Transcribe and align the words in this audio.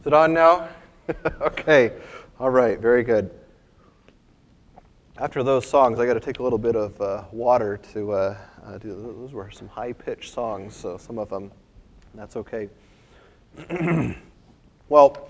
Is 0.00 0.06
it 0.06 0.12
on 0.12 0.32
now? 0.32 0.68
okay. 1.40 1.92
All 2.38 2.50
right. 2.50 2.78
Very 2.78 3.02
good. 3.02 3.30
After 5.16 5.42
those 5.42 5.66
songs, 5.66 5.98
I 5.98 6.06
got 6.06 6.14
to 6.14 6.20
take 6.20 6.38
a 6.38 6.42
little 6.42 6.58
bit 6.58 6.76
of 6.76 7.00
uh, 7.00 7.24
water 7.32 7.80
to 7.92 8.12
uh, 8.12 8.36
uh, 8.64 8.78
do. 8.78 9.16
Those 9.20 9.32
were 9.32 9.50
some 9.50 9.66
high-pitched 9.66 10.32
songs, 10.32 10.76
so 10.76 10.98
some 10.98 11.18
of 11.18 11.28
them. 11.28 11.50
That's 12.14 12.36
okay. 12.36 12.68
well, 14.88 15.28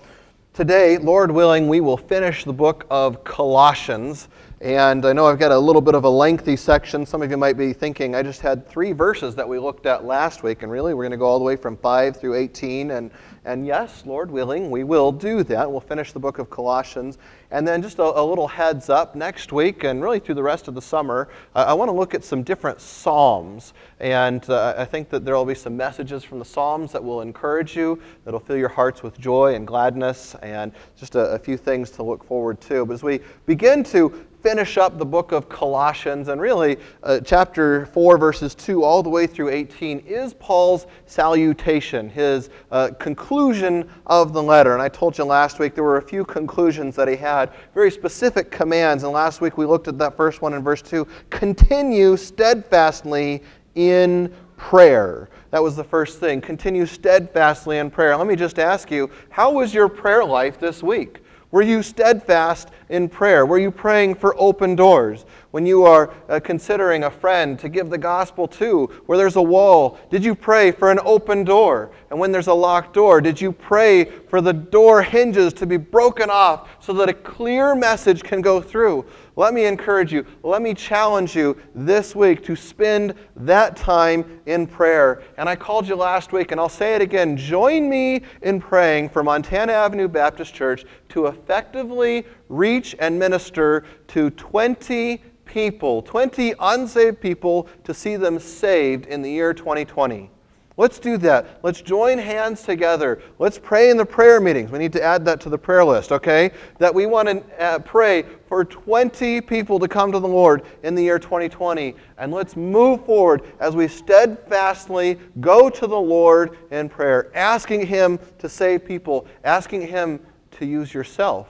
today, 0.53 0.99
Lord 0.99 1.31
willing, 1.31 1.67
we 1.67 1.81
will 1.81 1.97
finish 1.97 2.43
the 2.43 2.53
book 2.53 2.85
of 2.91 3.23
Colossians. 3.23 4.27
And 4.61 5.05
I 5.05 5.13
know 5.13 5.25
I've 5.25 5.39
got 5.39 5.53
a 5.53 5.57
little 5.57 5.81
bit 5.81 5.95
of 5.95 6.03
a 6.03 6.09
lengthy 6.09 6.57
section. 6.57 7.05
Some 7.05 7.21
of 7.21 7.31
you 7.31 7.37
might 7.37 7.55
be 7.55 7.71
thinking, 7.71 8.13
I 8.13 8.21
just 8.21 8.41
had 8.41 8.67
three 8.67 8.91
verses 8.91 9.33
that 9.35 9.47
we 9.47 9.57
looked 9.57 9.85
at 9.85 10.03
last 10.03 10.43
week, 10.43 10.63
and 10.63 10.71
really 10.71 10.93
we're 10.93 11.03
going 11.03 11.11
to 11.11 11.17
go 11.17 11.27
all 11.27 11.39
the 11.39 11.45
way 11.45 11.55
from 11.55 11.77
5 11.77 12.17
through 12.17 12.35
18. 12.35 12.91
And, 12.91 13.09
and 13.45 13.65
yes, 13.65 14.03
Lord 14.05 14.29
willing, 14.29 14.69
we 14.69 14.83
will 14.83 15.13
do 15.13 15.43
that. 15.43 15.71
We'll 15.71 15.79
finish 15.79 16.11
the 16.11 16.19
book 16.19 16.39
of 16.39 16.49
Colossians. 16.49 17.19
And 17.51 17.65
then 17.65 17.81
just 17.81 17.99
a, 17.99 18.03
a 18.03 18.21
little 18.21 18.49
heads 18.49 18.89
up 18.89 19.15
next 19.15 19.53
week, 19.53 19.85
and 19.85 20.03
really 20.03 20.19
through 20.19 20.35
the 20.35 20.43
rest 20.43 20.67
of 20.67 20.75
the 20.75 20.81
summer, 20.81 21.29
I 21.55 21.73
want 21.73 21.87
to 21.87 21.93
look 21.93 22.13
at 22.13 22.25
some 22.25 22.43
different 22.43 22.81
Psalms. 22.81 23.73
And 24.01 24.47
uh, 24.49 24.73
I 24.77 24.83
think 24.83 25.09
that 25.11 25.23
there 25.23 25.35
will 25.35 25.45
be 25.45 25.55
some 25.55 25.77
messages 25.77 26.25
from 26.25 26.37
the 26.37 26.43
Psalms 26.43 26.91
that 26.91 27.01
will 27.01 27.21
encourage 27.21 27.77
you, 27.77 28.01
that 28.25 28.33
will 28.33 28.41
fill 28.41 28.57
your 28.57 28.67
hearts 28.67 29.03
with 29.03 29.17
joy 29.21 29.55
and 29.55 29.65
gladness, 29.65 30.35
and 30.41 30.73
just 30.97 31.15
a, 31.15 31.31
a 31.31 31.39
few 31.39 31.55
things 31.55 31.91
to 31.91 32.03
look 32.03 32.25
forward 32.25 32.59
to. 32.61 32.85
But 32.85 32.95
as 32.95 33.03
we 33.03 33.21
begin 33.45 33.85
to 33.85 34.25
finish 34.41 34.77
up 34.77 34.97
the 34.97 35.05
book 35.05 35.31
of 35.31 35.49
Colossians, 35.49 36.29
and 36.29 36.39
really 36.39 36.77
uh, 37.03 37.19
chapter 37.19 37.85
4, 37.87 38.17
verses 38.17 38.55
2 38.55 38.83
all 38.83 39.03
the 39.03 39.09
way 39.09 39.27
through 39.27 39.49
18 39.49 39.99
is 39.99 40.33
Paul's 40.35 40.87
salutation, 41.05 42.09
his 42.09 42.49
uh, 42.71 42.89
conclusion 42.99 43.89
of 44.05 44.33
the 44.33 44.41
letter. 44.41 44.73
And 44.73 44.81
I 44.81 44.89
told 44.89 45.17
you 45.17 45.25
last 45.25 45.59
week 45.59 45.75
there 45.75 45.83
were 45.83 45.97
a 45.97 46.01
few 46.01 46.23
conclusions 46.23 46.95
that 46.95 47.07
he 47.07 47.15
had, 47.15 47.51
very 47.73 47.91
specific 47.91 48.49
commands. 48.49 49.03
And 49.03 49.11
last 49.11 49.41
week 49.41 49.57
we 49.57 49.65
looked 49.65 49.87
at 49.87 49.97
that 49.97 50.15
first 50.15 50.41
one 50.41 50.53
in 50.53 50.63
verse 50.63 50.81
2 50.81 51.05
continue 51.29 52.15
steadfastly 52.15 53.43
in 53.75 54.33
prayer. 54.55 55.29
That 55.51 55.63
was 55.63 55.75
the 55.75 55.83
first 55.83 56.19
thing. 56.19 56.41
Continue 56.41 56.85
steadfastly 56.85 57.79
in 57.79 57.89
prayer. 57.89 58.15
Let 58.15 58.27
me 58.27 58.35
just 58.35 58.59
ask 58.59 58.91
you, 58.91 59.09
how 59.29 59.51
was 59.51 59.73
your 59.73 59.89
prayer 59.89 60.23
life 60.23 60.59
this 60.59 60.83
week? 60.83 61.21
Were 61.51 61.61
you 61.61 61.81
steadfast 61.81 62.69
in 62.89 63.09
prayer? 63.09 63.45
Were 63.45 63.57
you 63.57 63.71
praying 63.71 64.15
for 64.15 64.35
open 64.39 64.75
doors? 64.75 65.25
When 65.51 65.65
you 65.65 65.83
are 65.83 66.13
uh, 66.29 66.39
considering 66.39 67.05
a 67.05 67.09
friend 67.09 67.57
to 67.57 67.69
give 67.69 67.89
the 67.89 67.97
gospel 67.97 68.47
to, 68.49 68.85
where 69.07 69.17
there's 69.17 69.35
a 69.35 69.41
wall, 69.41 69.97
did 70.11 70.23
you 70.23 70.35
pray 70.35 70.71
for 70.71 70.91
an 70.91 70.99
open 71.03 71.43
door? 71.43 71.89
And 72.11 72.19
when 72.19 72.31
there's 72.31 72.47
a 72.47 72.53
locked 72.53 72.93
door, 72.93 73.19
did 73.19 73.41
you 73.41 73.51
pray 73.51 74.05
for 74.05 74.41
the 74.41 74.53
door 74.53 75.01
hinges 75.01 75.53
to 75.53 75.65
be 75.65 75.77
broken 75.77 76.29
off 76.29 76.69
so 76.79 76.93
that 76.93 77.09
a 77.09 77.13
clear 77.13 77.73
message 77.73 78.21
can 78.21 78.41
go 78.41 78.61
through? 78.61 79.07
Let 79.35 79.55
me 79.55 79.65
encourage 79.65 80.13
you, 80.13 80.23
let 80.43 80.61
me 80.61 80.75
challenge 80.75 81.35
you 81.35 81.57
this 81.73 82.15
week 82.15 82.43
to 82.43 82.55
spend 82.55 83.15
that 83.37 83.75
time 83.75 84.41
in 84.45 84.67
prayer. 84.67 85.23
And 85.37 85.49
I 85.49 85.55
called 85.55 85.87
you 85.87 85.95
last 85.95 86.31
week, 86.31 86.51
and 86.51 86.59
I'll 86.59 86.69
say 86.69 86.93
it 86.93 87.01
again 87.01 87.35
join 87.35 87.89
me 87.89 88.21
in 88.43 88.59
praying 88.59 89.09
for 89.09 89.23
Montana 89.23 89.73
Avenue 89.73 90.09
Baptist 90.09 90.53
Church 90.53 90.85
to 91.09 91.25
effectively 91.25 92.27
reach 92.49 92.95
and 92.99 93.17
minister 93.17 93.85
to 94.09 94.29
20 94.31 95.23
people, 95.49 96.03
20 96.03 96.53
unsaved 96.59 97.19
people, 97.19 97.67
to 97.83 97.93
see 97.93 98.15
them 98.15 98.39
saved 98.39 99.07
in 99.07 99.21
the 99.21 99.31
year 99.31 99.53
2020. 99.53 100.29
Let's 100.77 100.97
do 100.97 101.17
that. 101.17 101.59
Let's 101.61 101.81
join 101.81 102.17
hands 102.17 102.61
together. 102.61 103.21
Let's 103.37 103.59
pray 103.59 103.89
in 103.89 103.97
the 103.97 104.05
prayer 104.05 104.39
meetings. 104.39 104.71
We 104.71 104.79
need 104.79 104.93
to 104.93 105.03
add 105.03 105.25
that 105.25 105.41
to 105.41 105.49
the 105.49 105.57
prayer 105.57 105.83
list, 105.83 106.13
okay? 106.13 106.51
That 106.77 106.95
we 106.95 107.05
want 107.05 107.27
to 107.27 107.61
uh, 107.61 107.79
pray 107.79 108.23
for 108.47 108.63
20 108.63 109.41
people 109.41 109.77
to 109.77 109.89
come 109.89 110.13
to 110.13 110.19
the 110.19 110.27
Lord 110.27 110.63
in 110.83 110.95
the 110.95 111.03
year 111.03 111.19
2020. 111.19 111.95
And 112.17 112.31
let's 112.31 112.55
move 112.55 113.03
forward 113.05 113.41
as 113.59 113.75
we 113.75 113.89
steadfastly 113.89 115.19
go 115.41 115.69
to 115.69 115.85
the 115.85 115.99
Lord 115.99 116.57
in 116.71 116.87
prayer, 116.87 117.29
asking 117.35 117.85
Him 117.87 118.17
to 118.37 118.47
save 118.47 118.85
people, 118.85 119.27
asking 119.43 119.81
Him 119.85 120.21
to 120.51 120.65
use 120.65 120.93
yourself 120.93 121.49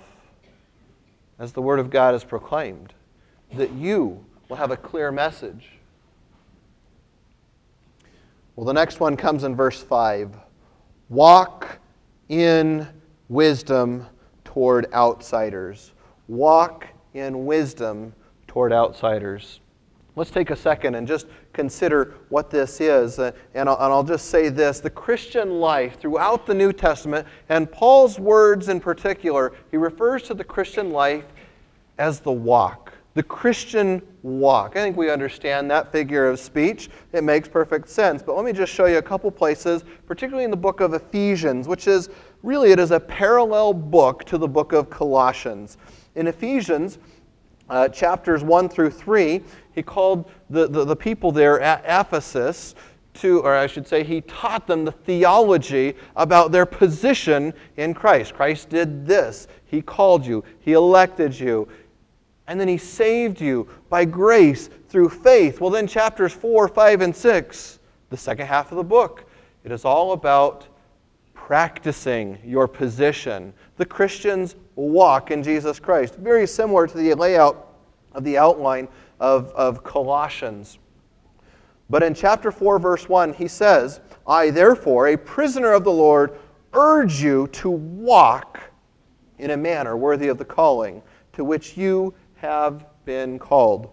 as 1.40 1.54
the 1.54 1.62
Word 1.62 1.80
of 1.80 1.90
God 1.90 2.14
is 2.14 2.24
proclaimed, 2.24 2.94
that 3.54 3.72
you 3.74 4.24
will 4.48 4.58
have 4.58 4.72
a 4.72 4.78
clear 4.78 5.12
message 5.12 5.80
well, 8.60 8.66
the 8.66 8.74
next 8.74 9.00
one 9.00 9.16
comes 9.16 9.46
in 9.46 9.56
verse 9.56 9.82
5 9.82 10.36
Walk 11.08 11.80
in 12.28 12.86
wisdom 13.30 14.06
toward 14.44 14.92
outsiders. 14.92 15.94
Walk 16.28 16.86
in 17.14 17.46
wisdom 17.46 18.12
toward 18.48 18.74
outsiders. 18.74 19.62
Let's 20.18 20.30
take 20.30 20.50
a 20.50 20.58
second 20.58 20.96
and 20.96 21.08
just 21.08 21.28
consider 21.54 22.16
what 22.28 22.50
this 22.50 22.82
is. 22.82 23.18
Uh, 23.18 23.32
and, 23.54 23.70
I'll, 23.70 23.78
and 23.78 23.94
I'll 23.94 24.04
just 24.04 24.26
say 24.26 24.50
this 24.50 24.82
the 24.82 24.90
Christian 24.90 25.62
life 25.62 25.98
throughout 25.98 26.46
the 26.46 26.54
New 26.54 26.74
Testament, 26.74 27.26
and 27.48 27.72
Paul's 27.72 28.20
words 28.20 28.68
in 28.68 28.82
particular, 28.82 29.54
he 29.72 29.78
refers 29.78 30.24
to 30.24 30.34
the 30.34 30.44
Christian 30.44 30.92
life 30.92 31.24
as 31.98 32.20
the 32.20 32.34
walk 32.34 32.89
the 33.20 33.24
Christian 33.24 34.02
walk. 34.24 34.78
I 34.78 34.82
think 34.82 34.96
we 34.96 35.12
understand 35.12 35.70
that 35.72 35.92
figure 35.92 36.30
of 36.30 36.40
speech. 36.40 36.90
It 37.12 37.22
makes 37.22 37.50
perfect 37.50 37.90
sense. 37.90 38.24
But 38.24 38.38
let 38.38 38.46
me 38.46 38.54
just 38.54 38.72
show 38.72 38.86
you 38.86 38.98
a 38.98 39.02
couple 39.02 39.30
places, 39.30 39.84
particularly 40.08 40.46
in 40.46 40.52
the 40.52 40.56
book 40.56 40.80
of 40.80 40.94
Ephesians, 40.94 41.68
which 41.68 41.86
is 41.86 42.10
really 42.44 42.72
it 42.72 42.80
is 42.80 42.92
a 42.92 43.00
parallel 43.02 43.74
book 43.74 44.24
to 44.24 44.38
the 44.38 44.48
book 44.48 44.72
of 44.72 44.90
Colossians. 44.90 45.78
In 46.16 46.28
Ephesians, 46.28 46.98
uh, 47.70 47.90
chapters 47.90 48.42
1 48.42 48.70
through 48.70 48.92
3, 48.92 49.44
he 49.76 49.84
called 49.84 50.32
the, 50.50 50.70
the, 50.70 50.86
the 50.86 50.96
people 50.96 51.34
there 51.34 51.60
at 51.60 51.84
Ephesus 51.86 52.74
to, 53.16 53.42
or 53.42 53.54
I 53.54 53.68
should 53.68 53.86
say, 53.86 54.06
he 54.06 54.22
taught 54.22 54.66
them 54.66 54.86
the 54.86 54.94
theology 54.94 55.96
about 56.16 56.54
their 56.54 56.66
position 56.66 57.54
in 57.76 57.94
Christ. 57.94 58.34
Christ 58.34 58.70
did 58.70 59.06
this. 59.06 59.50
He 59.66 59.82
called 59.82 60.26
you, 60.26 60.46
He 60.62 60.72
elected 60.72 61.38
you, 61.38 61.68
and 62.50 62.60
then 62.60 62.68
he 62.68 62.80
saved 62.80 63.40
you 63.40 63.70
by 63.90 64.04
grace 64.04 64.72
through 64.90 65.08
faith. 65.08 65.62
Well, 65.62 65.70
then, 65.70 65.86
chapters 65.86 66.34
4, 66.34 66.68
5, 66.68 67.02
and 67.02 67.16
6, 67.16 67.80
the 68.10 68.18
second 68.18 68.48
half 68.48 68.72
of 68.72 68.78
the 68.78 68.84
book, 68.84 69.30
it 69.64 69.72
is 69.72 69.86
all 69.86 70.14
about 70.14 70.68
practicing 71.36 72.40
your 72.44 72.68
position. 72.68 73.54
The 73.78 73.86
Christian's 73.86 74.56
walk 74.76 75.30
in 75.30 75.44
Jesus 75.44 75.80
Christ. 75.80 76.16
Very 76.16 76.48
similar 76.48 76.88
to 76.88 76.98
the 76.98 77.14
layout 77.14 77.68
of 78.14 78.24
the 78.24 78.40
outline 78.40 78.88
of, 79.20 79.52
of 79.52 79.84
Colossians. 79.84 80.80
But 81.88 82.02
in 82.02 82.16
chapter 82.16 82.52
4, 82.52 82.80
verse 82.80 83.08
1, 83.08 83.34
he 83.34 83.48
says, 83.48 84.00
I, 84.26 84.50
therefore, 84.50 85.10
a 85.10 85.18
prisoner 85.18 85.72
of 85.74 85.84
the 85.84 85.92
Lord, 85.92 86.40
urge 86.74 87.22
you 87.22 87.46
to 87.52 87.70
walk 87.70 88.60
in 89.38 89.52
a 89.52 89.58
manner 89.58 89.96
worthy 89.96 90.30
of 90.30 90.40
the 90.40 90.46
calling 90.46 91.04
to 91.34 91.46
which 91.46 91.78
you 91.78 92.14
have 92.42 92.86
been 93.06 93.40
called. 93.40 93.92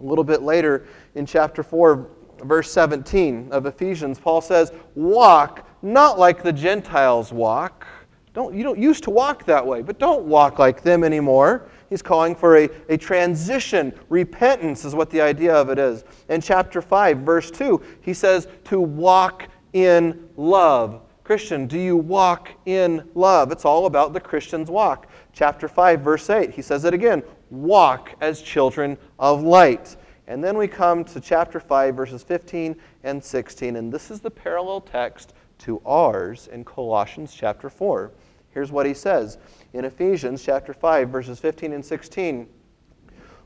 A 0.00 0.04
little 0.04 0.24
bit 0.24 0.42
later 0.42 0.86
in 1.14 1.26
chapter 1.26 1.62
4, 1.62 2.08
verse 2.44 2.70
17 2.70 3.48
of 3.52 3.66
Ephesians, 3.66 4.18
Paul 4.18 4.40
says, 4.40 4.72
Walk 4.94 5.66
not 5.82 6.18
like 6.18 6.42
the 6.42 6.52
Gentiles 6.52 7.32
walk. 7.32 7.86
Don't, 8.32 8.54
you 8.54 8.62
don't 8.62 8.78
used 8.78 9.04
to 9.04 9.10
walk 9.10 9.44
that 9.46 9.66
way, 9.66 9.82
but 9.82 9.98
don't 9.98 10.24
walk 10.24 10.58
like 10.58 10.82
them 10.82 11.02
anymore. 11.02 11.68
He's 11.88 12.02
calling 12.02 12.36
for 12.36 12.58
a, 12.58 12.68
a 12.88 12.96
transition. 12.96 13.92
Repentance 14.08 14.84
is 14.84 14.94
what 14.94 15.10
the 15.10 15.20
idea 15.20 15.54
of 15.54 15.68
it 15.70 15.78
is. 15.78 16.04
In 16.28 16.40
chapter 16.40 16.80
5, 16.80 17.18
verse 17.18 17.50
2, 17.50 17.82
he 18.00 18.14
says 18.14 18.46
to 18.64 18.80
walk 18.80 19.48
in 19.72 20.28
love. 20.36 21.02
Christian, 21.24 21.66
do 21.66 21.78
you 21.78 21.96
walk 21.96 22.50
in 22.66 23.08
love? 23.14 23.52
It's 23.52 23.64
all 23.64 23.86
about 23.86 24.12
the 24.12 24.20
Christian's 24.20 24.70
walk. 24.70 25.08
Chapter 25.32 25.68
5, 25.68 26.00
verse 26.00 26.30
8, 26.30 26.50
he 26.50 26.62
says 26.62 26.84
it 26.84 26.94
again 26.94 27.22
walk 27.50 28.14
as 28.20 28.40
children 28.40 28.96
of 29.18 29.42
light. 29.42 29.96
And 30.26 30.42
then 30.42 30.56
we 30.56 30.68
come 30.68 31.04
to 31.06 31.20
chapter 31.20 31.58
5, 31.58 31.94
verses 31.94 32.22
15 32.22 32.76
and 33.02 33.22
16, 33.22 33.76
and 33.76 33.92
this 33.92 34.10
is 34.10 34.20
the 34.20 34.30
parallel 34.30 34.80
text 34.80 35.34
to 35.58 35.82
ours 35.84 36.48
in 36.52 36.64
Colossians 36.64 37.34
chapter 37.34 37.68
4. 37.68 38.12
Here's 38.52 38.72
what 38.72 38.86
he 38.86 38.94
says 38.94 39.38
in 39.72 39.84
Ephesians 39.84 40.42
chapter 40.42 40.72
5, 40.72 41.08
verses 41.08 41.38
15 41.38 41.72
and 41.72 41.84
16. 41.84 42.48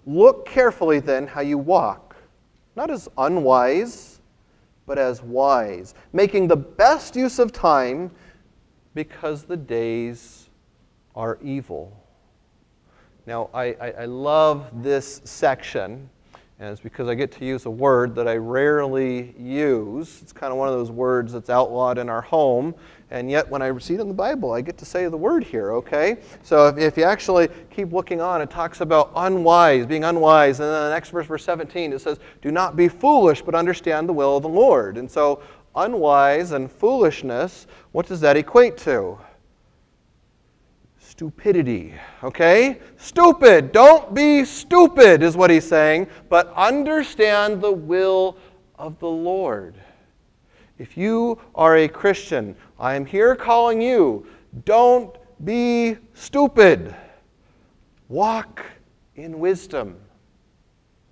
Look 0.06 0.46
carefully 0.46 1.00
then 1.00 1.26
how 1.26 1.40
you 1.40 1.58
walk, 1.58 2.16
not 2.76 2.90
as 2.90 3.08
unwise, 3.16 4.20
but 4.86 4.98
as 4.98 5.22
wise, 5.22 5.94
making 6.12 6.48
the 6.48 6.56
best 6.56 7.16
use 7.16 7.38
of 7.38 7.52
time 7.52 8.10
because 8.94 9.44
the 9.44 9.56
days 9.56 10.50
are 11.16 11.38
evil. 11.42 12.03
Now, 13.26 13.48
I, 13.54 13.64
I, 13.80 13.90
I 14.00 14.04
love 14.04 14.82
this 14.82 15.22
section, 15.24 16.10
And 16.58 16.68
it's 16.68 16.80
because 16.80 17.08
I 17.08 17.14
get 17.14 17.32
to 17.32 17.44
use 17.46 17.64
a 17.64 17.70
word 17.70 18.14
that 18.16 18.28
I 18.28 18.36
rarely 18.36 19.34
use. 19.38 20.20
It's 20.20 20.32
kind 20.32 20.52
of 20.52 20.58
one 20.58 20.68
of 20.68 20.74
those 20.74 20.90
words 20.90 21.32
that's 21.32 21.48
outlawed 21.48 21.96
in 21.96 22.10
our 22.10 22.20
home. 22.20 22.74
And 23.10 23.30
yet, 23.30 23.48
when 23.48 23.62
I 23.62 23.76
see 23.78 23.94
it 23.94 24.00
in 24.00 24.08
the 24.08 24.14
Bible, 24.14 24.52
I 24.52 24.60
get 24.60 24.76
to 24.78 24.84
say 24.84 25.08
the 25.08 25.16
word 25.16 25.42
here, 25.42 25.72
okay? 25.72 26.18
So 26.42 26.68
if, 26.68 26.76
if 26.76 26.96
you 26.98 27.04
actually 27.04 27.48
keep 27.70 27.92
looking 27.92 28.20
on, 28.20 28.42
it 28.42 28.50
talks 28.50 28.82
about 28.82 29.10
unwise, 29.16 29.86
being 29.86 30.04
unwise. 30.04 30.60
And 30.60 30.68
then 30.68 30.84
the 30.84 30.90
next 30.90 31.08
verse, 31.08 31.26
verse 31.26 31.44
17, 31.44 31.94
it 31.94 32.00
says, 32.00 32.18
Do 32.42 32.50
not 32.50 32.76
be 32.76 32.88
foolish, 32.88 33.40
but 33.40 33.54
understand 33.54 34.06
the 34.06 34.12
will 34.12 34.36
of 34.36 34.42
the 34.42 34.48
Lord. 34.50 34.98
And 34.98 35.10
so, 35.10 35.42
unwise 35.74 36.52
and 36.52 36.70
foolishness, 36.70 37.66
what 37.92 38.06
does 38.06 38.20
that 38.20 38.36
equate 38.36 38.76
to? 38.78 39.18
Stupidity. 41.16 41.94
Okay? 42.24 42.80
Stupid. 42.96 43.70
Don't 43.70 44.14
be 44.14 44.44
stupid, 44.44 45.22
is 45.22 45.36
what 45.36 45.50
he's 45.50 45.66
saying, 45.66 46.08
but 46.28 46.52
understand 46.54 47.60
the 47.60 47.70
will 47.70 48.36
of 48.76 48.98
the 48.98 49.08
Lord. 49.08 49.76
If 50.78 50.96
you 50.96 51.40
are 51.54 51.76
a 51.76 51.88
Christian, 51.88 52.56
I 52.80 52.96
am 52.96 53.06
here 53.06 53.36
calling 53.36 53.80
you, 53.80 54.26
don't 54.64 55.16
be 55.44 55.96
stupid. 56.14 56.94
Walk 58.08 58.64
in 59.14 59.38
wisdom. 59.38 59.96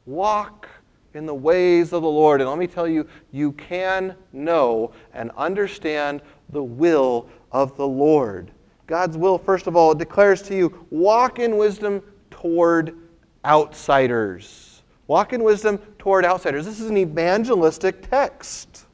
Walk 0.05 0.69
in 1.15 1.27
the 1.27 1.35
ways 1.35 1.93
of 1.93 2.03
the 2.03 2.09
Lord. 2.09 2.41
And 2.41 2.51
let 2.51 2.59
me 2.59 2.67
tell 2.67 2.89
you, 2.89 3.07
you 3.31 3.53
can 3.53 4.17
know 4.33 4.93
and 5.15 5.31
understand 5.37 6.23
the 6.51 6.63
will 6.63 7.29
of 7.53 7.77
the 7.77 7.87
Lord. 7.87 8.51
God's 8.93 9.17
will, 9.17 9.39
first 9.39 9.67
of 9.69 9.75
all, 9.75 9.95
declares 9.95 10.43
to 10.43 10.55
you 10.55 10.87
walk 10.91 11.39
in 11.39 11.57
wisdom 11.57 12.03
toward 12.31 12.95
outsiders. 13.43 14.83
Walk 15.07 15.33
in 15.33 15.43
wisdom 15.43 15.79
toward 15.99 16.27
outsiders. 16.27 16.67
This 16.67 16.79
is 16.79 16.91
an 16.91 16.99
evangelistic 16.99 18.07
text. 18.11 18.85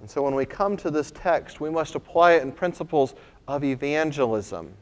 And 0.00 0.10
so 0.10 0.22
when 0.22 0.34
we 0.34 0.44
come 0.44 0.76
to 0.78 0.90
this 0.90 1.12
text, 1.12 1.60
we 1.60 1.70
must 1.70 1.94
apply 1.94 2.32
it 2.32 2.42
in 2.42 2.50
principles 2.50 3.14
of 3.46 3.62
evangelism. 3.62 4.74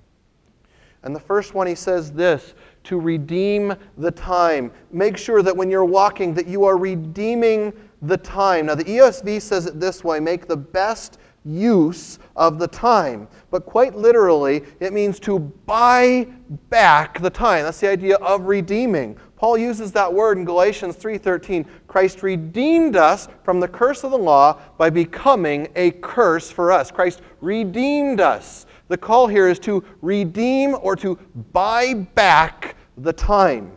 And 1.02 1.14
the 1.14 1.20
first 1.20 1.52
one, 1.52 1.66
he 1.66 1.74
says 1.74 2.12
this 2.12 2.54
to 2.84 2.98
redeem 2.98 3.74
the 3.98 4.10
time. 4.10 4.72
Make 4.90 5.18
sure 5.18 5.42
that 5.42 5.54
when 5.54 5.70
you're 5.70 5.84
walking, 5.84 6.32
that 6.32 6.46
you 6.46 6.64
are 6.64 6.78
redeeming 6.78 7.74
the 8.00 8.16
time. 8.16 8.64
Now, 8.64 8.74
the 8.74 8.84
ESV 8.84 9.42
says 9.42 9.66
it 9.66 9.78
this 9.78 10.02
way 10.02 10.18
make 10.18 10.48
the 10.48 10.56
best 10.56 11.18
use 11.44 12.18
of 12.36 12.58
the 12.58 12.68
time. 12.68 13.28
But 13.50 13.66
quite 13.66 13.94
literally, 13.94 14.64
it 14.80 14.92
means 14.92 15.20
to 15.20 15.38
buy 15.38 16.26
back 16.70 17.20
the 17.20 17.30
time. 17.30 17.64
That's 17.64 17.80
the 17.80 17.88
idea 17.88 18.16
of 18.16 18.46
redeeming. 18.46 19.16
Paul 19.36 19.58
uses 19.58 19.92
that 19.92 20.12
word 20.12 20.38
in 20.38 20.44
Galatians 20.44 20.96
3:13. 20.96 21.66
Christ 21.86 22.22
redeemed 22.22 22.96
us 22.96 23.28
from 23.42 23.60
the 23.60 23.68
curse 23.68 24.04
of 24.04 24.10
the 24.10 24.18
law 24.18 24.58
by 24.78 24.90
becoming 24.90 25.68
a 25.76 25.90
curse 25.90 26.50
for 26.50 26.72
us. 26.72 26.90
Christ 26.90 27.20
redeemed 27.40 28.20
us. 28.20 28.66
The 28.88 28.96
call 28.96 29.26
here 29.26 29.48
is 29.48 29.58
to 29.60 29.84
redeem 30.00 30.76
or 30.80 30.96
to 30.96 31.18
buy 31.52 31.94
back 31.94 32.76
the 32.96 33.12
time. 33.12 33.72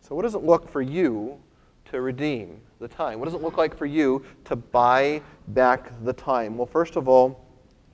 So 0.00 0.14
what 0.14 0.22
does 0.22 0.34
it 0.34 0.42
look 0.42 0.68
for 0.68 0.80
you 0.80 1.38
to 1.90 2.00
redeem 2.00 2.60
the 2.80 2.88
time? 2.88 3.18
What 3.18 3.26
does 3.26 3.34
it 3.34 3.42
look 3.42 3.56
like 3.56 3.76
for 3.76 3.86
you 3.86 4.24
to 4.44 4.56
buy 4.56 5.20
back 5.48 5.92
the 6.04 6.12
time? 6.12 6.56
Well, 6.56 6.66
first 6.66 6.96
of 6.96 7.08
all, 7.08 7.44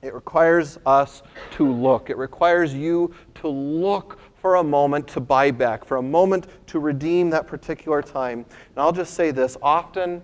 it 0.01 0.13
requires 0.13 0.77
us 0.85 1.23
to 1.53 1.71
look. 1.71 2.11
It 2.11 2.17
requires 2.17 2.73
you 2.73 3.13
to 3.35 3.47
look 3.47 4.19
for 4.35 4.55
a 4.55 4.63
moment 4.63 5.07
to 5.07 5.19
buy 5.19 5.49
back, 5.49 5.83
for 5.83 5.97
a 5.97 6.01
moment 6.01 6.47
to 6.67 6.79
redeem 6.79 7.31
that 7.31 7.47
particular 7.47 8.03
time. 8.03 8.39
And 8.39 8.77
I'll 8.77 8.91
just 8.91 9.15
say 9.15 9.31
this 9.31 9.57
often 9.63 10.21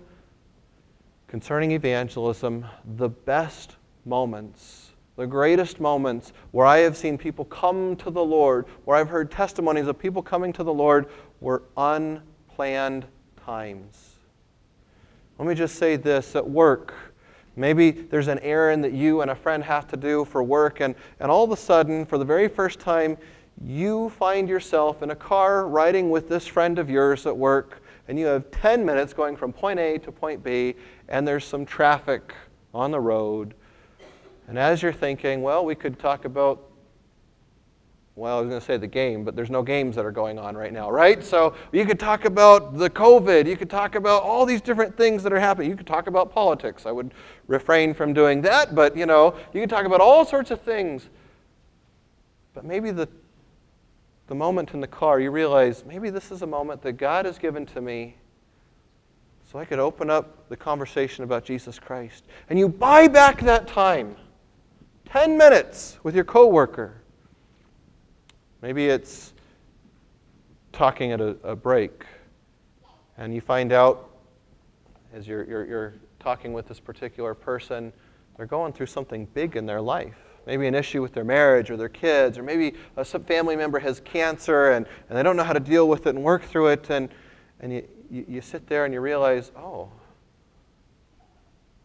concerning 1.26 1.72
evangelism, 1.72 2.64
the 2.96 3.08
best 3.08 3.76
moments, 4.04 4.90
the 5.16 5.26
greatest 5.26 5.80
moments 5.80 6.32
where 6.52 6.66
I 6.66 6.78
have 6.78 6.96
seen 6.96 7.18
people 7.18 7.44
come 7.46 7.96
to 7.96 8.10
the 8.10 8.22
Lord, 8.22 8.66
where 8.84 8.96
I've 8.96 9.08
heard 9.08 9.32
testimonies 9.32 9.88
of 9.88 9.98
people 9.98 10.22
coming 10.22 10.52
to 10.52 10.62
the 10.62 10.72
Lord, 10.72 11.06
were 11.40 11.64
unplanned 11.76 13.06
times. 13.44 14.11
Let 15.38 15.48
me 15.48 15.54
just 15.54 15.76
say 15.76 15.96
this 15.96 16.36
at 16.36 16.48
work. 16.48 16.94
Maybe 17.56 17.90
there's 17.90 18.28
an 18.28 18.38
errand 18.40 18.84
that 18.84 18.92
you 18.92 19.20
and 19.20 19.30
a 19.30 19.34
friend 19.34 19.62
have 19.64 19.86
to 19.88 19.96
do 19.96 20.24
for 20.24 20.42
work, 20.42 20.80
and, 20.80 20.94
and 21.20 21.30
all 21.30 21.44
of 21.44 21.50
a 21.50 21.56
sudden, 21.56 22.06
for 22.06 22.16
the 22.16 22.24
very 22.24 22.48
first 22.48 22.80
time, 22.80 23.18
you 23.64 24.10
find 24.10 24.48
yourself 24.48 25.02
in 25.02 25.10
a 25.10 25.16
car 25.16 25.68
riding 25.68 26.10
with 26.10 26.28
this 26.28 26.46
friend 26.46 26.78
of 26.78 26.88
yours 26.88 27.26
at 27.26 27.36
work, 27.36 27.82
and 28.08 28.18
you 28.18 28.26
have 28.26 28.50
10 28.50 28.84
minutes 28.84 29.12
going 29.12 29.36
from 29.36 29.52
point 29.52 29.78
A 29.78 29.98
to 29.98 30.10
point 30.10 30.42
B, 30.42 30.74
and 31.08 31.28
there's 31.28 31.44
some 31.44 31.66
traffic 31.66 32.34
on 32.74 32.90
the 32.90 33.00
road. 33.00 33.54
And 34.48 34.58
as 34.58 34.82
you're 34.82 34.92
thinking, 34.92 35.42
well, 35.42 35.64
we 35.64 35.74
could 35.74 35.98
talk 35.98 36.24
about 36.24 36.71
well, 38.14 38.36
I 38.36 38.40
was 38.40 38.48
going 38.50 38.60
to 38.60 38.66
say 38.66 38.76
the 38.76 38.86
game, 38.86 39.24
but 39.24 39.34
there's 39.34 39.48
no 39.48 39.62
games 39.62 39.96
that 39.96 40.04
are 40.04 40.12
going 40.12 40.38
on 40.38 40.54
right 40.54 40.72
now, 40.72 40.90
right? 40.90 41.24
So 41.24 41.54
you 41.72 41.86
could 41.86 41.98
talk 41.98 42.26
about 42.26 42.76
the 42.76 42.90
COVID. 42.90 43.46
You 43.46 43.56
could 43.56 43.70
talk 43.70 43.94
about 43.94 44.22
all 44.22 44.44
these 44.44 44.60
different 44.60 44.96
things 44.96 45.22
that 45.22 45.32
are 45.32 45.40
happening. 45.40 45.70
You 45.70 45.76
could 45.76 45.86
talk 45.86 46.08
about 46.08 46.30
politics. 46.30 46.84
I 46.84 46.92
would 46.92 47.14
refrain 47.46 47.94
from 47.94 48.12
doing 48.12 48.42
that, 48.42 48.74
but 48.74 48.96
you 48.96 49.06
know, 49.06 49.34
you 49.54 49.60
could 49.62 49.70
talk 49.70 49.86
about 49.86 50.02
all 50.02 50.26
sorts 50.26 50.50
of 50.50 50.60
things. 50.60 51.08
But 52.52 52.64
maybe 52.64 52.90
the, 52.90 53.08
the 54.26 54.34
moment 54.34 54.74
in 54.74 54.80
the 54.80 54.86
car, 54.86 55.18
you 55.18 55.30
realize 55.30 55.82
maybe 55.86 56.10
this 56.10 56.30
is 56.30 56.42
a 56.42 56.46
moment 56.46 56.82
that 56.82 56.92
God 56.92 57.24
has 57.24 57.38
given 57.38 57.64
to 57.66 57.80
me 57.80 58.16
so 59.50 59.58
I 59.58 59.64
could 59.64 59.78
open 59.78 60.10
up 60.10 60.50
the 60.50 60.56
conversation 60.56 61.24
about 61.24 61.44
Jesus 61.44 61.78
Christ. 61.78 62.24
And 62.50 62.58
you 62.58 62.68
buy 62.68 63.08
back 63.08 63.40
that 63.40 63.66
time 63.66 64.16
10 65.06 65.38
minutes 65.38 65.98
with 66.02 66.14
your 66.14 66.24
coworker 66.24 67.01
Maybe 68.62 68.86
it's 68.86 69.34
talking 70.72 71.12
at 71.12 71.20
a, 71.20 71.36
a 71.42 71.56
break, 71.56 72.04
and 73.18 73.34
you 73.34 73.40
find 73.40 73.72
out 73.72 74.08
as 75.12 75.26
you're, 75.26 75.44
you're, 75.44 75.66
you're 75.66 75.94
talking 76.20 76.52
with 76.52 76.68
this 76.68 76.80
particular 76.80 77.34
person, 77.34 77.92
they're 78.36 78.46
going 78.46 78.72
through 78.72 78.86
something 78.86 79.26
big 79.34 79.56
in 79.56 79.66
their 79.66 79.80
life. 79.80 80.16
Maybe 80.46 80.66
an 80.66 80.74
issue 80.74 81.02
with 81.02 81.12
their 81.12 81.24
marriage 81.24 81.70
or 81.70 81.76
their 81.76 81.88
kids, 81.88 82.38
or 82.38 82.42
maybe 82.42 82.74
a 82.96 83.04
family 83.04 83.56
member 83.56 83.78
has 83.78 84.00
cancer 84.00 84.70
and, 84.70 84.86
and 85.08 85.18
they 85.18 85.22
don't 85.22 85.36
know 85.36 85.44
how 85.44 85.52
to 85.52 85.60
deal 85.60 85.88
with 85.88 86.06
it 86.06 86.14
and 86.14 86.24
work 86.24 86.42
through 86.42 86.68
it. 86.68 86.90
And, 86.90 87.10
and 87.60 87.72
you, 87.72 87.88
you, 88.10 88.24
you 88.28 88.40
sit 88.40 88.66
there 88.66 88.84
and 88.84 88.94
you 88.94 89.00
realize, 89.00 89.52
oh, 89.56 89.90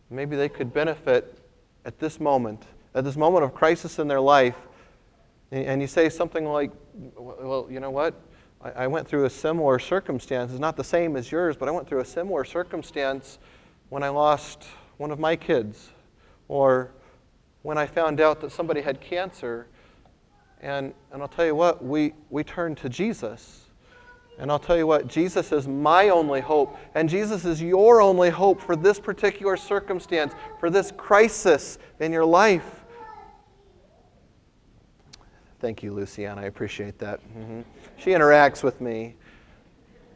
maybe 0.10 0.36
they 0.36 0.50
could 0.50 0.74
benefit 0.74 1.38
at 1.86 2.00
this 2.00 2.20
moment, 2.20 2.64
at 2.96 3.04
this 3.04 3.18
moment 3.18 3.44
of 3.44 3.54
crisis 3.54 4.00
in 4.00 4.08
their 4.08 4.22
life, 4.22 4.56
and 5.52 5.82
you 5.82 5.88
say 5.88 6.10
something 6.10 6.46
like, 6.46 6.72
well, 7.18 7.68
you 7.70 7.80
know 7.80 7.92
what? 7.92 8.14
I 8.62 8.88
went 8.88 9.08
through 9.08 9.26
a 9.26 9.30
similar 9.30 9.80
circumstance. 9.80 10.52
It's 10.52 10.60
not 10.60 10.76
the 10.76 10.84
same 10.84 11.16
as 11.16 11.32
yours, 11.32 11.56
but 11.56 11.68
I 11.68 11.72
went 11.72 11.88
through 11.88 12.00
a 12.00 12.06
similar 12.06 12.44
circumstance 12.44 13.40
when 13.90 14.04
I 14.04 14.10
lost 14.10 14.66
one 14.98 15.12
of 15.12 15.20
my 15.20 15.36
kids, 15.36 15.90
or 16.48 16.92
when 17.62 17.78
I 17.78 17.86
found 17.86 18.20
out 18.20 18.42
that 18.42 18.52
somebody 18.52 18.82
had 18.82 19.00
cancer. 19.00 19.68
And, 20.60 20.94
and 21.12 21.22
I'll 21.22 21.28
tell 21.28 21.46
you 21.46 21.56
what, 21.56 21.86
we, 21.86 22.14
we 22.32 22.44
turned 22.44 22.78
to 22.78 22.90
Jesus. 22.90 23.66
And 24.40 24.52
I'll 24.52 24.60
tell 24.60 24.78
you 24.78 24.88
what, 24.88 25.08
Jesus 25.08 25.52
is 25.52 25.68
my 25.68 26.10
only 26.10 26.42
hope, 26.42 26.78
and 26.96 27.08
Jesus 27.08 27.46
is 27.46 27.62
your 27.62 28.02
only 28.02 28.30
hope 28.30 28.60
for 28.60 28.76
this 28.76 29.00
particular 29.00 29.56
circumstance, 29.56 30.34
for 30.60 30.70
this 30.70 30.92
crisis 30.98 31.78
in 32.00 32.12
your 32.12 32.26
life. 32.26 32.77
Thank 35.60 35.82
you, 35.82 35.94
Luciana. 35.94 36.42
I 36.42 36.46
appreciate 36.46 37.00
that. 37.00 37.20
Mm-hmm. 37.38 37.62
She 37.98 38.12
interacts 38.12 38.64
with 38.64 38.80
me. 38.80 39.16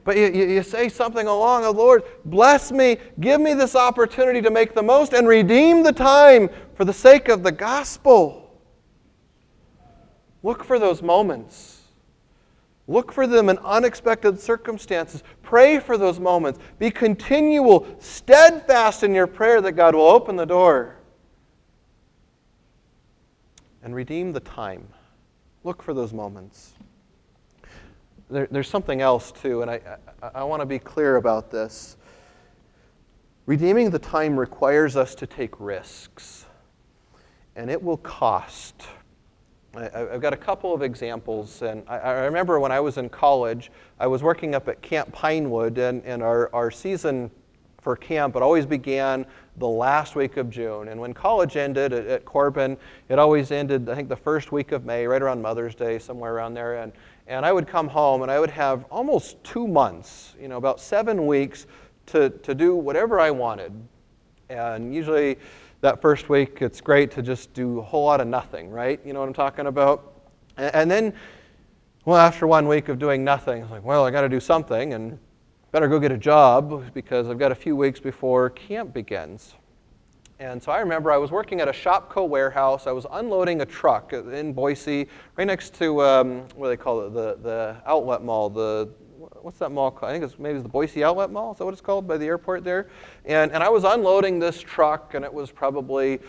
But 0.04 0.18
you, 0.18 0.28
you, 0.28 0.64
say 0.64 0.90
something 0.90 1.28
along, 1.28 1.64
oh, 1.64 1.72
Lord, 1.72 2.04
bless 2.26 2.72
me, 2.72 2.98
give 3.20 3.40
me 3.40 3.54
this 3.54 3.76
opportunity 3.76 4.42
to 4.42 4.50
make 4.50 4.74
the 4.74 4.82
most 4.82 5.14
and 5.14 5.28
redeem 5.28 5.84
the 5.84 5.94
time 5.94 6.50
for 6.74 6.86
the 6.86 6.94
sake 6.94 7.30
of 7.30 7.44
the 7.44 7.52
gospel. 7.52 8.52
Look 10.42 10.64
for 10.64 10.80
those 10.80 11.04
moments. 11.04 11.82
Look 12.88 13.12
for 13.12 13.28
them 13.28 13.48
in 13.50 13.60
unexpected 13.60 14.40
circumstances. 14.40 15.24
Pray 15.44 15.80
for 15.80 16.00
those 16.00 16.20
moments. 16.20 16.60
Be 16.80 16.90
continual, 16.90 17.86
steadfast 18.00 19.04
in 19.04 19.14
your 19.14 19.28
prayer 19.28 19.62
that 19.62 19.74
God 19.74 19.94
will 19.94 20.08
open 20.08 20.36
the 20.36 20.46
door 20.48 20.98
and 23.84 23.96
redeem 23.96 24.34
the 24.34 24.40
time. 24.40 24.88
Look 25.64 25.84
for 25.84 25.94
those 25.94 26.12
moments. 26.14 26.74
There, 28.30 28.48
there's 28.50 28.70
something 28.70 29.02
else, 29.02 29.32
too, 29.32 29.62
and 29.62 29.70
I, 29.70 29.82
I, 30.24 30.30
I 30.36 30.44
want 30.44 30.62
to 30.62 30.66
be 30.66 30.80
clear 30.80 31.18
about 31.18 31.52
this. 31.52 31.98
Redeeming 33.46 33.90
the 33.90 34.00
time 34.00 34.40
requires 34.40 34.96
us 34.96 35.14
to 35.16 35.28
take 35.28 35.60
risks, 35.60 36.46
and 37.56 37.70
it 37.70 37.82
will 37.82 37.98
cost. 37.98 38.84
I, 39.76 39.90
have 39.94 40.22
got 40.22 40.34
a 40.34 40.38
couple 40.38 40.74
of 40.74 40.82
examples. 40.82 41.62
And 41.62 41.84
I, 41.88 41.98
I, 41.98 42.12
remember 42.26 42.60
when 42.60 42.72
I 42.72 42.80
was 42.80 42.98
in 42.98 43.10
college, 43.10 43.72
I 44.00 44.08
was 44.08 44.24
working 44.24 44.56
up 44.56 44.68
at 44.68 44.82
Camp 44.82 45.12
Pinewood, 45.12 45.78
and, 45.78 46.04
and 46.06 46.24
our, 46.24 46.54
our 46.54 46.72
season 46.72 47.32
for 47.82 47.96
camp, 47.96 48.36
it 48.36 48.42
always 48.42 48.66
began 48.66 49.26
the 49.58 49.68
last 49.68 50.16
week 50.16 50.38
of 50.38 50.50
June. 50.50 50.88
And 50.88 51.02
when 51.02 51.14
college 51.14 51.58
ended 51.58 51.94
at, 51.94 52.06
at, 52.06 52.26
Corban, 52.26 52.78
it 53.10 53.20
always 53.20 53.52
ended, 53.52 53.90
I 53.90 53.96
think, 53.96 54.08
the 54.08 54.16
first 54.16 54.52
week 54.52 54.72
of 54.72 54.86
May, 54.86 55.06
right 55.06 55.22
around 55.22 55.42
Mother's 55.42 55.76
Day, 55.76 56.00
somewhere 56.00 56.34
around 56.34 56.54
there. 56.54 56.78
And, 56.78 56.94
and 57.28 57.46
I 57.46 57.52
would 57.52 57.68
come 57.68 57.88
home 57.88 58.22
and 58.22 58.32
I 58.32 58.40
would 58.40 58.52
have 58.52 58.86
almost 58.92 59.44
two 59.44 59.68
months, 59.68 60.36
you 60.40 60.48
know, 60.48 60.58
about 60.58 60.80
seven 60.80 61.26
weeks 61.26 61.66
to, 62.08 62.30
to 62.30 62.56
do 62.56 62.76
whatever 62.76 63.20
I 63.20 63.32
wanted. 63.32 63.74
And 64.50 64.94
usually, 64.94 65.38
that 65.82 66.02
first 66.02 66.30
week, 66.30 66.62
it's 66.62 66.80
great 66.80 67.10
to 67.12 67.22
just 67.22 67.54
do 67.54 67.80
a 67.80 67.82
whole 67.82 68.06
lot 68.06 68.22
of 68.22 68.28
nothing, 68.28 68.70
right? 68.70 69.00
You 69.04 69.14
know 69.14 69.20
what 69.20 69.28
I'm 69.28 69.34
talking 69.34 69.66
about? 69.66 70.14
And, 70.58 70.92
then, 70.92 71.14
well, 72.06 72.18
after 72.18 72.46
one 72.46 72.68
week 72.68 72.90
of 72.90 73.00
doing 73.00 73.24
nothing, 73.24 73.64
it's 73.64 73.72
like, 73.72 73.84
well, 73.84 74.06
I 74.06 74.12
got 74.12 74.22
to 74.22 74.30
do 74.30 74.40
something, 74.40 74.94
and 74.94 75.18
better 75.72 75.88
go 75.88 76.00
get 76.00 76.12
a 76.12 76.18
job 76.18 76.94
because 76.94 77.30
I've 77.30 77.40
got 77.40 77.54
a 77.54 77.56
few 77.56 77.78
weeks 77.78 78.00
before 78.00 78.50
camp 78.50 78.94
begins. 78.94 79.56
And 80.40 80.62
so 80.62 80.72
I 80.72 80.80
remember 80.80 81.12
I 81.12 81.18
was 81.18 81.32
working 81.32 81.62
at 81.62 81.70
a 81.70 81.72
Shopko 81.72 82.28
warehouse. 82.28 82.88
I 82.88 82.92
was 82.92 83.06
unloading 83.10 83.62
a 83.62 83.66
truck 83.66 84.12
in 84.12 84.52
Boise, 84.54 85.08
right 85.38 85.48
next 85.48 85.74
to 85.76 86.02
um, 86.02 86.42
what 86.56 86.68
do 86.68 86.70
they 86.70 86.78
call 86.78 87.02
it, 87.02 87.14
the, 87.14 87.38
the 87.42 87.78
outlet 87.86 88.22
mall, 88.22 88.50
the 88.50 88.90
what's 89.42 89.60
that 89.60 89.72
mall 89.72 89.92
called? 89.92 90.10
I 90.10 90.14
think 90.14 90.26
it's 90.26 90.38
maybe 90.40 90.56
it's 90.56 90.64
the 90.64 90.70
Boise 90.70 91.04
Outlet 91.04 91.32
Mall. 91.32 91.54
Is 91.54 91.60
that 91.60 91.66
what 91.66 91.74
it's 91.74 91.82
called 91.82 92.08
by 92.08 92.18
the 92.18 92.26
airport 92.26 92.64
there? 92.64 92.90
And, 93.26 93.52
and 93.52 93.64
I 93.64 93.70
was 93.70 93.84
unloading 93.84 94.40
this 94.40 94.60
truck, 94.60 95.14
and 95.14 95.24
it 95.24 95.34
was 95.34 95.52
probably 95.52 96.20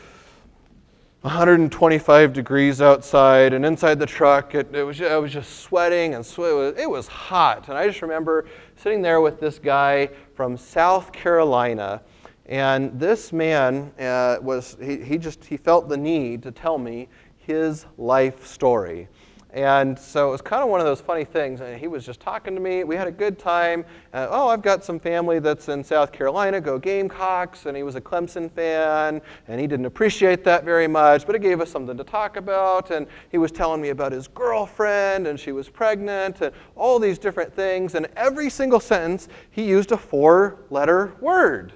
125 1.22 2.32
degrees 2.32 2.82
outside, 2.82 3.52
and 3.52 3.64
inside 3.64 4.00
the 4.00 4.06
truck, 4.06 4.56
it, 4.56 4.74
it 4.74 4.82
was 4.82 5.00
I 5.00 5.16
was 5.18 5.32
just 5.32 5.60
sweating 5.60 6.14
and 6.14 6.26
sweat. 6.26 6.50
It 6.50 6.54
was, 6.54 6.74
it 6.78 6.90
was 6.90 7.06
hot. 7.06 7.68
And 7.68 7.78
I 7.78 7.86
just 7.86 8.02
remember 8.02 8.46
sitting 8.74 9.02
there 9.02 9.20
with 9.20 9.38
this 9.38 9.60
guy 9.60 10.08
from 10.34 10.56
South 10.56 11.12
Carolina. 11.12 12.02
And 12.46 12.98
this 12.98 13.32
man 13.32 13.92
uh, 14.00 14.38
was, 14.42 14.76
he, 14.82 14.96
he 14.96 15.16
just, 15.16 15.44
he 15.44 15.56
felt 15.56 15.88
the 15.88 15.96
need 15.96 16.42
to 16.42 16.50
tell 16.50 16.76
me 16.76 17.08
his 17.38 17.86
life 17.98 18.44
story. 18.44 19.06
And 19.52 19.98
so 19.98 20.28
it 20.28 20.30
was 20.30 20.40
kind 20.40 20.62
of 20.62 20.70
one 20.70 20.80
of 20.80 20.86
those 20.86 21.02
funny 21.02 21.24
things. 21.24 21.60
And 21.60 21.78
he 21.78 21.86
was 21.86 22.06
just 22.06 22.20
talking 22.20 22.54
to 22.54 22.60
me. 22.60 22.84
We 22.84 22.96
had 22.96 23.06
a 23.06 23.12
good 23.12 23.38
time. 23.38 23.84
Uh, 24.14 24.26
oh, 24.30 24.48
I've 24.48 24.62
got 24.62 24.82
some 24.82 24.98
family 24.98 25.40
that's 25.40 25.68
in 25.68 25.84
South 25.84 26.10
Carolina, 26.10 26.58
go 26.58 26.78
Gamecocks. 26.78 27.66
And 27.66 27.76
he 27.76 27.82
was 27.82 27.94
a 27.94 28.00
Clemson 28.00 28.50
fan. 28.50 29.20
And 29.48 29.60
he 29.60 29.66
didn't 29.66 29.84
appreciate 29.84 30.42
that 30.44 30.64
very 30.64 30.88
much, 30.88 31.26
but 31.26 31.34
it 31.34 31.42
gave 31.42 31.60
us 31.60 31.70
something 31.70 31.98
to 31.98 32.04
talk 32.04 32.38
about. 32.38 32.90
And 32.90 33.06
he 33.30 33.36
was 33.36 33.52
telling 33.52 33.82
me 33.82 33.90
about 33.90 34.12
his 34.12 34.26
girlfriend, 34.26 35.26
and 35.26 35.38
she 35.38 35.52
was 35.52 35.68
pregnant, 35.68 36.40
and 36.40 36.54
all 36.74 36.98
these 36.98 37.18
different 37.18 37.54
things. 37.54 37.94
And 37.94 38.06
every 38.16 38.48
single 38.48 38.80
sentence, 38.80 39.28
he 39.50 39.64
used 39.64 39.92
a 39.92 39.98
four 39.98 40.60
letter 40.70 41.12
word 41.20 41.74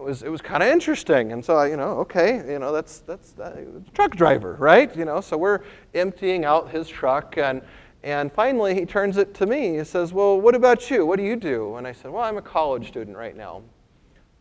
it 0.00 0.04
was, 0.04 0.22
it 0.22 0.30
was 0.30 0.40
kind 0.40 0.62
of 0.62 0.68
interesting. 0.70 1.32
And 1.32 1.44
so, 1.44 1.56
I, 1.56 1.66
you 1.68 1.76
know, 1.76 1.98
okay, 1.98 2.42
you 2.50 2.58
know, 2.58 2.72
that's, 2.72 3.00
that's 3.00 3.32
the 3.32 3.82
truck 3.92 4.16
driver, 4.16 4.56
right? 4.58 4.94
You 4.96 5.04
know, 5.04 5.20
so 5.20 5.36
we're 5.36 5.60
emptying 5.94 6.46
out 6.46 6.70
his 6.70 6.88
truck. 6.88 7.36
And, 7.36 7.60
and 8.02 8.32
finally, 8.32 8.74
he 8.74 8.86
turns 8.86 9.18
it 9.18 9.34
to 9.34 9.46
me. 9.46 9.76
He 9.76 9.84
says, 9.84 10.12
Well, 10.12 10.40
what 10.40 10.54
about 10.54 10.90
you? 10.90 11.04
What 11.04 11.18
do 11.18 11.22
you 11.22 11.36
do? 11.36 11.76
And 11.76 11.86
I 11.86 11.92
said, 11.92 12.10
Well, 12.10 12.22
I'm 12.22 12.38
a 12.38 12.42
college 12.42 12.88
student 12.88 13.16
right 13.16 13.36
now. 13.36 13.62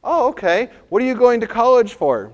Oh, 0.01 0.29
okay. 0.29 0.69
What 0.87 1.01
are 1.01 1.05
you 1.05 1.15
going 1.15 1.41
to 1.41 1.47
college 1.47 1.93
for? 1.93 2.31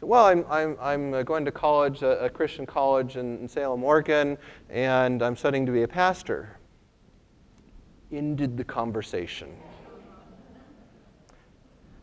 Well, 0.00 0.24
I'm, 0.24 0.46
I'm, 0.48 0.76
I'm 0.80 1.12
uh, 1.12 1.22
going 1.24 1.44
to 1.44 1.52
college, 1.52 2.02
a, 2.02 2.24
a 2.24 2.30
Christian 2.30 2.66
college 2.66 3.16
in, 3.16 3.38
in 3.40 3.48
Salem, 3.48 3.82
Oregon, 3.82 4.38
and 4.70 5.22
I'm 5.22 5.36
studying 5.36 5.66
to 5.66 5.72
be 5.72 5.82
a 5.82 5.88
pastor. 5.88 6.56
Ended 8.12 8.56
the 8.56 8.64
conversation. 8.64 9.48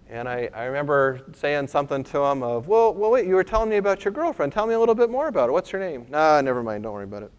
And 0.10 0.30
I, 0.30 0.50
I 0.54 0.66
remember 0.66 1.22
saying 1.34 1.68
something 1.68 2.04
to 2.06 2.24
him 2.24 2.42
of, 2.42 2.68
well, 2.68 2.94
well, 2.94 3.12
wait, 3.12 3.28
you 3.28 3.36
were 3.36 3.44
telling 3.44 3.70
me 3.70 3.76
about 3.76 4.06
your 4.06 4.14
girlfriend. 4.14 4.54
Tell 4.54 4.66
me 4.66 4.74
a 4.74 4.80
little 4.80 4.96
bit 4.96 5.10
more 5.10 5.28
about 5.28 5.50
it. 5.50 5.52
What's 5.52 5.70
her 5.72 5.80
name? 5.80 6.06
Nah, 6.10 6.40
never 6.40 6.64
mind. 6.64 6.84
Don't 6.84 6.94
worry 6.94 7.04
about 7.04 7.24
it. 7.24 7.32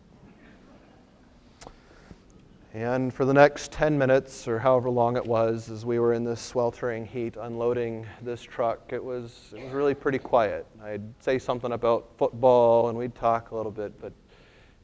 And 2.75 3.13
for 3.13 3.25
the 3.25 3.33
next 3.33 3.73
10 3.73 3.97
minutes, 3.97 4.47
or 4.47 4.59
however 4.59 4.91
long 4.91 5.17
it 5.17 5.25
was, 5.25 5.71
as 5.71 5.87
we 5.87 5.99
were 5.99 6.13
in 6.13 6.23
this 6.23 6.41
sweltering 6.41 7.07
heat 7.07 7.37
unloading 7.41 8.07
this 8.21 8.43
truck, 8.43 8.93
it 8.93 9.03
was, 9.03 9.55
it 9.57 9.65
was 9.65 9.73
really 9.73 9.95
pretty 9.95 10.19
quiet. 10.19 10.67
I'd 10.83 11.03
say 11.23 11.39
something 11.39 11.73
about 11.73 12.11
football, 12.19 12.91
and 12.91 12.99
we'd 12.99 13.15
talk 13.15 13.53
a 13.53 13.57
little 13.57 13.73
bit, 13.73 13.99
but 14.01 14.13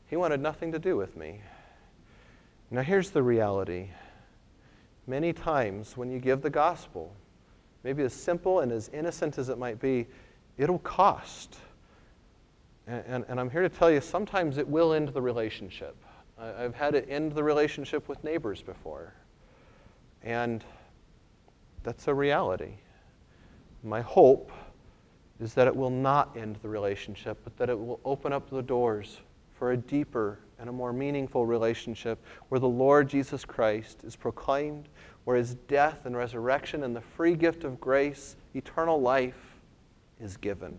he 0.07 0.17
wanted 0.17 0.41
nothing 0.41 0.73
to 0.73 0.79
do 0.79 0.97
with 0.97 1.17
me. 1.17 1.43
Now, 2.71 2.81
here's 2.81 3.11
the 3.11 3.23
reality 3.23 3.91
many 5.07 5.35
times 5.35 5.97
when 5.97 6.11
you 6.11 6.19
give 6.19 6.41
the 6.41 6.51
gospel, 6.51 7.15
maybe 7.85 8.03
as 8.03 8.13
simple 8.13 8.61
and 8.61 8.73
as 8.73 8.89
innocent 8.89 9.39
as 9.39 9.51
it 9.51 9.59
might 9.59 9.79
be, 9.79 10.07
it'll 10.59 10.79
cost. 10.81 11.57
And, 12.87 13.05
and, 13.07 13.25
and 13.29 13.39
I'm 13.39 13.51
here 13.51 13.63
to 13.63 13.69
tell 13.69 13.91
you 13.91 14.01
sometimes 14.01 14.59
it 14.59 14.67
will 14.67 14.95
end 14.95 15.11
the 15.11 15.23
relationship. 15.23 15.95
I, 16.39 16.65
I've 16.65 16.75
had 16.75 16.95
it 16.95 17.07
end 17.09 17.33
the 17.33 17.45
relationship 17.45 18.09
with 18.09 18.25
neighbors 18.25 18.63
before. 18.63 19.13
And 20.23 20.65
that's 21.83 22.09
a 22.09 22.15
reality. 22.15 22.73
My 23.83 24.01
hope 24.01 24.51
is 25.41 25.53
that 25.55 25.67
it 25.67 25.77
will 25.77 25.91
not 25.91 26.37
end 26.37 26.57
the 26.63 26.69
relationship, 26.69 27.39
but 27.45 27.57
that 27.59 27.69
it 27.69 27.79
will 27.79 28.01
open 28.05 28.33
up 28.33 28.49
the 28.49 28.63
doors 28.63 29.21
for 29.53 29.73
a 29.73 29.77
deeper 29.77 30.39
and 30.59 30.69
a 30.69 30.73
more 30.73 30.93
meaningful 30.93 31.45
relationship 31.45 32.25
where 32.49 32.59
the 32.59 32.69
Lord 32.69 33.09
Jesus 33.09 33.45
Christ 33.45 34.05
is 34.05 34.17
proclaimed, 34.17 34.89
where 35.25 35.37
his 35.37 35.55
death 35.55 36.05
and 36.05 36.17
resurrection 36.17 36.83
and 36.83 36.95
the 36.95 37.01
free 37.01 37.35
gift 37.35 37.65
of 37.65 37.81
grace, 37.81 38.37
eternal 38.55 39.01
life, 39.01 39.57
is 40.21 40.37
given. 40.37 40.79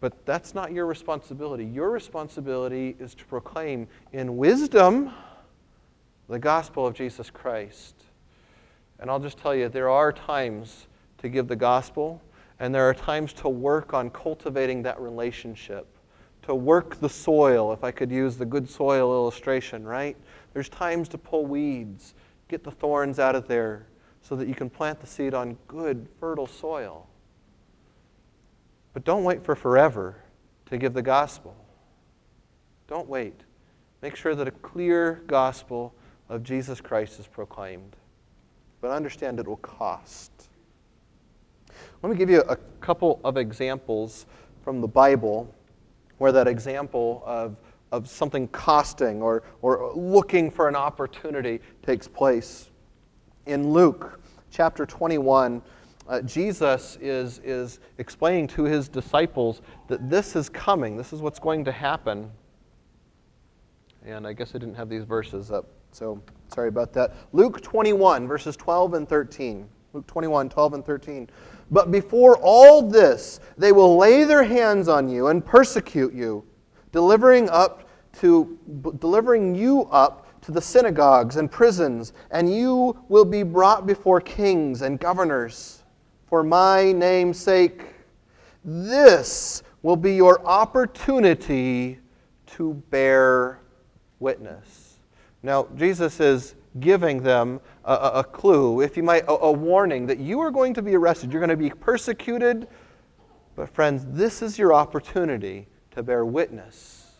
But 0.00 0.24
that's 0.24 0.54
not 0.54 0.72
your 0.72 0.86
responsibility. 0.86 1.64
Your 1.64 1.90
responsibility 1.90 2.96
is 2.98 3.14
to 3.16 3.24
proclaim 3.26 3.86
in 4.12 4.36
wisdom 4.36 5.12
the 6.28 6.38
gospel 6.38 6.86
of 6.86 6.94
Jesus 6.94 7.28
Christ. 7.28 7.94
And 8.98 9.10
I'll 9.10 9.18
just 9.18 9.38
tell 9.38 9.54
you, 9.54 9.68
there 9.68 9.90
are 9.90 10.12
times 10.12 10.86
to 11.18 11.28
give 11.28 11.48
the 11.48 11.56
gospel, 11.56 12.20
and 12.58 12.74
there 12.74 12.88
are 12.88 12.94
times 12.94 13.32
to 13.34 13.48
work 13.48 13.92
on 13.92 14.10
cultivating 14.10 14.82
that 14.82 15.00
relationship, 15.00 15.86
to 16.42 16.54
work 16.54 16.96
the 17.00 17.08
soil, 17.08 17.72
if 17.72 17.84
I 17.84 17.90
could 17.90 18.10
use 18.10 18.36
the 18.36 18.46
good 18.46 18.68
soil 18.68 19.12
illustration, 19.12 19.84
right? 19.84 20.16
There's 20.52 20.68
times 20.68 21.08
to 21.10 21.18
pull 21.18 21.46
weeds, 21.46 22.14
get 22.48 22.64
the 22.64 22.70
thorns 22.70 23.18
out 23.18 23.34
of 23.34 23.46
there 23.46 23.86
so 24.22 24.36
that 24.36 24.48
you 24.48 24.54
can 24.54 24.70
plant 24.70 25.00
the 25.00 25.06
seed 25.06 25.34
on 25.34 25.56
good, 25.68 26.06
fertile 26.18 26.46
soil. 26.46 27.06
But 28.92 29.04
don't 29.04 29.24
wait 29.24 29.44
for 29.44 29.54
forever 29.54 30.16
to 30.66 30.78
give 30.78 30.94
the 30.94 31.02
gospel. 31.02 31.56
Don't 32.88 33.08
wait. 33.08 33.40
Make 34.02 34.16
sure 34.16 34.34
that 34.34 34.48
a 34.48 34.52
clear 34.52 35.22
gospel 35.26 35.94
of 36.28 36.42
Jesus 36.42 36.80
Christ 36.80 37.20
is 37.20 37.26
proclaimed. 37.26 37.96
But 38.80 38.90
understand 38.90 39.38
it 39.38 39.46
will 39.46 39.56
cost. 39.58 40.30
Let 42.02 42.10
me 42.10 42.16
give 42.16 42.30
you 42.30 42.42
a 42.48 42.56
couple 42.80 43.20
of 43.22 43.36
examples 43.36 44.26
from 44.64 44.80
the 44.80 44.88
Bible 44.88 45.54
where 46.20 46.32
that 46.32 46.46
example 46.46 47.22
of 47.26 47.56
of 47.92 48.08
something 48.08 48.48
costing 48.48 49.22
or, 49.22 49.42
or 49.62 49.92
looking 49.94 50.50
for 50.50 50.68
an 50.68 50.76
opportunity 50.76 51.60
takes 51.82 52.06
place. 52.06 52.70
In 53.46 53.72
Luke 53.72 54.20
chapter 54.50 54.86
21, 54.86 55.62
uh, 56.08 56.20
Jesus 56.22 56.98
is, 57.00 57.40
is 57.44 57.80
explaining 57.98 58.46
to 58.48 58.64
his 58.64 58.88
disciples 58.88 59.62
that 59.88 60.10
this 60.10 60.36
is 60.36 60.48
coming, 60.48 60.96
this 60.96 61.12
is 61.12 61.20
what's 61.20 61.38
going 61.38 61.64
to 61.64 61.72
happen. 61.72 62.30
And 64.04 64.26
I 64.26 64.32
guess 64.32 64.54
I 64.54 64.58
didn't 64.58 64.74
have 64.74 64.88
these 64.88 65.04
verses 65.04 65.50
up, 65.50 65.66
so 65.92 66.22
sorry 66.48 66.68
about 66.68 66.92
that. 66.94 67.14
Luke 67.32 67.60
21, 67.60 68.26
verses 68.26 68.56
12 68.56 68.94
and 68.94 69.08
13. 69.08 69.68
Luke 69.92 70.06
21, 70.06 70.48
12 70.48 70.74
and 70.74 70.84
13. 70.84 71.28
But 71.70 71.90
before 71.90 72.36
all 72.38 72.82
this, 72.82 73.40
they 73.56 73.72
will 73.72 73.96
lay 73.96 74.24
their 74.24 74.42
hands 74.42 74.88
on 74.88 75.08
you 75.08 75.28
and 75.28 75.44
persecute 75.44 76.12
you 76.12 76.44
delivering 76.92 77.48
up 77.50 77.88
to 78.12 78.58
delivering 78.98 79.54
you 79.54 79.82
up 79.92 80.26
to 80.42 80.52
the 80.52 80.60
synagogues 80.60 81.36
and 81.36 81.50
prisons, 81.50 82.12
and 82.30 82.52
you 82.52 82.98
will 83.08 83.24
be 83.24 83.42
brought 83.42 83.86
before 83.86 84.20
kings 84.20 84.82
and 84.82 84.98
governors 84.98 85.84
for 86.26 86.42
my 86.42 86.92
name's 86.92 87.38
sake. 87.38 87.82
This 88.64 89.62
will 89.82 89.96
be 89.96 90.14
your 90.14 90.44
opportunity 90.46 91.98
to 92.46 92.74
bear 92.90 93.60
witness. 94.18 94.98
Now, 95.42 95.68
Jesus 95.76 96.20
is 96.20 96.54
giving 96.78 97.22
them 97.22 97.60
a, 97.90 98.10
a, 98.20 98.24
clue, 98.24 98.82
if 98.82 98.96
you 98.96 99.02
might, 99.02 99.24
a, 99.24 99.32
a 99.32 99.52
warning 99.52 100.06
that 100.06 100.18
you 100.18 100.40
are 100.40 100.50
going 100.50 100.74
to 100.74 100.82
be 100.82 100.94
arrested. 100.94 101.32
You're 101.32 101.40
going 101.40 101.50
to 101.50 101.56
be 101.56 101.70
persecuted 101.70 102.68
But, 103.56 103.68
friends, 103.68 104.06
this 104.08 104.42
is 104.42 104.58
your 104.58 104.72
opportunity 104.72 105.66
to 105.90 106.02
bear 106.02 106.24
witness. 106.24 107.12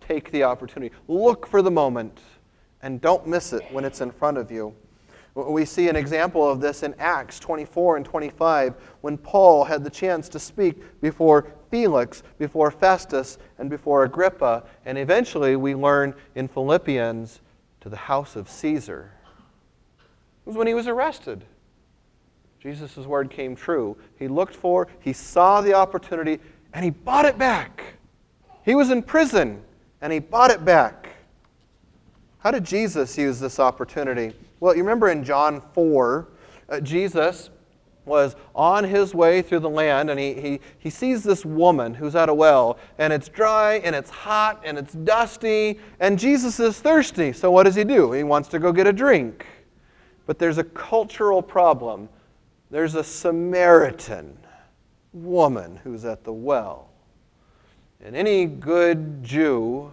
Take 0.00 0.30
the 0.30 0.42
opportunity. 0.44 0.94
Look 1.06 1.46
for 1.46 1.62
the 1.62 1.70
moment 1.70 2.18
and 2.82 3.00
don't 3.00 3.26
miss 3.26 3.52
it 3.52 3.62
when 3.70 3.84
it's 3.84 4.00
in 4.00 4.10
front 4.10 4.38
of 4.38 4.50
you. 4.50 4.74
We 5.34 5.64
see 5.64 5.88
an 5.88 5.96
example 5.96 6.48
of 6.48 6.60
this 6.60 6.82
in 6.82 6.94
Acts 6.98 7.38
24 7.38 7.98
and 7.98 8.04
25 8.04 8.74
when 9.02 9.16
Paul 9.16 9.64
had 9.64 9.84
the 9.84 9.90
chance 9.90 10.28
to 10.30 10.38
speak 10.38 11.00
before 11.00 11.52
Felix, 11.70 12.22
before 12.38 12.70
Festus, 12.70 13.38
and 13.58 13.70
before 13.70 14.04
Agrippa. 14.04 14.64
And 14.86 14.98
eventually 14.98 15.56
we 15.56 15.74
learn 15.74 16.14
in 16.34 16.48
Philippians 16.48 17.42
to 17.82 17.88
the 17.88 17.96
house 17.96 18.34
of 18.34 18.48
Caesar. 18.48 19.12
Was 20.50 20.56
when 20.56 20.66
he 20.66 20.74
was 20.74 20.88
arrested. 20.88 21.44
Jesus' 22.58 22.96
word 22.96 23.30
came 23.30 23.54
true. 23.54 23.96
He 24.18 24.26
looked 24.26 24.56
for, 24.56 24.88
he 24.98 25.12
saw 25.12 25.60
the 25.60 25.74
opportunity, 25.74 26.40
and 26.74 26.84
he 26.84 26.90
bought 26.90 27.24
it 27.24 27.38
back. 27.38 27.94
He 28.64 28.74
was 28.74 28.90
in 28.90 29.04
prison, 29.04 29.62
and 30.00 30.12
he 30.12 30.18
bought 30.18 30.50
it 30.50 30.64
back. 30.64 31.08
How 32.38 32.50
did 32.50 32.64
Jesus 32.64 33.16
use 33.16 33.38
this 33.38 33.60
opportunity? 33.60 34.34
Well, 34.58 34.74
you 34.74 34.82
remember 34.82 35.10
in 35.10 35.22
John 35.22 35.62
4, 35.72 36.28
uh, 36.68 36.80
Jesus 36.80 37.50
was 38.04 38.34
on 38.52 38.82
his 38.82 39.14
way 39.14 39.42
through 39.42 39.60
the 39.60 39.70
land 39.70 40.10
and 40.10 40.18
he, 40.18 40.34
he, 40.34 40.60
he 40.80 40.90
sees 40.90 41.22
this 41.22 41.44
woman 41.44 41.94
who's 41.94 42.16
at 42.16 42.28
a 42.28 42.34
well 42.34 42.76
and 42.98 43.12
it's 43.12 43.28
dry 43.28 43.74
and 43.84 43.94
it's 43.94 44.10
hot 44.10 44.60
and 44.64 44.76
it's 44.76 44.94
dusty 44.94 45.78
and 46.00 46.18
Jesus 46.18 46.58
is 46.58 46.80
thirsty. 46.80 47.32
So 47.32 47.52
what 47.52 47.64
does 47.64 47.76
he 47.76 47.84
do? 47.84 48.10
He 48.10 48.24
wants 48.24 48.48
to 48.48 48.58
go 48.58 48.72
get 48.72 48.88
a 48.88 48.92
drink. 48.92 49.46
But 50.30 50.38
there's 50.38 50.58
a 50.58 50.64
cultural 50.64 51.42
problem. 51.42 52.08
There's 52.70 52.94
a 52.94 53.02
Samaritan 53.02 54.38
woman 55.12 55.80
who's 55.82 56.04
at 56.04 56.22
the 56.22 56.32
well. 56.32 56.88
And 58.00 58.14
any 58.14 58.46
good 58.46 59.24
Jew 59.24 59.90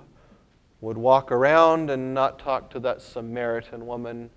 would 0.80 0.96
walk 0.96 1.32
around 1.32 1.90
and 1.90 2.14
not 2.14 2.38
talk 2.38 2.70
to 2.70 2.80
that 2.82 3.02
Samaritan 3.02 3.88
woman 3.88 4.30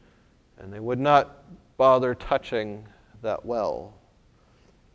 and 0.57 0.73
they 0.73 0.81
would 0.81 0.99
not 0.99 1.43
bother 1.77 2.15
touching 2.15 2.89
that 3.21 3.45
well. 3.45 3.93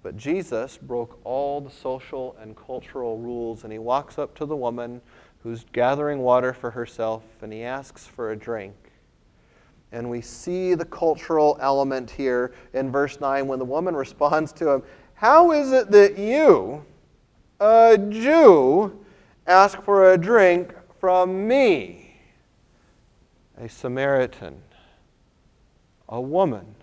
But 0.01 0.17
Jesus 0.17 0.75
broke 0.75 1.19
all 1.24 1.62
the 1.62 1.69
social 1.69 2.35
and 2.41 2.57
cultural 2.57 3.19
rules, 3.19 3.63
and 3.63 3.71
he 3.71 3.77
walks 3.77 4.17
up 4.17 4.33
to 4.38 4.45
the 4.47 4.55
woman 4.55 5.01
who's 5.43 5.65
gathering 5.71 6.17
water 6.17 6.51
for 6.51 6.71
herself, 6.71 7.21
and 7.43 7.53
he 7.53 7.62
asks 7.62 8.07
for 8.07 8.31
a 8.31 8.35
drink. 8.35 8.85
And 9.96 10.10
we 10.10 10.20
see 10.20 10.74
the 10.74 10.84
cultural 10.84 11.58
element 11.62 12.12
here 12.12 12.54
in 12.74 12.92
verse 12.92 13.22
9 13.22 13.48
when 13.48 13.60
the 13.60 13.66
woman 13.66 13.96
responds 14.06 14.52
to 14.54 14.70
him 14.70 14.84
How 15.14 15.54
is 15.54 15.72
it 15.72 15.90
that 15.92 16.18
you, 16.18 16.84
a 17.62 17.98
Jew, 17.98 19.06
ask 19.48 19.82
for 19.84 20.12
a 20.12 20.18
drink 20.18 20.74
from 21.00 21.48
me, 21.48 22.20
a 23.58 23.70
Samaritan? 23.70 24.62
a 26.10 26.20
woman. 26.22 26.75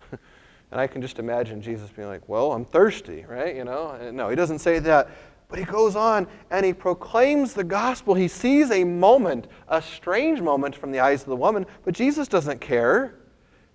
and 0.12 0.80
I 0.80 0.86
can 0.86 1.02
just 1.02 1.18
imagine 1.18 1.60
Jesus 1.60 1.90
being 1.90 2.08
like, 2.08 2.28
Well, 2.28 2.52
I'm 2.52 2.64
thirsty, 2.64 3.24
right? 3.28 3.56
You 3.56 3.64
know? 3.64 4.10
No, 4.12 4.28
he 4.28 4.36
doesn't 4.36 4.60
say 4.60 4.78
that. 4.78 5.10
But 5.48 5.58
he 5.58 5.64
goes 5.64 5.94
on 5.94 6.26
and 6.50 6.66
he 6.66 6.72
proclaims 6.72 7.54
the 7.54 7.64
gospel. 7.64 8.14
He 8.14 8.28
sees 8.28 8.70
a 8.70 8.84
moment, 8.84 9.46
a 9.68 9.80
strange 9.80 10.40
moment 10.40 10.74
from 10.74 10.90
the 10.90 11.00
eyes 11.00 11.22
of 11.22 11.28
the 11.28 11.36
woman, 11.36 11.66
but 11.84 11.94
Jesus 11.94 12.28
doesn't 12.28 12.60
care. 12.60 13.14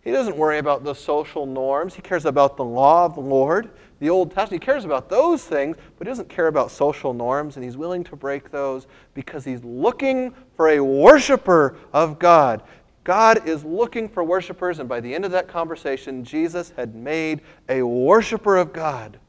He 0.04 0.12
doesn't 0.12 0.36
worry 0.36 0.58
about 0.58 0.84
the 0.84 0.96
social 0.96 1.46
norms. 1.46 1.94
He 1.94 2.02
cares 2.02 2.26
about 2.26 2.58
the 2.58 2.66
law 2.66 3.06
of 3.06 3.14
the 3.14 3.22
Lord, 3.22 3.70
the 4.00 4.10
Old 4.10 4.32
Testament. 4.32 4.64
He 4.64 4.66
cares 4.66 4.84
about 4.84 5.10
those 5.10 5.44
things, 5.44 5.78
but 5.98 6.08
he 6.08 6.10
doesn't 6.10 6.28
care 6.28 6.48
about 6.48 6.72
social 6.72 7.14
norms, 7.14 7.56
and 7.56 7.64
he's 7.64 7.78
willing 7.78 8.04
to 8.06 8.16
break 8.16 8.50
those 8.50 8.88
because 9.14 9.46
he's 9.46 9.64
looking 9.64 10.34
for 10.56 10.70
a 10.70 10.80
worshiper 10.80 11.78
of 11.94 12.18
God. 12.18 12.64
God 13.04 13.48
is 13.48 13.64
looking 13.64 14.10
for 14.10 14.24
worshipers, 14.24 14.80
and 14.80 14.90
by 14.90 15.00
the 15.00 15.14
end 15.14 15.24
of 15.24 15.32
that 15.32 15.48
conversation, 15.48 16.24
Jesus 16.24 16.74
had 16.76 16.96
made 16.96 17.42
a 17.70 17.84
worshiper 17.84 18.58
of 18.58 18.74
God. 18.74 19.20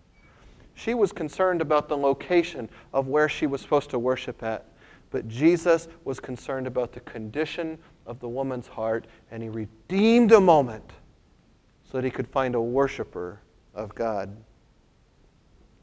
She 0.83 0.95
was 0.95 1.13
concerned 1.13 1.61
about 1.61 1.89
the 1.89 1.97
location 1.97 2.69
of 2.93 3.07
where 3.07 3.29
she 3.29 3.47
was 3.47 3.61
supposed 3.61 3.91
to 3.91 4.01
worship 4.01 4.43
at, 4.43 4.67
but 5.11 5.29
Jesus 5.29 5.87
was 6.05 6.19
concerned 6.19 6.67
about 6.67 6.93
the 6.93 6.99
condition 7.01 7.79
of 8.05 8.19
the 8.19 8.29
woman's 8.29 8.67
heart, 8.67 9.07
and 9.31 9.45
he 9.45 9.49
redeemed 9.49 10.33
a 10.33 10.41
moment 10.41 10.91
so 11.85 11.99
that 11.99 12.05
he 12.05 12.11
could 12.11 12.27
find 12.27 12.57
a 12.57 12.61
worshiper 12.61 13.39
of 13.75 13.95
God. 13.95 14.37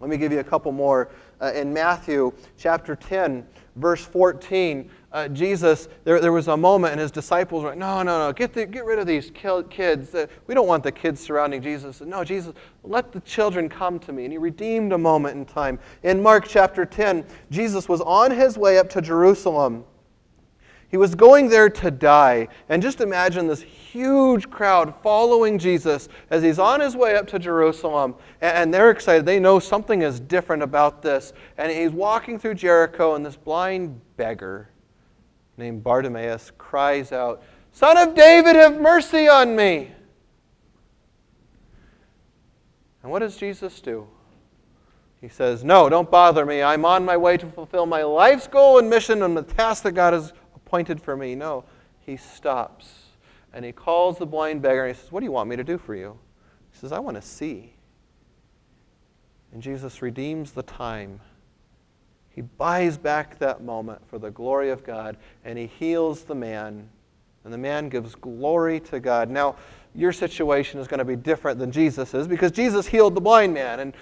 Let 0.02 0.10
me 0.10 0.18
give 0.18 0.34
you 0.34 0.40
a 0.40 0.44
couple 0.44 0.74
more. 0.74 1.12
Uh, 1.40 1.54
in 1.54 1.72
Matthew 1.72 2.34
chapter 2.58 2.94
10, 2.98 3.48
verse 3.78 4.04
14, 4.04 4.90
uh, 5.12 5.28
Jesus, 5.28 5.88
there, 6.04 6.19
there 6.19 6.32
was 6.32 6.48
a 6.50 6.58
moment, 6.58 6.91
and 6.91 7.02
his 7.02 7.10
disciples 7.10 7.63
were 7.63 7.69
like, 7.69 7.80
No, 7.80 8.04
no, 8.04 8.28
no, 8.28 8.34
get, 8.34 8.54
the, 8.54 8.65
get 8.65 8.86
rid 8.86 9.00
of 9.00 9.08
these 9.08 9.32
kids. 9.32 10.13
Uh, 10.13 10.28
we 10.45 10.54
don't 10.54 10.67
want 10.67 10.84
the 10.84 10.91
kids 10.91 11.19
surrounding 11.19 11.62
Jesus. 11.63 12.02
No, 12.02 12.24
Jesus, 12.24 12.54
let 12.84 13.12
the 13.12 13.19
children 13.22 13.69
come 13.69 13.98
to 14.00 14.13
me. 14.13 14.26
And 14.26 14.32
he 14.32 14.38
redeemed 14.38 14.93
a 14.93 14.98
moment 14.98 15.36
in 15.36 15.45
time. 15.45 15.80
In 16.04 16.22
Mark 16.22 16.45
chapter 16.48 16.86
10, 16.86 17.26
Jesus 17.50 17.89
was 17.89 18.02
on 18.02 18.30
his 18.30 18.56
way 18.58 18.78
up 18.78 18.88
to 18.89 19.02
Jerusalem. 19.02 19.84
He 20.89 20.98
was 20.98 21.15
going 21.15 21.50
there 21.50 21.69
to 21.69 21.91
die. 21.91 22.48
And 22.67 22.82
just 22.82 23.02
imagine 23.02 23.48
this 23.48 23.62
huge 23.62 24.50
crowd 24.50 24.93
following 25.02 25.58
Jesus 25.58 26.08
as 26.30 26.43
he's 26.43 26.60
on 26.60 26.82
his 26.82 26.95
way 26.95 27.15
up 27.15 27.26
to 27.28 27.39
Jerusalem. 27.39 28.13
And 28.41 28.72
they're 28.72 28.91
excited. 28.91 29.26
They 29.26 29.39
know 29.39 29.58
something 29.58 30.04
is 30.04 30.19
different 30.19 30.62
about 30.62 31.02
this. 31.02 31.34
And 31.58 31.72
he's 31.72 31.91
walking 31.91 32.38
through 32.38 32.56
Jericho, 32.56 33.15
and 33.15 33.26
this 33.26 33.36
blind 33.36 34.02
beggar 34.15 34.69
named 35.60 35.84
Bartimaeus 35.84 36.52
cries 36.58 37.12
out, 37.12 37.43
Son 37.72 37.98
of 37.98 38.15
David, 38.15 38.56
have 38.56 38.82
mercy 38.82 39.28
on 39.28 39.56
me. 39.56 39.91
And 43.04 43.12
what 43.12 43.19
does 43.19 43.38
Jesus 43.38 43.80
do? 43.80 44.08
He 45.22 45.28
says, 45.28 45.63
No, 45.63 45.89
don't 45.89 46.10
bother 46.10 46.45
me. 46.45 46.63
I'm 46.63 46.86
on 46.86 47.06
my 47.06 47.17
way 47.17 47.38
to 47.38 47.45
fulfill 47.45 47.86
my 47.86 48.04
life's 48.04 48.48
goal 48.48 48.80
and 48.80 48.89
mission 48.89 49.22
and 49.22 49.38
the 49.38 49.43
task 49.43 49.84
that 49.84 49.91
God 49.91 50.13
has 50.13 50.34
appointed 50.56 51.02
for 51.02 51.15
me. 51.15 51.36
No, 51.36 51.65
he 52.00 52.17
stops 52.17 52.88
and 53.54 53.63
he 53.63 53.72
calls 53.72 54.17
the 54.17 54.26
blind 54.26 54.62
beggar 54.62 54.86
and 54.86 54.95
he 54.95 55.00
says, 55.00 55.12
What 55.12 55.19
do 55.19 55.26
you 55.26 55.32
want 55.32 55.50
me 55.50 55.56
to 55.56 55.63
do 55.63 55.78
for 55.78 55.93
you? 55.93 56.17
He 56.72 56.78
says, 56.80 56.91
I 56.91 57.00
want 57.00 57.15
to 57.15 57.22
see. 57.22 57.74
And 59.52 59.62
Jesus 59.62 60.02
redeems 60.02 60.52
the 60.52 60.63
time 60.63 61.19
he 62.39 62.43
buys 62.58 62.97
back 62.97 63.38
that 63.39 63.63
moment 63.63 63.99
for 64.08 64.17
the 64.17 64.32
glory 64.32 64.69
of 64.69 64.82
God 64.82 65.17
and 65.43 65.60
he 65.60 65.65
heals 65.67 66.23
the 66.23 66.36
man. 66.36 66.88
And 67.43 67.52
the 67.52 67.58
man 67.58 67.89
gives 67.89 68.15
glory 68.15 68.80
to 68.80 69.02
God. 69.02 69.30
Now, 69.30 69.58
your 69.93 70.13
situation 70.13 70.80
is 70.80 70.88
going 70.88 70.99
to 70.99 71.04
be 71.04 71.17
different 71.17 71.60
than 71.60 71.69
Jesus's 71.69 72.30
because 72.30 72.54
Jesus 72.54 72.88
healed 72.88 73.13
the 73.13 73.19
blind 73.19 73.54
man. 73.54 73.82
And 73.82 73.93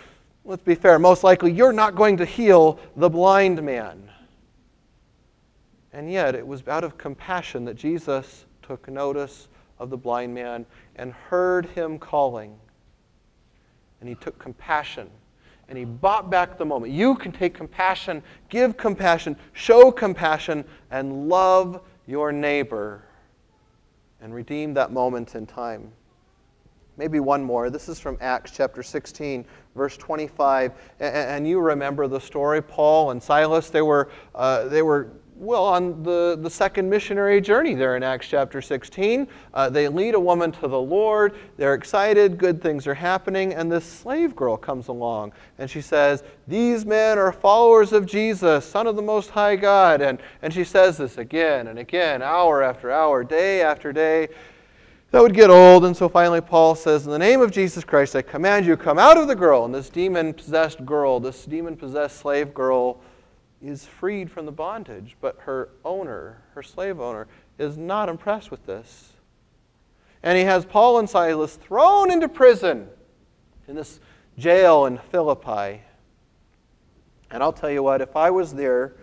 let's 0.46 0.62
be 0.62 0.76
fair, 0.76 1.00
most 1.00 1.24
likely 1.24 1.52
you're 1.52 1.74
not 1.74 1.96
going 1.96 2.16
to 2.18 2.26
heal 2.26 2.80
the 2.96 3.10
blind 3.10 3.64
man. 3.64 4.08
And 5.92 6.12
yet, 6.12 6.36
it 6.36 6.46
was 6.46 6.62
out 6.68 6.84
of 6.84 6.96
compassion 6.96 7.66
that 7.66 7.76
Jesus 7.76 8.46
took 8.62 8.88
notice 8.88 9.48
of 9.80 9.90
the 9.90 9.98
blind 9.98 10.36
man 10.36 10.64
and 10.96 11.12
heard 11.12 11.66
him 11.66 11.98
calling. 11.98 12.56
And 14.00 14.08
he 14.08 14.14
took 14.14 14.38
compassion 14.38 15.10
and 15.70 15.78
he 15.78 15.86
bought 15.86 16.30
back 16.30 16.58
the 16.58 16.66
moment. 16.66 16.94
You 16.94 17.16
can 17.16 17.32
take 17.32 17.54
compassion, 17.54 18.24
give 18.50 18.78
compassion, 18.78 19.36
show 19.54 19.92
compassion, 19.92 20.64
and 20.92 21.28
love 21.28 21.82
your 22.06 22.32
neighbor 22.32 23.04
and 24.22 24.34
redeem 24.34 24.74
that 24.74 24.92
moment 24.92 25.36
in 25.36 25.46
time. 25.46 25.92
Maybe 26.98 27.20
one 27.20 27.44
more. 27.44 27.70
This 27.70 27.90
is 27.90 28.00
from 28.00 28.18
Acts 28.22 28.52
chapter 28.52 28.82
16, 28.82 29.46
verse 29.76 29.98
25. 29.98 30.72
And 31.00 31.48
you 31.48 31.60
remember 31.60 32.08
the 32.08 32.20
story. 32.20 32.62
Paul 32.62 33.12
and 33.12 33.22
Silas, 33.22 33.70
they 33.70 33.84
were, 33.84 34.10
uh, 34.34 34.68
they 34.68 34.82
were 34.82 35.12
well, 35.40 35.66
on 35.66 36.02
the, 36.02 36.38
the 36.42 36.50
second 36.50 36.90
missionary 36.90 37.40
journey 37.42 37.76
there 37.76 37.96
in 37.96 38.04
Acts 38.04 38.28
chapter 38.28 38.62
16, 38.62 39.28
uh, 39.54 39.70
they 39.70 39.88
lead 39.88 40.16
a 40.16 40.20
woman 40.20 40.52
to 40.54 40.68
the 40.68 40.80
Lord. 40.80 41.36
They're 41.58 41.76
excited, 41.76 42.38
good 42.38 42.62
things 42.62 42.88
are 42.88 42.96
happening, 42.96 43.54
and 43.54 43.72
this 43.72 43.86
slave 43.86 44.36
girl 44.36 44.58
comes 44.58 44.88
along 44.88 45.34
and 45.60 45.70
she 45.70 45.82
says, 45.82 46.24
These 46.48 46.86
men 46.86 47.20
are 47.20 47.32
followers 47.32 47.94
of 47.94 48.06
Jesus, 48.06 48.66
Son 48.66 48.88
of 48.88 48.96
the 48.96 49.02
Most 49.02 49.30
High 49.30 49.56
God. 49.56 50.02
And, 50.02 50.20
and 50.42 50.54
she 50.54 50.64
says 50.64 50.98
this 50.98 51.18
again 51.18 51.68
and 51.68 51.78
again, 51.78 52.22
hour 52.22 52.64
after 52.64 52.92
hour, 52.92 53.24
day 53.24 53.62
after 53.62 53.94
day. 53.94 54.30
That 55.12 55.22
would 55.22 55.34
get 55.34 55.50
old, 55.50 55.86
and 55.86 55.96
so 55.96 56.10
finally 56.10 56.42
Paul 56.42 56.76
says, 56.76 57.06
In 57.06 57.12
the 57.12 57.20
name 57.20 57.42
of 57.42 57.52
Jesus 57.52 57.84
Christ, 57.86 58.16
I 58.16 58.22
command 58.22 58.66
you, 58.66 58.76
come 58.76 59.00
out 59.00 59.18
of 59.18 59.28
the 59.28 59.36
girl. 59.36 59.64
And 59.64 59.74
this 59.74 59.90
demon 59.90 60.34
possessed 60.34 60.86
girl, 60.86 61.20
this 61.20 61.46
demon 61.46 61.78
possessed 61.78 62.18
slave 62.18 62.54
girl, 62.54 63.00
is 63.62 63.86
freed 63.86 64.32
from 64.32 64.46
the 64.46 64.52
bondage, 64.52 65.16
but 65.20 65.38
her 65.40 65.70
owner, 65.84 66.42
her 66.54 66.64
slave 66.64 67.00
owner, 67.00 67.28
is 67.58 67.78
not 67.78 68.10
impressed 68.10 68.52
with 68.52 68.66
this. 68.66 69.14
And 70.24 70.38
he 70.38 70.44
has 70.44 70.66
Paul 70.66 71.00
and 71.00 71.10
Silas 71.10 71.56
thrown 71.56 72.12
into 72.12 72.28
prison 72.28 72.88
in 73.68 73.76
this 73.76 74.00
jail 74.38 74.86
in 74.86 74.98
Philippi. 74.98 75.82
And 77.32 77.44
I'll 77.44 77.54
tell 77.54 77.70
you 77.70 77.84
what, 77.84 78.02
if 78.02 78.16
I 78.16 78.30
was 78.30 78.54
there, 78.54 78.96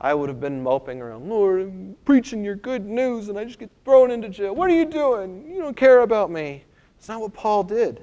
I 0.00 0.14
would 0.14 0.28
have 0.28 0.40
been 0.40 0.62
moping 0.62 1.00
around, 1.00 1.28
Lord, 1.28 1.62
I'm 1.62 1.96
preaching 2.04 2.44
your 2.44 2.56
good 2.56 2.84
news, 2.84 3.28
and 3.28 3.38
I 3.38 3.44
just 3.44 3.60
get 3.60 3.70
thrown 3.84 4.10
into 4.10 4.28
jail. 4.28 4.54
What 4.54 4.68
are 4.68 4.74
you 4.74 4.84
doing? 4.84 5.48
You 5.48 5.60
don't 5.62 5.76
care 5.76 6.00
about 6.00 6.30
me. 6.30 6.64
It's 6.98 7.08
not 7.08 7.20
what 7.20 7.32
Paul 7.32 7.62
did. 7.62 8.02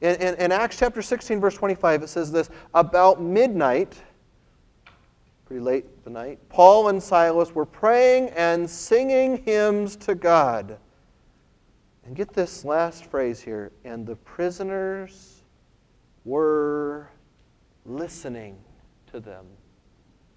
In, 0.00 0.14
in, 0.16 0.34
in 0.36 0.52
Acts 0.52 0.78
chapter 0.78 1.02
16, 1.02 1.40
verse 1.40 1.54
25, 1.54 2.04
it 2.04 2.08
says 2.08 2.30
this 2.30 2.48
About 2.74 3.20
midnight, 3.20 4.00
late 5.60 6.04
the 6.04 6.10
night, 6.10 6.38
Paul 6.48 6.88
and 6.88 7.02
Silas 7.02 7.54
were 7.54 7.66
praying 7.66 8.30
and 8.30 8.68
singing 8.68 9.42
hymns 9.44 9.96
to 9.96 10.14
God. 10.14 10.78
And 12.04 12.16
get 12.16 12.32
this 12.32 12.64
last 12.64 13.06
phrase 13.06 13.40
here 13.40 13.72
and 13.84 14.06
the 14.06 14.16
prisoners 14.16 15.42
were 16.24 17.08
listening 17.84 18.56
to 19.12 19.20
them. 19.20 19.46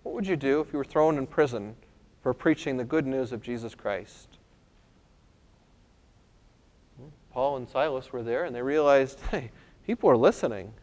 What 0.04 0.14
would 0.16 0.28
you 0.28 0.36
do 0.36 0.62
if 0.62 0.72
you 0.72 0.78
were 0.78 0.86
thrown 0.86 1.18
in 1.18 1.26
prison 1.26 1.76
for 2.22 2.34
preaching 2.34 2.78
the 2.78 2.84
good 2.84 3.08
news 3.08 3.32
of 3.32 3.42
Jesus 3.42 3.74
Christ? 3.74 4.38
Paul 7.32 7.58
and 7.58 7.68
Silas 7.68 8.14
were 8.14 8.24
there 8.24 8.46
and 8.46 8.56
they 8.56 8.62
realized, 8.62 9.20
hey, 9.32 9.52
people 9.86 10.10
are 10.10 10.18
listening. 10.18 10.74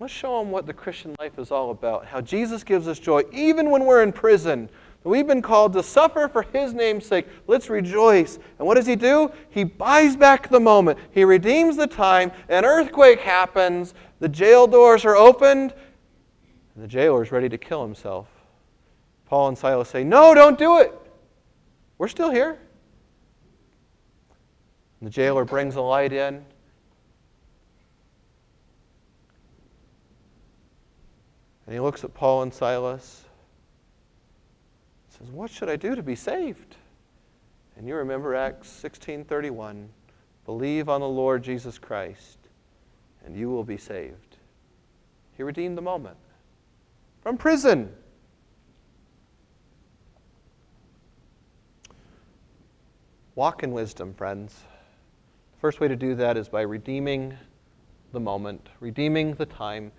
Let's 0.00 0.12
show 0.12 0.38
them 0.40 0.50
what 0.50 0.66
the 0.66 0.72
Christian 0.72 1.14
life 1.20 1.38
is 1.38 1.50
all 1.50 1.70
about. 1.70 2.06
How 2.06 2.20
Jesus 2.20 2.64
gives 2.64 2.88
us 2.88 2.98
joy 2.98 3.22
even 3.32 3.70
when 3.70 3.84
we're 3.84 4.02
in 4.02 4.12
prison. 4.12 4.68
We've 5.04 5.26
been 5.26 5.42
called 5.42 5.72
to 5.72 5.82
suffer 5.82 6.28
for 6.28 6.42
his 6.42 6.74
name's 6.74 7.06
sake. 7.06 7.26
Let's 7.48 7.68
rejoice. 7.68 8.38
And 8.58 8.66
what 8.66 8.76
does 8.76 8.86
he 8.86 8.94
do? 8.94 9.32
He 9.50 9.64
buys 9.64 10.16
back 10.16 10.48
the 10.48 10.60
moment. 10.60 10.98
He 11.10 11.24
redeems 11.24 11.76
the 11.76 11.88
time. 11.88 12.30
An 12.48 12.64
earthquake 12.64 13.18
happens. 13.20 13.94
The 14.20 14.28
jail 14.28 14.66
doors 14.68 15.04
are 15.04 15.16
opened. 15.16 15.74
And 16.74 16.84
the 16.84 16.88
jailer 16.88 17.22
is 17.22 17.32
ready 17.32 17.48
to 17.48 17.58
kill 17.58 17.82
himself. 17.82 18.28
Paul 19.26 19.48
and 19.48 19.58
Silas 19.58 19.88
say, 19.88 20.04
No, 20.04 20.34
don't 20.34 20.58
do 20.58 20.78
it. 20.78 20.92
We're 21.98 22.08
still 22.08 22.30
here. 22.30 22.58
And 25.00 25.06
the 25.06 25.10
jailer 25.10 25.44
brings 25.44 25.74
a 25.74 25.80
light 25.80 26.12
in. 26.12 26.44
And 31.72 31.78
he 31.78 31.80
looks 31.80 32.04
at 32.04 32.12
Paul 32.12 32.42
and 32.42 32.52
Silas. 32.52 33.24
and 35.04 35.26
Says, 35.26 35.34
"What 35.34 35.50
should 35.50 35.70
I 35.70 35.76
do 35.76 35.94
to 35.94 36.02
be 36.02 36.14
saved?" 36.14 36.76
And 37.76 37.88
you 37.88 37.94
remember 37.94 38.34
Acts 38.34 38.68
16:31, 38.68 39.88
"Believe 40.44 40.90
on 40.90 41.00
the 41.00 41.08
Lord 41.08 41.42
Jesus 41.42 41.78
Christ, 41.78 42.36
and 43.24 43.34
you 43.34 43.48
will 43.48 43.64
be 43.64 43.78
saved." 43.78 44.36
He 45.34 45.42
redeemed 45.42 45.78
the 45.78 45.82
moment 45.82 46.18
from 47.22 47.38
prison. 47.38 47.96
Walk 53.34 53.62
in 53.62 53.72
wisdom, 53.72 54.12
friends. 54.12 54.62
The 55.52 55.58
first 55.60 55.80
way 55.80 55.88
to 55.88 55.96
do 55.96 56.14
that 56.16 56.36
is 56.36 56.50
by 56.50 56.60
redeeming 56.60 57.38
the 58.12 58.20
moment, 58.20 58.68
redeeming 58.78 59.36
the 59.36 59.46
time. 59.46 59.90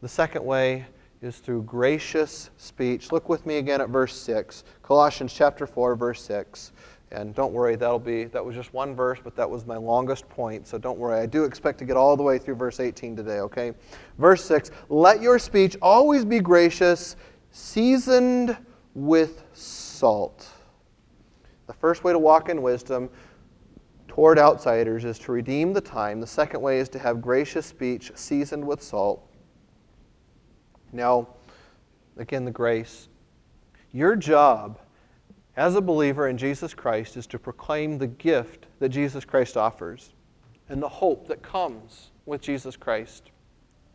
The 0.00 0.08
second 0.08 0.44
way 0.44 0.86
is 1.22 1.38
through 1.38 1.62
gracious 1.62 2.50
speech. 2.56 3.12
Look 3.12 3.28
with 3.28 3.46
me 3.46 3.56
again 3.58 3.80
at 3.80 3.88
verse 3.88 4.14
6. 4.16 4.64
Colossians 4.82 5.32
chapter 5.32 5.66
4 5.66 5.96
verse 5.96 6.22
6. 6.22 6.72
And 7.12 7.34
don't 7.34 7.52
worry, 7.52 7.76
that'll 7.76 7.98
be 8.00 8.24
that 8.24 8.44
was 8.44 8.54
just 8.54 8.74
one 8.74 8.94
verse, 8.94 9.20
but 9.22 9.36
that 9.36 9.48
was 9.48 9.64
my 9.64 9.76
longest 9.76 10.28
point. 10.28 10.66
So 10.66 10.76
don't 10.76 10.98
worry. 10.98 11.20
I 11.20 11.26
do 11.26 11.44
expect 11.44 11.78
to 11.78 11.84
get 11.84 11.96
all 11.96 12.16
the 12.16 12.22
way 12.22 12.38
through 12.38 12.56
verse 12.56 12.80
18 12.80 13.16
today, 13.16 13.38
okay? 13.40 13.72
Verse 14.18 14.44
6, 14.44 14.70
let 14.88 15.22
your 15.22 15.38
speech 15.38 15.76
always 15.80 16.24
be 16.24 16.40
gracious, 16.40 17.16
seasoned 17.52 18.56
with 18.94 19.44
salt. 19.52 20.48
The 21.66 21.74
first 21.74 22.04
way 22.04 22.12
to 22.12 22.18
walk 22.18 22.48
in 22.48 22.60
wisdom 22.60 23.08
toward 24.08 24.38
outsiders 24.38 25.04
is 25.04 25.18
to 25.20 25.32
redeem 25.32 25.72
the 25.72 25.80
time. 25.80 26.20
The 26.20 26.26
second 26.26 26.60
way 26.60 26.78
is 26.78 26.88
to 26.90 26.98
have 26.98 27.20
gracious 27.20 27.66
speech 27.66 28.10
seasoned 28.14 28.66
with 28.66 28.82
salt. 28.82 29.25
Now, 30.92 31.28
again, 32.16 32.44
the 32.44 32.50
grace. 32.50 33.08
Your 33.92 34.16
job 34.16 34.78
as 35.56 35.74
a 35.74 35.80
believer 35.80 36.28
in 36.28 36.36
Jesus 36.36 36.74
Christ 36.74 37.16
is 37.16 37.26
to 37.28 37.38
proclaim 37.38 37.98
the 37.98 38.06
gift 38.06 38.66
that 38.78 38.90
Jesus 38.90 39.24
Christ 39.24 39.56
offers 39.56 40.12
and 40.68 40.82
the 40.82 40.88
hope 40.88 41.28
that 41.28 41.42
comes 41.42 42.10
with 42.26 42.42
Jesus 42.42 42.76
Christ. 42.76 43.30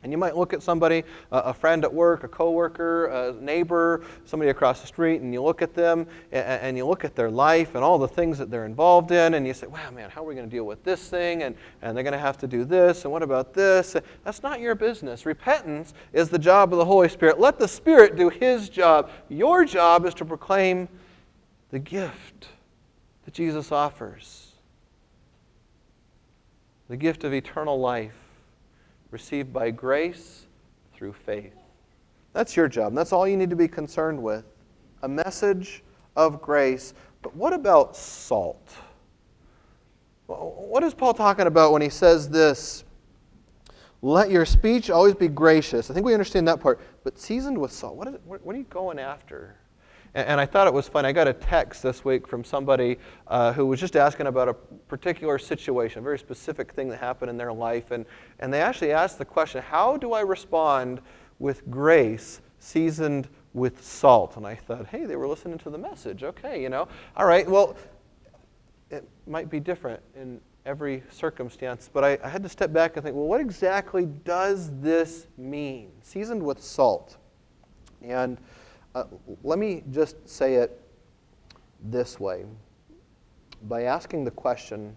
And 0.03 0.11
you 0.11 0.17
might 0.17 0.35
look 0.35 0.51
at 0.51 0.63
somebody, 0.63 1.03
a 1.31 1.53
friend 1.53 1.83
at 1.83 1.93
work, 1.93 2.23
a 2.23 2.27
coworker, 2.27 3.05
a 3.05 3.33
neighbor, 3.33 4.03
somebody 4.25 4.49
across 4.49 4.81
the 4.81 4.87
street, 4.87 5.21
and 5.21 5.31
you 5.31 5.43
look 5.43 5.61
at 5.61 5.75
them 5.75 6.07
and 6.31 6.75
you 6.75 6.87
look 6.87 7.05
at 7.05 7.15
their 7.15 7.29
life 7.29 7.75
and 7.75 7.83
all 7.83 7.99
the 7.99 8.07
things 8.07 8.39
that 8.39 8.49
they're 8.49 8.65
involved 8.65 9.11
in, 9.11 9.35
and 9.35 9.45
you 9.45 9.53
say, 9.53 9.67
wow, 9.67 9.91
man, 9.91 10.09
how 10.09 10.23
are 10.23 10.27
we 10.27 10.33
going 10.33 10.49
to 10.49 10.55
deal 10.55 10.65
with 10.65 10.83
this 10.83 11.07
thing? 11.07 11.43
And, 11.43 11.55
and 11.83 11.95
they're 11.95 12.03
going 12.03 12.13
to 12.13 12.19
have 12.19 12.37
to 12.39 12.47
do 12.47 12.65
this, 12.65 13.03
and 13.03 13.11
what 13.11 13.21
about 13.21 13.53
this? 13.53 13.95
That's 14.23 14.41
not 14.41 14.59
your 14.59 14.73
business. 14.73 15.25
Repentance 15.27 15.93
is 16.13 16.29
the 16.29 16.39
job 16.39 16.73
of 16.73 16.79
the 16.79 16.85
Holy 16.85 17.07
Spirit. 17.07 17.39
Let 17.39 17.59
the 17.59 17.67
Spirit 17.67 18.15
do 18.15 18.29
His 18.29 18.69
job. 18.69 19.11
Your 19.29 19.65
job 19.65 20.05
is 20.05 20.15
to 20.15 20.25
proclaim 20.25 20.89
the 21.69 21.79
gift 21.79 22.47
that 23.25 23.35
Jesus 23.35 23.71
offers 23.71 24.47
the 26.89 26.97
gift 26.97 27.23
of 27.23 27.33
eternal 27.33 27.79
life 27.79 28.15
received 29.11 29.53
by 29.53 29.69
grace 29.71 30.47
through 30.93 31.13
faith. 31.13 31.53
That's 32.33 32.55
your 32.55 32.67
job. 32.67 32.95
That's 32.95 33.11
all 33.11 33.27
you 33.27 33.37
need 33.37 33.49
to 33.49 33.55
be 33.55 33.67
concerned 33.67 34.21
with. 34.21 34.45
A 35.03 35.07
message 35.07 35.83
of 36.15 36.41
grace. 36.41 36.93
But 37.21 37.35
what 37.35 37.53
about 37.53 37.95
salt? 37.95 38.69
What 40.27 40.83
is 40.83 40.93
Paul 40.93 41.13
talking 41.13 41.47
about 41.47 41.73
when 41.73 41.81
he 41.81 41.89
says 41.89 42.29
this? 42.29 42.85
Let 44.01 44.31
your 44.31 44.45
speech 44.45 44.89
always 44.89 45.13
be 45.13 45.27
gracious. 45.27 45.91
I 45.91 45.93
think 45.93 46.05
we 46.05 46.13
understand 46.13 46.47
that 46.47 46.59
part. 46.59 46.79
But 47.03 47.19
seasoned 47.19 47.57
with 47.57 47.71
salt, 47.71 47.95
what, 47.95 48.07
is 48.07 48.15
it, 48.15 48.21
what 48.25 48.55
are 48.55 48.57
you 48.57 48.63
going 48.63 48.97
after? 48.97 49.55
And, 50.13 50.41
I 50.41 50.45
thought 50.45 50.67
it 50.67 50.73
was 50.73 50.89
fun. 50.89 51.05
I 51.05 51.13
got 51.13 51.29
a 51.29 51.33
text 51.33 51.83
this 51.83 52.03
week 52.03 52.27
from 52.27 52.43
somebody 52.43 52.97
uh, 53.27 53.53
who 53.53 53.65
was 53.65 53.79
just 53.79 53.95
asking 53.95 54.27
about 54.27 54.49
a 54.49 54.53
particular 54.53 55.39
situation, 55.39 55.99
a 55.99 56.01
very 56.01 56.19
specific 56.19 56.73
thing 56.73 56.89
that 56.89 56.99
happened 56.99 57.29
in 57.29 57.37
their 57.37 57.53
life. 57.53 57.91
And, 57.91 58.05
and 58.39 58.53
they 58.53 58.61
actually 58.61 58.91
asked 58.91 59.17
the 59.17 59.25
question 59.25 59.61
How 59.61 59.95
do 59.95 60.11
I 60.11 60.21
respond 60.21 60.99
with 61.39 61.69
grace 61.69 62.41
seasoned 62.59 63.29
with 63.53 63.81
salt? 63.81 64.35
And 64.35 64.45
I 64.45 64.55
thought, 64.55 64.85
hey, 64.87 65.05
they 65.05 65.15
were 65.15 65.27
listening 65.27 65.57
to 65.59 65.69
the 65.69 65.77
message. 65.77 66.23
Okay, 66.23 66.61
you 66.61 66.67
know. 66.67 66.89
All 67.15 67.25
right, 67.25 67.49
well, 67.49 67.77
it 68.89 69.07
might 69.27 69.49
be 69.49 69.61
different 69.61 70.01
in 70.15 70.41
every 70.65 71.03
circumstance, 71.09 71.89
but 71.91 72.03
I, 72.03 72.19
I 72.23 72.27
had 72.27 72.43
to 72.43 72.49
step 72.49 72.73
back 72.73 72.97
and 72.97 73.03
think, 73.03 73.15
well, 73.15 73.27
what 73.27 73.39
exactly 73.39 74.05
does 74.05 74.69
this 74.81 75.27
mean? 75.37 75.91
Seasoned 76.01 76.43
with 76.43 76.61
salt. 76.61 77.17
And 78.01 78.37
uh, 78.95 79.05
let 79.43 79.59
me 79.59 79.83
just 79.91 80.27
say 80.27 80.55
it 80.55 80.79
this 81.83 82.19
way 82.19 82.45
by 83.63 83.83
asking 83.83 84.23
the 84.23 84.31
question 84.31 84.95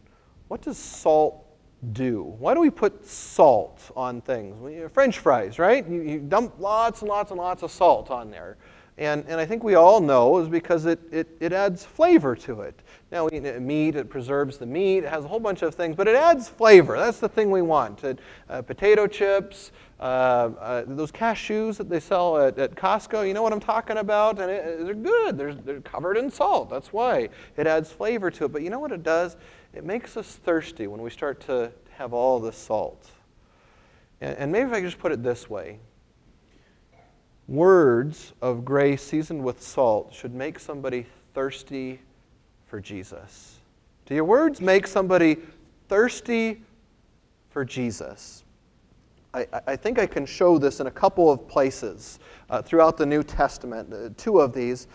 what 0.48 0.60
does 0.62 0.76
salt 0.76 1.44
do? 1.92 2.22
Why 2.38 2.54
do 2.54 2.60
we 2.60 2.70
put 2.70 3.06
salt 3.06 3.80
on 3.96 4.20
things? 4.20 4.90
French 4.92 5.18
fries, 5.18 5.58
right? 5.58 5.86
You, 5.88 6.02
you 6.02 6.18
dump 6.20 6.54
lots 6.58 7.00
and 7.00 7.08
lots 7.08 7.30
and 7.30 7.38
lots 7.38 7.62
of 7.62 7.70
salt 7.70 8.10
on 8.10 8.30
there. 8.30 8.56
And, 8.96 9.24
and 9.26 9.40
I 9.40 9.46
think 9.46 9.64
we 9.64 9.74
all 9.74 10.00
know 10.00 10.38
is 10.38 10.48
because 10.48 10.86
it, 10.86 11.00
it, 11.10 11.28
it 11.40 11.52
adds 11.52 11.84
flavor 11.84 12.36
to 12.36 12.60
it. 12.60 12.78
Now, 13.10 13.26
we 13.26 13.38
eat 13.38 13.60
meat, 13.60 13.96
it 13.96 14.08
preserves 14.08 14.56
the 14.56 14.66
meat, 14.66 14.98
it 14.98 15.08
has 15.08 15.24
a 15.24 15.28
whole 15.28 15.40
bunch 15.40 15.62
of 15.62 15.74
things, 15.74 15.96
but 15.96 16.06
it 16.06 16.14
adds 16.14 16.48
flavor. 16.48 16.96
That's 16.96 17.18
the 17.18 17.28
thing 17.28 17.50
we 17.50 17.62
want. 17.62 18.04
It, 18.04 18.20
uh, 18.48 18.62
potato 18.62 19.06
chips, 19.08 19.72
uh, 20.04 20.50
uh, 20.60 20.84
those 20.86 21.10
cashews 21.10 21.78
that 21.78 21.88
they 21.88 21.98
sell 21.98 22.36
at, 22.36 22.58
at 22.58 22.74
Costco, 22.74 23.26
you 23.26 23.32
know 23.32 23.42
what 23.42 23.54
I'm 23.54 23.60
talking 23.60 23.96
about? 23.96 24.38
And 24.38 24.50
it, 24.50 24.84
they're 24.84 24.92
good. 24.92 25.38
They're, 25.38 25.54
they're 25.54 25.80
covered 25.80 26.18
in 26.18 26.30
salt. 26.30 26.68
That's 26.68 26.92
why. 26.92 27.30
It 27.56 27.66
adds 27.66 27.90
flavor 27.90 28.30
to 28.32 28.44
it. 28.44 28.52
But 28.52 28.60
you 28.60 28.68
know 28.68 28.78
what 28.78 28.92
it 28.92 29.02
does? 29.02 29.38
It 29.72 29.82
makes 29.82 30.18
us 30.18 30.36
thirsty 30.36 30.88
when 30.88 31.00
we 31.00 31.08
start 31.08 31.40
to 31.46 31.72
have 31.92 32.12
all 32.12 32.38
this 32.38 32.58
salt. 32.58 33.10
And, 34.20 34.36
and 34.36 34.52
maybe 34.52 34.68
if 34.68 34.74
I 34.74 34.80
could 34.82 34.90
just 34.90 34.98
put 34.98 35.10
it 35.10 35.22
this 35.22 35.48
way 35.48 35.78
words 37.48 38.34
of 38.42 38.62
grace 38.62 39.02
seasoned 39.02 39.42
with 39.42 39.62
salt 39.62 40.12
should 40.12 40.34
make 40.34 40.58
somebody 40.58 41.06
thirsty 41.32 41.98
for 42.66 42.78
Jesus. 42.78 43.58
Do 44.04 44.14
your 44.14 44.24
words 44.24 44.60
make 44.60 44.86
somebody 44.86 45.38
thirsty 45.88 46.60
for 47.48 47.64
Jesus? 47.64 48.43
I, 49.34 49.46
I 49.66 49.76
think 49.76 49.98
I 49.98 50.06
can 50.06 50.24
show 50.24 50.58
this 50.58 50.78
in 50.78 50.86
a 50.86 50.90
couple 50.90 51.30
of 51.30 51.46
places 51.48 52.20
uh, 52.50 52.62
throughout 52.62 52.96
the 52.96 53.04
New 53.04 53.24
Testament. 53.24 53.92
Uh, 53.92 54.10
two 54.16 54.38
of 54.38 54.52
these. 54.52 54.86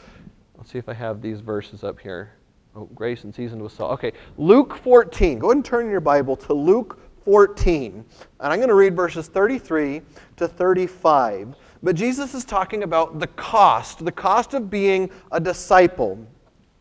Let's 0.57 0.71
see 0.71 0.79
if 0.79 0.87
I 0.87 0.93
have 0.93 1.21
these 1.21 1.41
verses 1.41 1.83
up 1.83 1.99
here. 1.99 2.31
Oh, 2.75 2.85
grace 2.95 3.25
and 3.25 3.35
seasoned 3.35 3.61
with 3.61 3.73
salt. 3.73 3.91
Okay, 3.93 4.13
Luke 4.37 4.77
14. 4.77 5.39
Go 5.39 5.47
ahead 5.47 5.57
and 5.57 5.65
turn 5.65 5.89
your 5.89 5.99
Bible 5.99 6.37
to 6.37 6.53
Luke 6.53 6.99
14. 7.25 7.93
And 7.93 8.05
I'm 8.39 8.59
going 8.59 8.69
to 8.69 8.75
read 8.75 8.95
verses 8.95 9.27
33 9.27 10.01
to 10.37 10.47
35. 10.47 11.55
But 11.83 11.95
Jesus 11.95 12.33
is 12.33 12.45
talking 12.45 12.83
about 12.83 13.19
the 13.19 13.27
cost, 13.27 14.05
the 14.05 14.11
cost 14.11 14.53
of 14.53 14.69
being 14.69 15.09
a 15.31 15.39
disciple. 15.39 16.17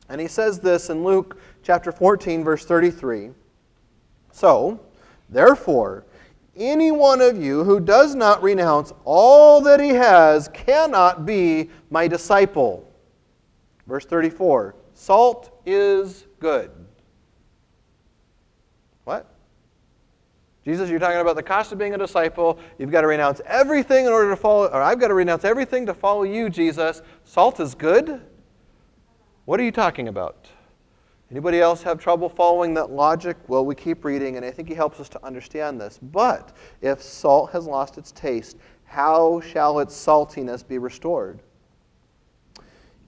And 0.09 0.21
he 0.21 0.29
says 0.29 0.61
this 0.61 0.90
in 0.90 1.03
Luke 1.03 1.40
chapter 1.62 1.90
14, 1.90 2.44
verse 2.44 2.64
33. 2.64 3.31
So, 4.31 4.79
therefore, 5.29 6.05
any 6.59 6.90
one 6.90 7.21
of 7.21 7.42
you 7.42 7.64
who 7.64 7.81
does 7.81 8.14
not 8.14 8.42
renounce 8.42 8.92
all 9.05 9.61
that 9.62 9.81
he 9.81 9.90
has 9.90 10.49
cannot 10.49 11.25
be 11.25 11.71
my 11.90 12.09
disciple. 12.09 12.87
Verse 13.87 14.05
34 14.05 14.75
Salt 14.94 15.61
is 15.64 16.27
good. 16.40 16.71
What? 19.05 19.33
Jesus, 20.64 20.90
you're 20.90 20.99
talking 20.99 21.21
about 21.21 21.37
the 21.37 21.42
cost 21.42 21.73
of 21.73 21.79
being 21.79 21.94
a 21.94 21.99
disciple. 21.99 22.59
You've 22.79 22.90
got 22.90 23.01
to 23.01 23.07
renounce 23.07 23.40
everything 23.47 24.05
in 24.05 24.12
order 24.12 24.29
to 24.29 24.37
follow, 24.37 24.66
or 24.66 24.83
I've 24.83 25.01
got 25.01 25.09
to 25.09 25.14
renounce 25.14 25.44
everything 25.44 25.87
to 25.87 25.94
follow 25.94 26.25
you, 26.25 26.51
Jesus. 26.51 27.01
Salt 27.25 27.59
is 27.61 27.75
good? 27.75 28.21
What 29.47 29.59
are 29.61 29.62
you 29.62 29.73
talking 29.73 30.09
about? 30.09 30.47
Anybody 31.31 31.61
else 31.61 31.83
have 31.83 31.99
trouble 31.99 32.29
following 32.29 32.73
that 32.75 32.91
logic? 32.91 33.37
Well, 33.49 33.67
we 33.67 33.75
keep 33.75 34.05
reading, 34.05 34.37
and 34.37 34.47
I 34.47 34.51
think 34.51 34.69
he 34.69 34.75
helps 34.75 34.99
us 34.99 35.11
to 35.11 35.25
understand 35.25 35.79
this. 35.79 35.99
But 36.01 36.57
if 36.81 37.03
salt 37.03 37.51
has 37.51 37.67
lost 37.67 37.99
its 37.99 38.12
taste, 38.12 38.57
how 38.85 39.41
shall 39.41 39.81
its 39.81 39.95
saltiness 39.95 40.67
be 40.67 40.79
restored? 40.79 41.41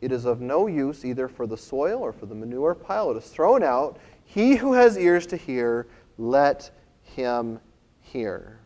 It 0.02 0.12
is 0.12 0.26
of 0.26 0.42
no 0.42 0.66
use 0.66 1.04
either 1.04 1.28
for 1.28 1.46
the 1.46 1.56
soil 1.56 2.00
or 2.00 2.12
for 2.12 2.26
the 2.26 2.35
manure 2.35 2.74
pile. 2.74 3.11
It 3.11 3.16
is 3.16 3.28
thrown 3.28 3.62
out. 3.62 3.98
He 4.24 4.56
who 4.56 4.74
has 4.74 4.98
ears 4.98 5.26
to 5.28 5.37
hear, 5.37 5.87
let 6.18 6.70
him 7.02 7.59
hear. 8.00 8.61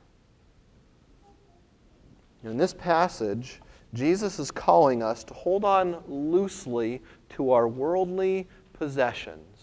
In 2.43 2.57
this 2.57 2.75
passage, 2.75 3.61
Jesus 3.95 4.40
is 4.40 4.51
calling 4.51 5.03
us 5.03 5.23
to 5.25 5.35
hold 5.35 5.64
on 5.64 6.03
loosely 6.09 7.01
to 7.31 7.53
our 7.53 7.69
worldly 7.69 8.49
possessions. 8.75 9.55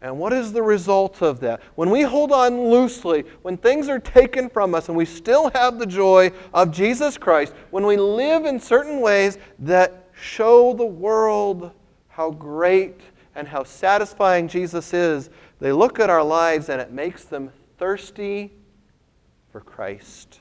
And 0.00 0.18
what 0.18 0.32
is 0.32 0.52
the 0.52 0.62
result 0.62 1.22
of 1.22 1.40
that? 1.40 1.62
When 1.74 1.90
we 1.90 2.02
hold 2.02 2.30
on 2.30 2.70
loosely, 2.70 3.24
when 3.42 3.56
things 3.56 3.88
are 3.88 3.98
taken 3.98 4.48
from 4.48 4.74
us 4.74 4.88
and 4.88 4.96
we 4.96 5.06
still 5.06 5.50
have 5.50 5.78
the 5.78 5.86
joy 5.86 6.30
of 6.52 6.70
Jesus 6.70 7.18
Christ, 7.18 7.54
when 7.70 7.86
we 7.86 7.96
live 7.96 8.44
in 8.44 8.60
certain 8.60 9.00
ways 9.00 9.38
that 9.60 10.08
show 10.12 10.74
the 10.74 10.86
world 10.86 11.72
how 12.08 12.30
great 12.30 13.00
and 13.34 13.48
how 13.48 13.64
satisfying 13.64 14.48
Jesus 14.48 14.92
is, 14.94 15.30
they 15.58 15.72
look 15.72 15.98
at 15.98 16.10
our 16.10 16.22
lives 16.22 16.68
and 16.68 16.80
it 16.80 16.92
makes 16.92 17.24
them 17.24 17.50
thirsty 17.78 18.52
for 19.50 19.60
Christ. 19.60 20.40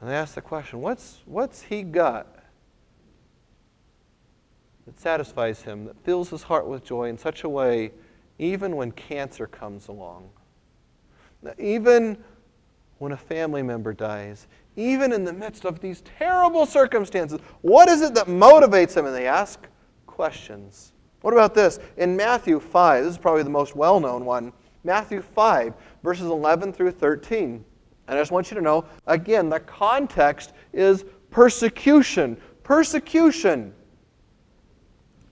And 0.00 0.08
they 0.08 0.14
ask 0.14 0.34
the 0.34 0.40
question 0.40 0.80
what's, 0.80 1.18
what's 1.26 1.62
he 1.62 1.82
got 1.82 2.37
that 4.88 4.98
satisfies 4.98 5.60
him, 5.60 5.84
that 5.84 6.02
fills 6.02 6.30
his 6.30 6.42
heart 6.42 6.66
with 6.66 6.82
joy 6.82 7.10
in 7.10 7.18
such 7.18 7.44
a 7.44 7.48
way, 7.48 7.92
even 8.38 8.74
when 8.74 8.90
cancer 8.92 9.46
comes 9.46 9.88
along, 9.88 10.30
even 11.58 12.16
when 12.96 13.12
a 13.12 13.16
family 13.16 13.62
member 13.62 13.92
dies, 13.92 14.46
even 14.76 15.12
in 15.12 15.24
the 15.24 15.32
midst 15.32 15.66
of 15.66 15.78
these 15.80 16.00
terrible 16.18 16.64
circumstances, 16.64 17.38
what 17.60 17.90
is 17.90 18.00
it 18.00 18.14
that 18.14 18.28
motivates 18.28 18.96
him? 18.96 19.04
And 19.04 19.14
they 19.14 19.26
ask 19.26 19.66
questions. 20.06 20.92
What 21.20 21.34
about 21.34 21.54
this? 21.54 21.78
In 21.98 22.16
Matthew 22.16 22.58
5, 22.58 23.04
this 23.04 23.12
is 23.12 23.18
probably 23.18 23.42
the 23.42 23.50
most 23.50 23.76
well 23.76 24.00
known 24.00 24.24
one. 24.24 24.54
Matthew 24.84 25.20
5, 25.20 25.74
verses 26.02 26.26
11 26.26 26.72
through 26.72 26.92
13. 26.92 27.62
And 28.06 28.18
I 28.18 28.18
just 28.18 28.32
want 28.32 28.50
you 28.50 28.54
to 28.54 28.62
know 28.62 28.86
again, 29.06 29.50
the 29.50 29.60
context 29.60 30.54
is 30.72 31.04
persecution. 31.30 32.38
Persecution. 32.62 33.74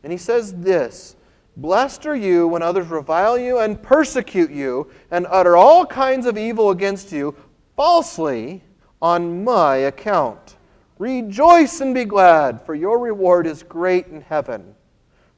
And 0.07 0.13
he 0.13 0.19
says 0.19 0.55
this 0.55 1.17
Blessed 1.57 2.07
are 2.07 2.15
you 2.15 2.47
when 2.47 2.63
others 2.63 2.87
revile 2.87 3.37
you 3.37 3.59
and 3.59 3.83
persecute 3.83 4.53
you 4.53 4.89
and 5.11 5.27
utter 5.29 5.57
all 5.57 5.85
kinds 5.85 6.27
of 6.27 6.39
evil 6.39 6.71
against 6.71 7.11
you 7.11 7.35
falsely 7.75 8.63
on 9.03 9.43
my 9.43 9.75
account. 9.79 10.59
Rejoice 11.01 11.81
and 11.81 11.93
be 11.93 12.05
glad, 12.05 12.65
for 12.65 12.77
your 12.77 13.01
reward 13.01 13.49
is 13.49 13.65
great 13.65 14.07
in 14.07 14.21
heaven. 14.21 14.77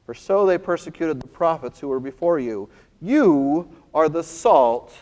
For 0.04 0.12
so 0.12 0.44
they 0.44 0.59
persecuted 0.59 1.18
the 1.18 1.28
prophets 1.28 1.81
who 1.81 1.88
were 1.88 1.98
before 1.98 2.38
you. 2.38 2.68
You 3.00 3.74
are 3.94 4.11
the 4.11 4.22
salt 4.22 4.94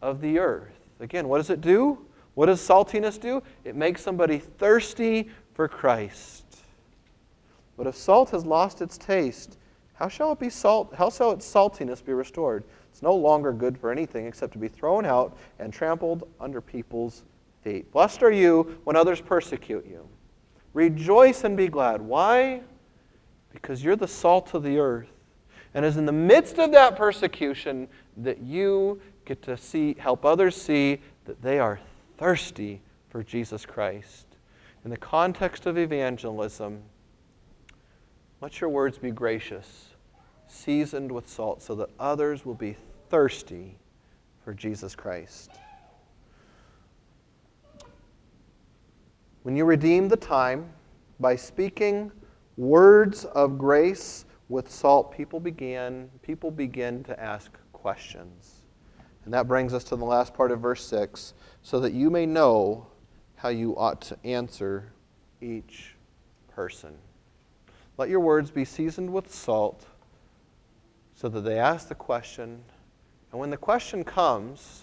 of 0.00 0.22
the 0.22 0.38
earth. 0.38 0.80
Again, 1.00 1.28
what 1.28 1.36
does 1.36 1.50
it 1.50 1.60
do? 1.60 1.98
What 2.32 2.46
does 2.46 2.66
saltiness 2.66 3.20
do? 3.20 3.42
It 3.64 3.76
makes 3.76 4.00
somebody 4.00 4.38
thirsty 4.38 5.28
for 5.52 5.68
Christ. 5.68 6.43
But 7.76 7.86
if 7.86 7.96
salt 7.96 8.30
has 8.30 8.44
lost 8.44 8.80
its 8.80 8.96
taste, 8.96 9.58
how 9.94 10.08
shall 10.08 10.32
it 10.32 10.40
be 10.40 10.50
salt? 10.50 10.94
How 10.94 11.10
shall 11.10 11.32
its 11.32 11.46
saltiness 11.46 12.04
be 12.04 12.12
restored? 12.12 12.64
It's 12.90 13.02
no 13.02 13.14
longer 13.14 13.52
good 13.52 13.78
for 13.78 13.90
anything 13.90 14.26
except 14.26 14.52
to 14.52 14.58
be 14.58 14.68
thrown 14.68 15.06
out 15.06 15.36
and 15.58 15.72
trampled 15.72 16.28
under 16.40 16.60
people's 16.60 17.24
feet. 17.62 17.90
Blessed 17.92 18.22
are 18.22 18.32
you 18.32 18.78
when 18.84 18.96
others 18.96 19.20
persecute 19.20 19.86
you. 19.86 20.08
Rejoice 20.74 21.44
and 21.44 21.56
be 21.56 21.68
glad. 21.68 22.02
Why? 22.02 22.60
Because 23.52 23.82
you're 23.82 23.96
the 23.96 24.08
salt 24.08 24.54
of 24.54 24.62
the 24.62 24.78
earth. 24.78 25.08
And 25.74 25.84
it's 25.84 25.96
in 25.96 26.06
the 26.06 26.12
midst 26.12 26.58
of 26.58 26.72
that 26.72 26.96
persecution 26.96 27.88
that 28.18 28.40
you 28.40 29.00
get 29.24 29.42
to 29.42 29.56
see 29.56 29.96
help 29.98 30.24
others 30.24 30.54
see 30.60 31.00
that 31.24 31.40
they 31.42 31.58
are 31.58 31.80
thirsty 32.18 32.80
for 33.08 33.22
Jesus 33.22 33.64
Christ. 33.64 34.26
In 34.84 34.90
the 34.90 34.96
context 34.96 35.66
of 35.66 35.78
evangelism, 35.78 36.82
let 38.44 38.60
your 38.60 38.68
words 38.68 38.98
be 38.98 39.10
gracious, 39.10 39.94
seasoned 40.48 41.10
with 41.10 41.26
salt, 41.26 41.62
so 41.62 41.74
that 41.74 41.88
others 41.98 42.44
will 42.44 42.52
be 42.54 42.76
thirsty 43.08 43.78
for 44.44 44.52
Jesus 44.52 44.94
Christ. 44.94 45.50
When 49.44 49.56
you 49.56 49.64
redeem 49.64 50.08
the 50.08 50.18
time 50.18 50.68
by 51.18 51.36
speaking 51.36 52.12
words 52.58 53.24
of 53.24 53.56
grace 53.56 54.26
with 54.50 54.70
salt, 54.70 55.10
people 55.10 55.40
began 55.40 56.10
people 56.20 56.50
begin 56.50 57.02
to 57.04 57.18
ask 57.18 57.50
questions. 57.72 58.60
And 59.24 59.32
that 59.32 59.48
brings 59.48 59.72
us 59.72 59.84
to 59.84 59.96
the 59.96 60.04
last 60.04 60.34
part 60.34 60.50
of 60.50 60.60
verse 60.60 60.84
6, 60.84 61.32
so 61.62 61.80
that 61.80 61.94
you 61.94 62.10
may 62.10 62.26
know 62.26 62.88
how 63.36 63.48
you 63.48 63.74
ought 63.78 64.02
to 64.02 64.18
answer 64.22 64.92
each 65.40 65.94
person. 66.54 66.98
Let 67.96 68.08
your 68.08 68.20
words 68.20 68.50
be 68.50 68.64
seasoned 68.64 69.12
with 69.12 69.32
salt 69.32 69.86
so 71.14 71.28
that 71.28 71.42
they 71.42 71.58
ask 71.58 71.88
the 71.88 71.94
question, 71.94 72.62
and 73.30 73.40
when 73.40 73.50
the 73.50 73.56
question 73.56 74.02
comes, 74.02 74.82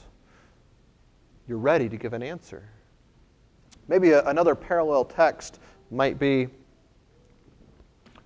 you're 1.48 1.58
ready 1.58 1.90
to 1.90 1.98
give 1.98 2.14
an 2.14 2.24
answer. 2.24 2.64
Maybe 3.88 4.12
a, 4.12 4.24
another 4.26 4.56
parallel 4.56 5.04
text 5.06 5.60
might 5.90 6.18
be 6.18 6.48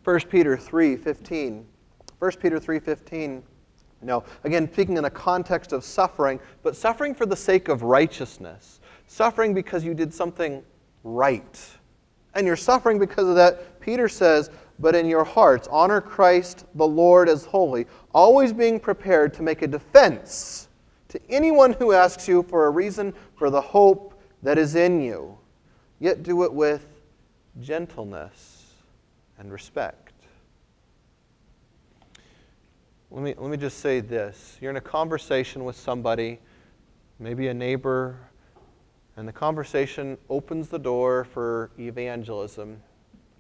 1 0.03 0.19
Peter 0.29 0.55
3:15. 0.55 1.63
1 2.19 2.31
Peter 2.39 2.59
3:15. 2.59 3.41
No, 4.01 4.23
again, 4.43 4.71
speaking 4.71 4.97
in 4.97 5.05
a 5.05 5.09
context 5.09 5.73
of 5.73 5.83
suffering, 5.83 6.39
but 6.61 6.75
suffering 6.75 7.15
for 7.15 7.25
the 7.25 7.35
sake 7.35 7.69
of 7.69 7.81
righteousness. 7.81 8.79
Suffering 9.07 9.53
because 9.53 9.83
you 9.83 9.95
did 9.95 10.13
something 10.13 10.63
right. 11.03 11.59
And 12.35 12.45
you're 12.45 12.55
suffering 12.55 12.99
because 12.99 13.27
of 13.27 13.35
that. 13.35 13.79
Peter 13.79 14.07
says, 14.07 14.51
but 14.79 14.95
in 14.95 15.07
your 15.07 15.23
hearts 15.23 15.67
honor 15.71 16.01
Christ 16.01 16.65
the 16.75 16.88
Lord 16.88 17.29
as 17.29 17.45
holy, 17.45 17.88
always 18.13 18.53
being 18.53 18.79
prepared 18.79 19.33
to 19.35 19.43
make 19.43 19.61
a 19.61 19.67
defense 19.67 20.67
to 21.09 21.19
anyone 21.29 21.73
who 21.73 21.93
asks 21.93 22.27
you 22.27 22.43
for 22.43 22.65
a 22.65 22.69
reason 22.69 23.13
for 23.35 23.49
the 23.49 23.61
hope 23.61 24.19
that 24.43 24.57
is 24.57 24.75
in 24.75 25.01
you. 25.01 25.38
Yet 25.99 26.23
do 26.23 26.43
it 26.43 26.53
with 26.53 26.85
gentleness 27.61 28.73
and 29.39 29.51
respect. 29.51 30.13
Let 33.11 33.23
me, 33.23 33.33
let 33.38 33.49
me 33.49 33.55
just 33.55 33.79
say 33.79 34.01
this. 34.01 34.57
You're 34.59 34.71
in 34.71 34.77
a 34.77 34.81
conversation 34.81 35.63
with 35.63 35.77
somebody, 35.77 36.39
maybe 37.17 37.47
a 37.47 37.53
neighbor, 37.53 38.17
and 39.15 39.25
the 39.25 39.31
conversation 39.31 40.17
opens 40.29 40.67
the 40.67 40.79
door 40.79 41.23
for 41.23 41.71
evangelism 41.79 42.81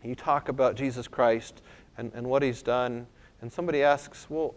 you 0.07 0.15
talk 0.15 0.49
about 0.49 0.75
Jesus 0.75 1.07
Christ 1.07 1.61
and, 1.97 2.11
and 2.13 2.27
what 2.27 2.43
he's 2.43 2.61
done, 2.61 3.07
and 3.41 3.51
somebody 3.51 3.83
asks, 3.83 4.27
Well, 4.29 4.55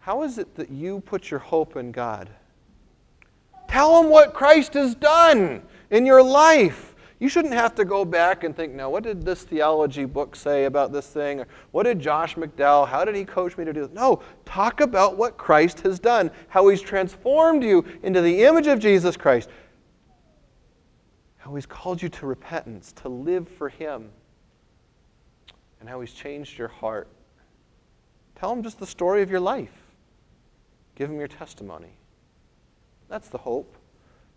how 0.00 0.22
is 0.22 0.38
it 0.38 0.54
that 0.56 0.70
you 0.70 1.00
put 1.00 1.30
your 1.30 1.40
hope 1.40 1.76
in 1.76 1.92
God? 1.92 2.30
Tell 3.68 4.00
them 4.00 4.10
what 4.10 4.32
Christ 4.32 4.74
has 4.74 4.94
done 4.94 5.62
in 5.90 6.06
your 6.06 6.22
life. 6.22 6.94
You 7.20 7.28
shouldn't 7.28 7.54
have 7.54 7.74
to 7.74 7.84
go 7.84 8.04
back 8.04 8.44
and 8.44 8.56
think, 8.56 8.72
now, 8.72 8.90
what 8.90 9.02
did 9.02 9.24
this 9.24 9.42
theology 9.42 10.04
book 10.04 10.36
say 10.36 10.66
about 10.66 10.92
this 10.92 11.08
thing? 11.08 11.40
Or 11.40 11.46
what 11.72 11.82
did 11.82 11.98
Josh 11.98 12.36
McDowell, 12.36 12.86
how 12.86 13.04
did 13.04 13.16
he 13.16 13.24
coach 13.24 13.58
me 13.58 13.64
to 13.64 13.72
do 13.72 13.80
this? 13.80 13.90
No, 13.92 14.22
talk 14.44 14.80
about 14.80 15.16
what 15.16 15.36
Christ 15.36 15.80
has 15.80 15.98
done, 15.98 16.30
how 16.48 16.68
he's 16.68 16.80
transformed 16.80 17.64
you 17.64 17.84
into 18.04 18.20
the 18.20 18.44
image 18.44 18.68
of 18.68 18.78
Jesus 18.78 19.16
Christ, 19.16 19.48
how 21.38 21.54
he's 21.54 21.66
called 21.66 22.00
you 22.00 22.08
to 22.08 22.26
repentance, 22.26 22.92
to 23.02 23.08
live 23.08 23.48
for 23.48 23.68
him, 23.68 24.10
and 25.80 25.88
how 25.88 26.00
he's 26.00 26.12
changed 26.12 26.58
your 26.58 26.68
heart. 26.68 27.08
Tell 28.34 28.52
him 28.52 28.62
just 28.62 28.78
the 28.78 28.86
story 28.86 29.22
of 29.22 29.30
your 29.30 29.40
life. 29.40 29.72
Give 30.94 31.10
him 31.10 31.18
your 31.18 31.28
testimony. 31.28 31.92
That's 33.08 33.28
the 33.28 33.38
hope, 33.38 33.76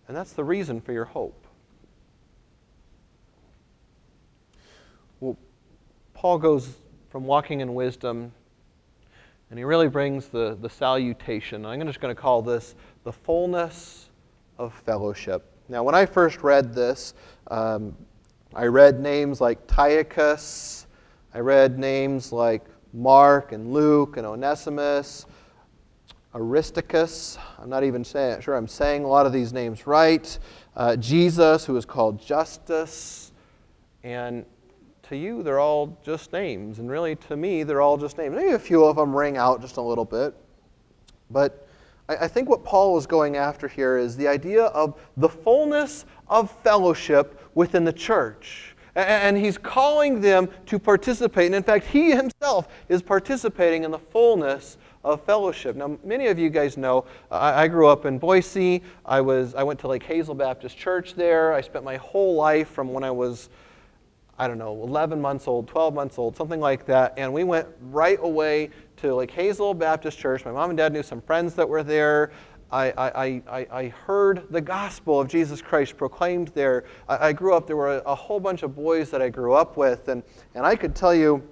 and 0.08 0.16
that's 0.16 0.34
the 0.34 0.44
reason 0.44 0.82
for 0.82 0.94
your 0.94 1.06
hope. 1.06 1.46
Well, 5.20 5.38
Paul 6.14 6.38
goes 6.38 6.76
from 7.10 7.26
walking 7.26 7.62
in 7.62 7.74
wisdom, 7.74 8.32
and 9.50 9.60
he 9.60 9.66
really 9.66 9.90
brings 9.90 10.28
the, 10.28 10.58
the 10.62 10.70
salutation. 10.70 11.66
I'm 11.66 11.86
just 11.86 12.00
going 12.00 12.16
to 12.16 12.20
call 12.20 12.42
this 12.42 12.76
the 13.04 13.12
fullness 13.12 14.10
of 14.58 14.74
fellowship. 14.74 15.46
Now, 15.68 15.84
when 15.84 15.96
I 15.96 16.06
first 16.06 16.42
read 16.42 16.74
this, 16.74 17.14
um, 17.50 17.96
I 18.54 18.66
read 18.66 19.00
names 19.00 19.42
like 19.42 19.68
Tychicus, 19.68 20.86
I 21.34 21.40
read 21.40 21.80
names 21.80 22.34
like 22.34 22.66
Mark 22.92 23.54
and 23.54 23.72
Luke 23.72 24.18
and 24.18 24.28
Onesimus, 24.28 25.26
Aristarchus. 26.36 27.38
I'm 27.58 27.70
not 27.70 27.86
even 27.86 28.04
saying, 28.04 28.42
sure 28.42 28.56
I'm 28.56 28.68
saying 28.68 29.06
a 29.06 29.08
lot 29.08 29.26
of 29.26 29.32
these 29.32 29.54
names 29.54 29.88
right. 29.88 30.38
Uh, 30.76 30.98
Jesus, 30.98 31.66
who 31.66 31.78
is 31.78 31.86
called 31.86 32.20
Justus, 32.20 33.32
and 34.04 34.46
to 35.04 35.16
you, 35.16 35.42
they're 35.42 35.60
all 35.60 35.98
just 36.04 36.34
names. 36.34 36.80
And 36.80 36.92
really, 36.92 37.16
to 37.16 37.38
me, 37.38 37.64
they're 37.64 37.82
all 37.82 37.98
just 37.98 38.18
names. 38.18 38.36
Maybe 38.36 38.52
a 38.52 38.60
few 38.60 38.84
of 38.84 38.98
them 38.98 39.16
ring 39.16 39.38
out 39.38 39.62
just 39.62 39.78
a 39.78 39.82
little 39.82 40.06
bit. 40.06 40.36
But 41.30 41.66
I, 42.10 42.16
I 42.16 42.28
think 42.28 42.50
what 42.50 42.66
Paul 42.66 42.98
is 42.98 43.08
going 43.08 43.38
after 43.38 43.70
here 43.70 43.98
is 43.98 44.18
the 44.18 44.28
idea 44.28 44.66
of 44.66 45.00
the 45.16 45.30
fullness 45.30 46.06
of 46.28 46.52
fellowship 46.62 47.50
within 47.56 47.86
the 47.86 47.94
church. 47.94 48.71
And 48.96 49.38
he's 49.38 49.58
calling 49.58 50.22
them 50.22 50.50
to 50.66 50.80
participate. 50.80 51.48
And 51.48 51.56
in 51.56 51.64
fact, 51.64 51.86
he 51.86 52.12
himself 52.12 52.68
is 52.90 53.02
participating 53.02 53.84
in 53.84 53.92
the 53.92 54.00
fullness 54.00 54.78
of 55.04 55.24
fellowship. 55.24 55.76
Now, 55.76 55.98
many 56.04 56.28
of 56.28 56.38
you 56.38 56.50
guys 56.50 56.78
know 56.78 57.06
I, 57.32 57.64
I, 57.64 57.68
grew 57.68 57.88
up 57.88 58.06
in 58.06 58.20
Boise. 58.20 58.84
I, 59.06 59.20
was, 59.22 59.56
I 59.56 59.64
went 59.64 59.80
to 59.80 59.88
Lake 59.88 60.04
Hazel 60.04 60.36
Baptist 60.36 60.78
Church 60.78 61.16
there. 61.16 61.54
I 61.54 61.62
spent 61.62 61.84
my 61.84 61.98
whole 61.98 62.36
life 62.36 62.70
from 62.70 62.94
when 62.94 63.04
I 63.04 63.12
was 63.12 63.50
I 64.42 64.48
don't 64.48 64.58
know, 64.58 64.82
11 64.82 65.22
months 65.22 65.48
old, 65.48 65.68
12 65.68 65.94
months 65.94 66.18
old, 66.18 66.36
something 66.36 66.60
like 66.60 66.88
that. 66.88 67.14
And 67.16 67.32
we 67.32 67.44
went 67.44 67.68
right 67.92 68.18
away 68.24 68.72
to 68.98 69.14
Lake 69.14 69.30
Hazel 69.30 69.76
Baptist 69.76 70.18
Church. 70.18 70.44
My 70.46 70.52
mom 70.52 70.72
and 70.72 70.78
dad 70.78 70.94
knew 70.94 71.04
some 71.04 71.22
friends 71.22 71.54
that 71.54 71.70
were 71.70 71.84
there. 71.84 72.32
I, 72.72 73.42
I, 73.50 73.66
I, 73.70 73.88
heard 74.06 74.48
the 74.50 74.62
gospel 74.62 75.20
of 75.20 75.28
Jesus 75.28 75.62
Christ 75.62 75.98
proclaimed 75.98 76.50
there. 76.50 76.86
I, 77.10 77.28
I 77.28 77.34
grew 77.34 77.54
up, 77.54 77.68
there 77.68 77.76
were 77.76 77.98
a, 77.98 78.02
a, 78.06 78.16
whole 78.16 78.40
bunch 78.40 78.64
of 78.64 78.76
boys 78.76 79.10
that 79.12 79.22
I 79.22 79.28
grew 79.28 79.54
up 79.54 79.76
with, 79.76 80.08
and, 80.08 80.24
and 80.56 80.66
I 80.66 80.78
could 80.78 80.96
tell 80.96 81.14
you 81.14 81.46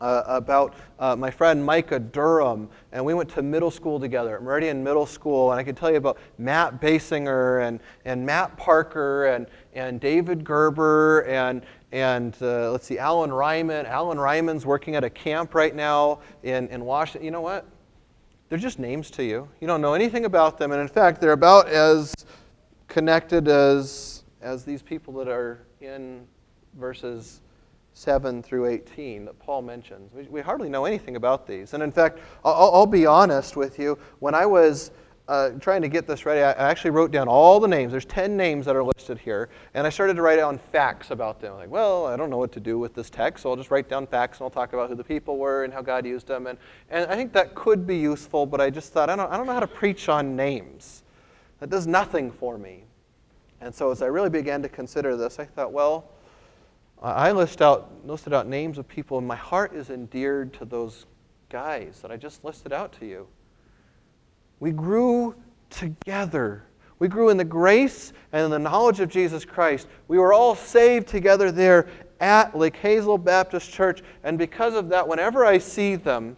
uh, 0.00 0.24
about 0.26 0.74
uh, 0.98 1.16
my 1.16 1.30
friend 1.30 1.64
Micah 1.64 2.00
Durham, 2.00 2.68
and 2.92 3.04
we 3.04 3.14
went 3.14 3.28
to 3.30 3.42
middle 3.42 3.70
school 3.70 4.00
together, 4.00 4.40
Meridian 4.40 4.82
Middle 4.82 5.06
School, 5.06 5.52
and 5.52 5.60
I 5.60 5.64
could 5.64 5.76
tell 5.76 5.90
you 5.90 5.96
about 5.96 6.18
Matt 6.38 6.80
Basinger 6.80 7.66
and, 7.66 7.80
and 8.04 8.26
Matt 8.26 8.56
Parker 8.56 9.26
and, 9.26 9.46
and 9.74 10.00
David 10.00 10.44
Gerber 10.44 11.20
and, 11.22 11.62
and 11.92 12.36
uh, 12.42 12.72
let's 12.72 12.86
see, 12.86 12.98
Alan 12.98 13.32
Ryman. 13.32 13.86
Alan 13.86 14.18
Ryman's 14.18 14.66
working 14.66 14.96
at 14.96 15.04
a 15.04 15.10
camp 15.10 15.54
right 15.54 15.74
now 15.74 16.20
in, 16.42 16.68
in 16.68 16.84
Washington. 16.84 17.24
You 17.24 17.30
know 17.30 17.40
what? 17.40 17.66
They're 18.48 18.58
just 18.58 18.78
names 18.78 19.10
to 19.12 19.24
you. 19.24 19.48
You 19.60 19.66
don't 19.66 19.80
know 19.80 19.94
anything 19.94 20.24
about 20.24 20.58
them. 20.58 20.72
And 20.72 20.80
in 20.80 20.88
fact, 20.88 21.20
they're 21.20 21.32
about 21.32 21.68
as 21.68 22.14
connected 22.86 23.48
as, 23.48 24.22
as 24.40 24.64
these 24.64 24.82
people 24.82 25.12
that 25.14 25.28
are 25.28 25.66
in 25.80 26.26
verses 26.74 27.40
7 27.94 28.42
through 28.42 28.66
18 28.66 29.24
that 29.24 29.38
Paul 29.38 29.62
mentions. 29.62 30.12
We, 30.12 30.24
we 30.24 30.40
hardly 30.40 30.68
know 30.68 30.84
anything 30.84 31.16
about 31.16 31.46
these. 31.46 31.74
And 31.74 31.82
in 31.82 31.90
fact, 31.90 32.20
I'll, 32.44 32.70
I'll 32.72 32.86
be 32.86 33.06
honest 33.06 33.56
with 33.56 33.78
you. 33.78 33.98
When 34.20 34.34
I 34.34 34.46
was 34.46 34.92
uh, 35.28 35.50
trying 35.60 35.82
to 35.82 35.88
get 35.88 36.06
this 36.06 36.24
ready, 36.24 36.40
I 36.40 36.70
actually 36.70 36.90
wrote 36.90 37.10
down 37.10 37.26
all 37.26 37.58
the 37.58 37.66
names. 37.66 37.90
There's 37.90 38.04
10 38.04 38.36
names 38.36 38.66
that 38.66 38.76
are 38.76 38.84
listed 38.84 39.18
here. 39.18 39.48
And 39.74 39.86
I 39.86 39.90
started 39.90 40.14
to 40.14 40.22
write 40.22 40.36
down 40.36 40.58
facts 40.58 41.10
about 41.10 41.40
them. 41.40 41.54
Like, 41.54 41.70
well, 41.70 42.06
I 42.06 42.16
don't 42.16 42.30
know 42.30 42.38
what 42.38 42.52
to 42.52 42.60
do 42.60 42.78
with 42.78 42.94
this 42.94 43.10
text, 43.10 43.42
so 43.42 43.50
I'll 43.50 43.56
just 43.56 43.72
write 43.72 43.88
down 43.88 44.06
facts 44.06 44.38
and 44.38 44.44
I'll 44.44 44.50
talk 44.50 44.72
about 44.72 44.88
who 44.88 44.94
the 44.94 45.04
people 45.04 45.36
were 45.36 45.64
and 45.64 45.72
how 45.72 45.82
God 45.82 46.06
used 46.06 46.28
them. 46.28 46.46
And, 46.46 46.58
and 46.90 47.10
I 47.10 47.16
think 47.16 47.32
that 47.32 47.56
could 47.56 47.86
be 47.86 47.96
useful, 47.96 48.46
but 48.46 48.60
I 48.60 48.70
just 48.70 48.92
thought, 48.92 49.10
I 49.10 49.16
don't, 49.16 49.30
I 49.30 49.36
don't 49.36 49.46
know 49.46 49.54
how 49.54 49.60
to 49.60 49.66
preach 49.66 50.08
on 50.08 50.36
names. 50.36 51.02
That 51.58 51.70
does 51.70 51.88
nothing 51.88 52.30
for 52.30 52.56
me. 52.56 52.84
And 53.60 53.74
so 53.74 53.90
as 53.90 54.02
I 54.02 54.06
really 54.06 54.30
began 54.30 54.62
to 54.62 54.68
consider 54.68 55.16
this, 55.16 55.40
I 55.40 55.44
thought, 55.44 55.72
well, 55.72 56.10
I 57.02 57.32
list 57.32 57.62
out, 57.62 57.90
listed 58.06 58.32
out 58.32 58.46
names 58.46 58.78
of 58.78 58.86
people, 58.86 59.18
and 59.18 59.26
my 59.26 59.36
heart 59.36 59.74
is 59.74 59.90
endeared 59.90 60.52
to 60.54 60.64
those 60.64 61.06
guys 61.48 62.00
that 62.00 62.10
I 62.10 62.16
just 62.16 62.44
listed 62.44 62.72
out 62.72 62.92
to 63.00 63.06
you. 63.06 63.26
We 64.60 64.70
grew 64.70 65.34
together. 65.70 66.64
We 66.98 67.08
grew 67.08 67.28
in 67.28 67.36
the 67.36 67.44
grace 67.44 68.12
and 68.32 68.44
in 68.44 68.50
the 68.50 68.58
knowledge 68.58 69.00
of 69.00 69.08
Jesus 69.08 69.44
Christ. 69.44 69.86
We 70.08 70.18
were 70.18 70.32
all 70.32 70.54
saved 70.54 71.08
together 71.08 71.50
there 71.52 71.88
at 72.20 72.56
Lake 72.56 72.76
Hazel 72.76 73.18
Baptist 73.18 73.70
Church. 73.70 74.02
And 74.24 74.38
because 74.38 74.74
of 74.74 74.88
that, 74.88 75.06
whenever 75.06 75.44
I 75.44 75.58
see 75.58 75.96
them, 75.96 76.36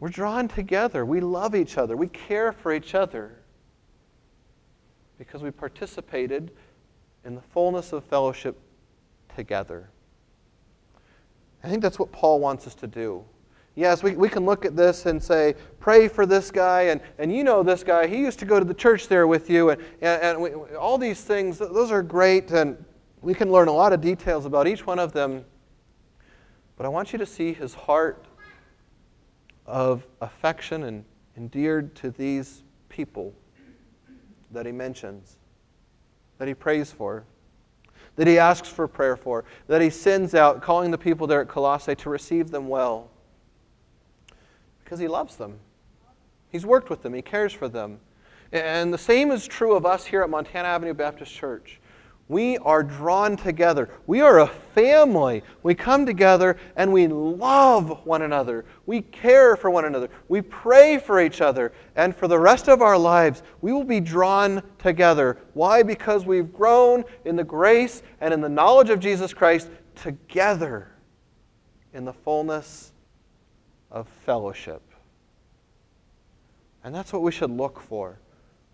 we're 0.00 0.08
drawn 0.08 0.48
together. 0.48 1.04
We 1.04 1.20
love 1.20 1.54
each 1.54 1.78
other. 1.78 1.96
We 1.96 2.08
care 2.08 2.52
for 2.52 2.72
each 2.72 2.94
other 2.94 3.36
because 5.18 5.42
we 5.42 5.50
participated 5.50 6.50
in 7.24 7.34
the 7.34 7.40
fullness 7.40 7.92
of 7.92 8.04
fellowship 8.04 8.58
together. 9.36 9.88
I 11.62 11.68
think 11.68 11.82
that's 11.82 11.98
what 11.98 12.12
Paul 12.12 12.40
wants 12.40 12.66
us 12.66 12.74
to 12.76 12.86
do. 12.86 13.24
Yes, 13.76 14.04
we, 14.04 14.12
we 14.12 14.28
can 14.28 14.44
look 14.44 14.64
at 14.64 14.76
this 14.76 15.06
and 15.06 15.20
say, 15.20 15.54
pray 15.80 16.06
for 16.06 16.26
this 16.26 16.50
guy, 16.50 16.82
and, 16.82 17.00
and 17.18 17.34
you 17.34 17.42
know 17.42 17.64
this 17.64 17.82
guy. 17.82 18.06
He 18.06 18.18
used 18.18 18.38
to 18.38 18.44
go 18.44 18.60
to 18.60 18.64
the 18.64 18.74
church 18.74 19.08
there 19.08 19.26
with 19.26 19.50
you, 19.50 19.70
and, 19.70 19.82
and, 20.00 20.22
and 20.22 20.40
we, 20.40 20.50
all 20.76 20.96
these 20.96 21.22
things, 21.22 21.58
those 21.58 21.90
are 21.90 22.02
great, 22.02 22.52
and 22.52 22.82
we 23.20 23.34
can 23.34 23.50
learn 23.50 23.66
a 23.66 23.72
lot 23.72 23.92
of 23.92 24.00
details 24.00 24.46
about 24.46 24.68
each 24.68 24.86
one 24.86 25.00
of 25.00 25.12
them. 25.12 25.44
But 26.76 26.86
I 26.86 26.88
want 26.88 27.12
you 27.12 27.18
to 27.18 27.26
see 27.26 27.52
his 27.52 27.74
heart 27.74 28.26
of 29.66 30.06
affection 30.20 30.84
and 30.84 31.04
endeared 31.36 31.96
to 31.96 32.10
these 32.10 32.62
people 32.88 33.34
that 34.52 34.66
he 34.66 34.72
mentions, 34.72 35.36
that 36.38 36.46
he 36.46 36.54
prays 36.54 36.92
for, 36.92 37.24
that 38.14 38.28
he 38.28 38.38
asks 38.38 38.68
for 38.68 38.86
prayer 38.86 39.16
for, 39.16 39.44
that 39.66 39.80
he 39.80 39.90
sends 39.90 40.34
out, 40.34 40.62
calling 40.62 40.92
the 40.92 40.98
people 40.98 41.26
there 41.26 41.40
at 41.40 41.48
Colossae 41.48 41.96
to 41.96 42.08
receive 42.08 42.50
them 42.50 42.68
well. 42.68 43.10
Because 44.84 44.98
he 44.98 45.08
loves 45.08 45.36
them. 45.36 45.58
He's 46.50 46.66
worked 46.66 46.90
with 46.90 47.02
them, 47.02 47.14
he 47.14 47.22
cares 47.22 47.52
for 47.52 47.68
them. 47.68 47.98
And 48.52 48.92
the 48.92 48.98
same 48.98 49.32
is 49.32 49.48
true 49.48 49.74
of 49.74 49.84
us 49.84 50.04
here 50.04 50.22
at 50.22 50.30
Montana 50.30 50.68
Avenue 50.68 50.94
Baptist 50.94 51.32
Church. 51.32 51.80
We 52.28 52.56
are 52.58 52.82
drawn 52.82 53.36
together. 53.36 53.90
We 54.06 54.22
are 54.22 54.40
a 54.40 54.46
family. 54.46 55.42
We 55.62 55.74
come 55.74 56.06
together 56.06 56.56
and 56.74 56.90
we 56.90 57.06
love 57.06 58.06
one 58.06 58.22
another. 58.22 58.64
We 58.86 59.02
care 59.02 59.56
for 59.56 59.68
one 59.68 59.84
another. 59.84 60.08
We 60.28 60.40
pray 60.40 60.96
for 60.96 61.20
each 61.20 61.42
other. 61.42 61.72
And 61.96 62.16
for 62.16 62.26
the 62.26 62.38
rest 62.38 62.68
of 62.68 62.80
our 62.80 62.96
lives, 62.96 63.42
we 63.60 63.72
will 63.72 63.84
be 63.84 64.00
drawn 64.00 64.62
together. 64.78 65.36
Why? 65.52 65.82
Because 65.82 66.24
we've 66.24 66.50
grown 66.50 67.04
in 67.26 67.36
the 67.36 67.44
grace 67.44 68.02
and 68.22 68.32
in 68.32 68.40
the 68.40 68.48
knowledge 68.48 68.88
of 68.88 69.00
Jesus 69.00 69.34
Christ 69.34 69.68
together 69.94 70.88
in 71.92 72.06
the 72.06 72.14
fullness 72.14 72.93
of 73.94 74.08
fellowship. 74.08 74.82
And 76.82 76.94
that's 76.94 77.12
what 77.12 77.22
we 77.22 77.32
should 77.32 77.50
look 77.50 77.80
for. 77.80 78.18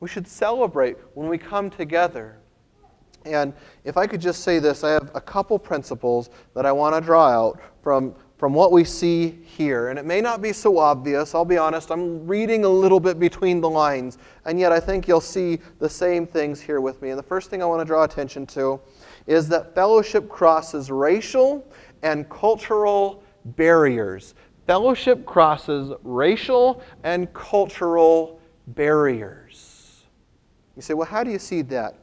We 0.00 0.08
should 0.08 0.26
celebrate 0.26 0.96
when 1.14 1.28
we 1.28 1.38
come 1.38 1.70
together. 1.70 2.38
And 3.26 3.52
if 3.84 3.98
I 3.98 4.06
could 4.06 4.20
just 4.20 4.42
say 4.42 4.58
this, 4.58 4.82
I 4.82 4.92
have 4.92 5.10
a 5.14 5.20
couple 5.20 5.58
principles 5.58 6.30
that 6.54 6.64
I 6.64 6.72
want 6.72 6.94
to 6.96 7.02
draw 7.02 7.28
out 7.28 7.60
from, 7.82 8.14
from 8.38 8.54
what 8.54 8.72
we 8.72 8.82
see 8.82 9.38
here. 9.44 9.88
And 9.88 9.98
it 9.98 10.06
may 10.06 10.22
not 10.22 10.40
be 10.40 10.54
so 10.54 10.78
obvious, 10.78 11.34
I'll 11.34 11.44
be 11.44 11.58
honest, 11.58 11.90
I'm 11.90 12.26
reading 12.26 12.64
a 12.64 12.68
little 12.68 12.98
bit 12.98 13.18
between 13.18 13.60
the 13.60 13.68
lines, 13.68 14.16
and 14.46 14.58
yet 14.58 14.72
I 14.72 14.80
think 14.80 15.06
you'll 15.06 15.20
see 15.20 15.58
the 15.78 15.88
same 15.88 16.26
things 16.26 16.62
here 16.62 16.80
with 16.80 17.02
me. 17.02 17.10
And 17.10 17.18
the 17.18 17.22
first 17.22 17.50
thing 17.50 17.62
I 17.62 17.66
want 17.66 17.82
to 17.82 17.84
draw 17.84 18.04
attention 18.04 18.46
to 18.46 18.80
is 19.26 19.48
that 19.48 19.74
fellowship 19.74 20.30
crosses 20.30 20.90
racial 20.90 21.70
and 22.02 22.26
cultural 22.30 23.22
barriers. 23.44 24.34
Fellowship 24.70 25.26
crosses 25.26 25.92
racial 26.04 26.80
and 27.02 27.34
cultural 27.34 28.40
barriers. 28.68 30.04
You 30.76 30.82
say, 30.82 30.94
well, 30.94 31.08
how 31.08 31.24
do 31.24 31.32
you 31.32 31.40
see 31.40 31.62
that? 31.62 31.96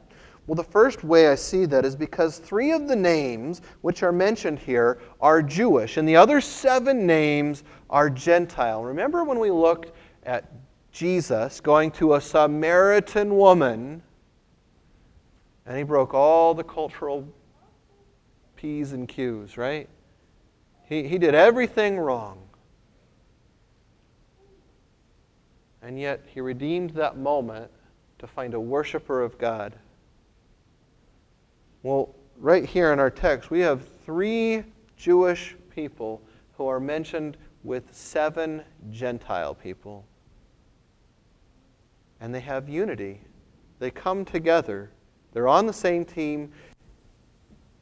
Well, 0.46 0.54
the 0.54 0.62
first 0.62 1.02
way 1.02 1.28
I 1.28 1.34
see 1.34 1.64
that 1.64 1.86
is 1.86 1.96
because 1.96 2.36
three 2.36 2.72
of 2.72 2.86
the 2.86 2.94
names 2.94 3.62
which 3.80 4.02
are 4.02 4.12
mentioned 4.12 4.58
here 4.58 5.00
are 5.18 5.40
Jewish, 5.40 5.96
and 5.96 6.06
the 6.06 6.16
other 6.16 6.42
seven 6.42 7.06
names 7.06 7.64
are 7.88 8.10
Gentile. 8.10 8.84
Remember 8.84 9.24
when 9.24 9.38
we 9.38 9.50
looked 9.50 9.96
at 10.24 10.52
Jesus 10.92 11.60
going 11.60 11.90
to 11.92 12.16
a 12.16 12.20
Samaritan 12.20 13.34
woman, 13.38 14.02
and 15.64 15.78
he 15.78 15.84
broke 15.84 16.12
all 16.12 16.52
the 16.52 16.64
cultural 16.64 17.26
P's 18.56 18.92
and 18.92 19.08
Q's, 19.08 19.56
right? 19.56 19.88
He, 20.84 21.08
he 21.08 21.16
did 21.16 21.34
everything 21.34 21.98
wrong. 21.98 22.42
And 25.82 25.98
yet, 25.98 26.24
he 26.26 26.40
redeemed 26.40 26.90
that 26.90 27.16
moment 27.16 27.70
to 28.18 28.26
find 28.26 28.54
a 28.54 28.60
worshiper 28.60 29.22
of 29.22 29.38
God. 29.38 29.74
Well, 31.82 32.14
right 32.36 32.64
here 32.64 32.92
in 32.92 32.98
our 32.98 33.10
text, 33.10 33.50
we 33.50 33.60
have 33.60 33.86
three 34.04 34.64
Jewish 34.96 35.54
people 35.70 36.20
who 36.56 36.66
are 36.66 36.80
mentioned 36.80 37.36
with 37.62 37.84
seven 37.94 38.62
Gentile 38.90 39.54
people. 39.54 40.04
And 42.20 42.34
they 42.34 42.40
have 42.40 42.68
unity. 42.68 43.20
They 43.78 43.92
come 43.92 44.24
together. 44.24 44.90
They're 45.32 45.46
on 45.46 45.66
the 45.66 45.72
same 45.72 46.04
team, 46.04 46.50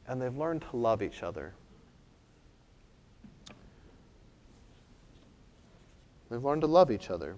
and 0.06 0.20
they've 0.20 0.36
learned 0.36 0.62
to 0.70 0.76
love 0.76 1.02
each 1.02 1.22
other. 1.22 1.54
They've 6.28 6.44
learned 6.44 6.62
to 6.62 6.66
love 6.66 6.90
each 6.90 7.08
other. 7.08 7.36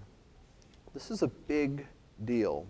This 0.93 1.11
is 1.11 1.21
a 1.21 1.27
big 1.27 1.85
deal 2.25 2.65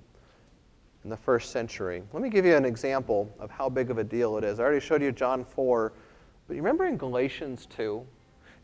in 1.03 1.09
the 1.09 1.17
first 1.17 1.51
century. 1.51 2.03
Let 2.11 2.22
me 2.22 2.30
give 2.30 2.45
you 2.45 2.55
an 2.55 2.65
example 2.65 3.34
of 3.39 3.49
how 3.49 3.70
big 3.70 3.89
of 3.89 3.97
a 3.97 4.03
deal 4.03 4.38
it 4.38 4.43
is. 4.43 4.59
I 4.59 4.63
already 4.63 4.82
showed 4.82 5.01
you 5.01 5.11
John 5.13 5.45
4, 5.45 5.93
but 6.47 6.53
you 6.55 6.61
remember 6.61 6.86
in 6.86 6.97
Galatians 6.97 7.65
2? 7.67 8.05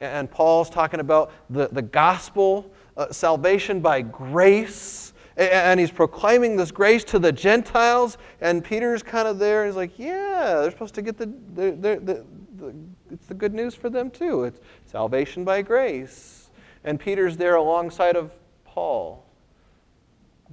And 0.02 0.30
Paul's 0.30 0.70
talking 0.70 1.00
about 1.00 1.32
the, 1.50 1.70
the 1.70 1.82
gospel, 1.82 2.70
uh, 2.98 3.12
salvation 3.12 3.80
by 3.80 4.02
grace, 4.02 5.14
and 5.38 5.80
he's 5.80 5.92
proclaiming 5.92 6.58
this 6.58 6.72
grace 6.72 7.06
to 7.06 7.20
the 7.20 7.32
Gentiles, 7.32 8.18
and 8.42 8.64
Peter's 8.64 9.04
kind 9.04 9.28
of 9.28 9.40
there, 9.40 9.66
he's 9.66 9.76
like, 9.76 9.98
yeah, 9.98 10.60
they're 10.62 10.72
supposed 10.72 10.96
to 10.96 11.02
get 11.02 11.18
the, 11.18 11.28
the, 11.54 11.72
the, 11.72 12.26
the, 12.58 12.76
it's 13.10 13.28
the 13.28 13.34
good 13.34 13.54
news 13.54 13.74
for 13.74 13.90
them 13.90 14.10
too. 14.10 14.44
It's 14.44 14.60
salvation 14.86 15.46
by 15.46 15.62
grace. 15.62 16.50
And 16.84 17.00
Peter's 17.00 17.38
there 17.38 17.56
alongside 17.56 18.16
of 18.16 18.32
Paul. 18.66 19.25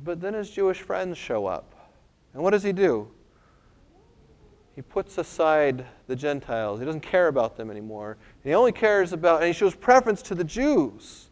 But 0.05 0.21
then 0.21 0.35
his 0.35 0.51
Jewish 0.51 0.81
friends 0.81 1.19
show 1.19 1.47
up. 1.47 1.91
And 2.35 2.43
what 2.43 2.51
does 2.51 2.63
he 2.63 2.73
do? 2.73 3.09
He 4.75 4.81
puts 4.83 5.19
aside 5.19 5.85
the 6.07 6.17
Gentiles. 6.17 6.81
He 6.81 6.87
doesn't 6.87 7.03
care 7.03 7.29
about 7.29 7.57
them 7.57 7.71
anymore. 7.71 8.17
He 8.43 8.55
only 8.55 8.73
cares 8.73 9.13
about, 9.13 9.41
and 9.41 9.47
he 9.47 9.53
shows 9.53 9.75
preference 9.75 10.23
to 10.23 10.35
the 10.35 10.45
Jews. 10.45 11.29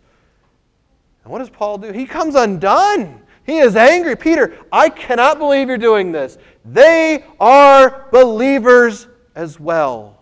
And 1.25 1.33
what 1.33 1.39
does 1.39 1.51
Paul 1.51 1.79
do? 1.79 1.93
He 1.93 2.05
comes 2.05 2.35
undone. 2.35 3.23
He 3.45 3.59
is 3.59 3.77
angry. 3.77 4.15
Peter, 4.15 4.59
I 4.71 4.91
cannot 4.91 5.39
believe 5.39 5.69
you're 5.69 5.79
doing 5.79 6.13
this. 6.13 6.37
They 6.65 7.25
are 7.41 8.09
believers 8.13 9.07
as 9.35 9.59
well. 9.59 10.19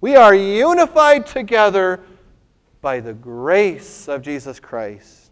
We 0.00 0.16
are 0.16 0.34
unified 0.34 1.26
together 1.26 2.00
by 2.80 3.00
the 3.00 3.12
grace 3.12 4.08
of 4.08 4.22
Jesus 4.22 4.60
Christ. 4.60 5.25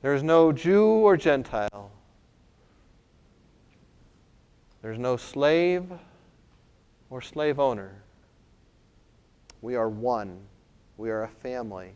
There 0.00 0.14
is 0.14 0.22
no 0.22 0.52
Jew 0.52 0.86
or 0.86 1.16
Gentile. 1.16 1.90
There's 4.80 4.98
no 4.98 5.16
slave 5.16 5.84
or 7.10 7.20
slave 7.20 7.58
owner. 7.58 8.02
We 9.60 9.74
are 9.74 9.88
one. 9.88 10.38
We 10.96 11.10
are 11.10 11.24
a 11.24 11.28
family. 11.28 11.90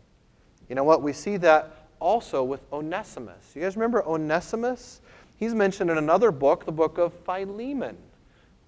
You 0.68 0.74
know 0.74 0.84
what? 0.84 1.02
We 1.02 1.12
see 1.12 1.36
that 1.38 1.86
also 2.00 2.42
with 2.42 2.60
Onesimus. 2.72 3.52
You 3.54 3.62
guys 3.62 3.76
remember 3.76 4.04
Onesimus? 4.04 5.00
He's 5.38 5.54
mentioned 5.54 5.90
in 5.90 5.98
another 5.98 6.32
book, 6.32 6.64
the 6.64 6.72
book 6.72 6.98
of 6.98 7.12
Philemon, 7.24 7.96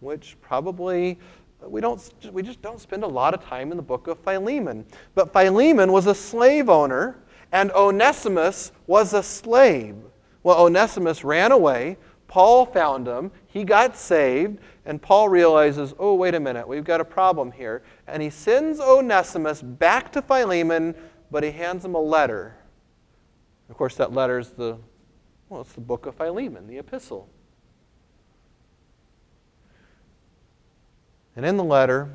which 0.00 0.36
probably 0.40 1.18
we 1.60 1.80
don't 1.80 2.10
we 2.32 2.42
just 2.42 2.60
don't 2.62 2.80
spend 2.80 3.04
a 3.04 3.08
lot 3.08 3.34
of 3.34 3.42
time 3.44 3.70
in 3.70 3.76
the 3.76 3.82
book 3.82 4.06
of 4.06 4.18
Philemon. 4.18 4.84
But 5.14 5.32
Philemon 5.32 5.92
was 5.92 6.06
a 6.06 6.14
slave 6.14 6.68
owner 6.68 7.16
and 7.54 7.70
Onesimus 7.70 8.72
was 8.88 9.14
a 9.14 9.22
slave. 9.22 9.94
Well, 10.42 10.58
Onesimus 10.64 11.22
ran 11.22 11.52
away. 11.52 11.96
Paul 12.26 12.66
found 12.66 13.06
him. 13.06 13.30
He 13.46 13.62
got 13.62 13.96
saved, 13.96 14.58
and 14.84 15.00
Paul 15.00 15.28
realizes, 15.28 15.94
oh, 16.00 16.16
wait 16.16 16.34
a 16.34 16.40
minute, 16.40 16.66
we've 16.66 16.82
got 16.82 17.00
a 17.00 17.04
problem 17.04 17.52
here. 17.52 17.84
And 18.08 18.20
he 18.20 18.28
sends 18.28 18.80
Onesimus 18.80 19.62
back 19.62 20.10
to 20.12 20.20
Philemon, 20.20 20.96
but 21.30 21.44
he 21.44 21.52
hands 21.52 21.84
him 21.84 21.94
a 21.94 22.00
letter. 22.00 22.56
Of 23.70 23.76
course, 23.76 23.94
that 23.96 24.12
letter 24.12 24.40
is 24.40 24.50
the, 24.50 24.76
well, 25.48 25.60
it's 25.60 25.74
the 25.74 25.80
book 25.80 26.06
of 26.06 26.16
Philemon, 26.16 26.66
the 26.66 26.78
epistle. 26.78 27.28
And 31.36 31.46
in 31.46 31.56
the 31.56 31.64
letter, 31.64 32.10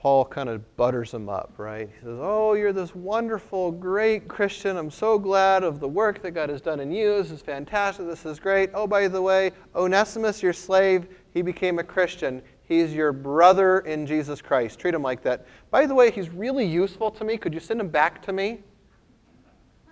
Paul 0.00 0.24
kind 0.24 0.48
of 0.48 0.76
butters 0.78 1.12
him 1.12 1.28
up, 1.28 1.52
right? 1.58 1.86
He 1.86 2.06
says, 2.06 2.18
Oh, 2.22 2.54
you're 2.54 2.72
this 2.72 2.94
wonderful, 2.94 3.70
great 3.70 4.28
Christian. 4.28 4.78
I'm 4.78 4.90
so 4.90 5.18
glad 5.18 5.62
of 5.62 5.78
the 5.78 5.88
work 5.88 6.22
that 6.22 6.30
God 6.30 6.48
has 6.48 6.62
done 6.62 6.80
in 6.80 6.90
you. 6.90 7.18
This 7.18 7.30
is 7.30 7.42
fantastic. 7.42 8.06
This 8.06 8.24
is 8.24 8.40
great. 8.40 8.70
Oh, 8.72 8.86
by 8.86 9.08
the 9.08 9.20
way, 9.20 9.50
Onesimus, 9.76 10.42
your 10.42 10.54
slave, 10.54 11.06
he 11.34 11.42
became 11.42 11.78
a 11.78 11.84
Christian. 11.84 12.40
He's 12.62 12.94
your 12.94 13.12
brother 13.12 13.80
in 13.80 14.06
Jesus 14.06 14.40
Christ. 14.40 14.78
Treat 14.78 14.94
him 14.94 15.02
like 15.02 15.22
that. 15.24 15.46
By 15.70 15.84
the 15.84 15.94
way, 15.94 16.10
he's 16.10 16.30
really 16.30 16.64
useful 16.64 17.10
to 17.10 17.22
me. 17.22 17.36
Could 17.36 17.52
you 17.52 17.60
send 17.60 17.78
him 17.78 17.88
back 17.88 18.22
to 18.22 18.32
me? 18.32 18.60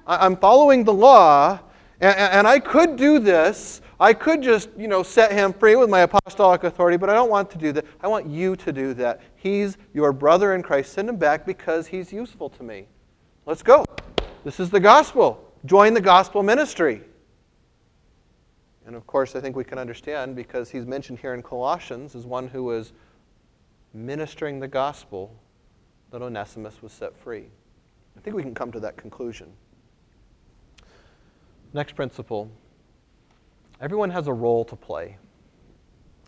I'm 0.06 0.38
following 0.38 0.84
the 0.84 0.94
law, 0.94 1.60
and 2.00 2.48
I 2.48 2.60
could 2.60 2.96
do 2.96 3.18
this 3.18 3.82
I 4.00 4.12
could 4.12 4.42
just, 4.42 4.68
you 4.78 4.86
know, 4.86 5.02
set 5.02 5.32
him 5.32 5.52
free 5.52 5.74
with 5.74 5.90
my 5.90 6.00
apostolic 6.00 6.62
authority, 6.62 6.96
but 6.96 7.10
I 7.10 7.14
don't 7.14 7.30
want 7.30 7.50
to 7.50 7.58
do 7.58 7.72
that. 7.72 7.84
I 8.00 8.06
want 8.06 8.26
you 8.28 8.54
to 8.54 8.72
do 8.72 8.94
that. 8.94 9.20
He's 9.34 9.76
your 9.92 10.12
brother 10.12 10.54
in 10.54 10.62
Christ. 10.62 10.92
Send 10.92 11.08
him 11.08 11.16
back 11.16 11.44
because 11.44 11.88
he's 11.88 12.12
useful 12.12 12.48
to 12.50 12.62
me. 12.62 12.86
Let's 13.44 13.62
go. 13.62 13.84
This 14.44 14.60
is 14.60 14.70
the 14.70 14.78
gospel. 14.78 15.52
Join 15.64 15.94
the 15.94 16.00
gospel 16.00 16.44
ministry. 16.44 17.02
And 18.86 18.94
of 18.94 19.06
course, 19.06 19.34
I 19.34 19.40
think 19.40 19.56
we 19.56 19.64
can 19.64 19.78
understand 19.78 20.36
because 20.36 20.70
he's 20.70 20.86
mentioned 20.86 21.18
here 21.18 21.34
in 21.34 21.42
Colossians 21.42 22.14
as 22.14 22.24
one 22.24 22.46
who 22.46 22.62
was 22.64 22.92
ministering 23.92 24.60
the 24.60 24.68
gospel 24.68 25.34
that 26.12 26.22
Onesimus 26.22 26.80
was 26.82 26.92
set 26.92 27.16
free. 27.16 27.46
I 28.16 28.20
think 28.20 28.36
we 28.36 28.42
can 28.42 28.54
come 28.54 28.70
to 28.72 28.80
that 28.80 28.96
conclusion. 28.96 29.52
Next 31.72 31.96
principle 31.96 32.50
Everyone 33.80 34.10
has 34.10 34.26
a 34.26 34.32
role 34.32 34.64
to 34.64 34.76
play. 34.76 35.16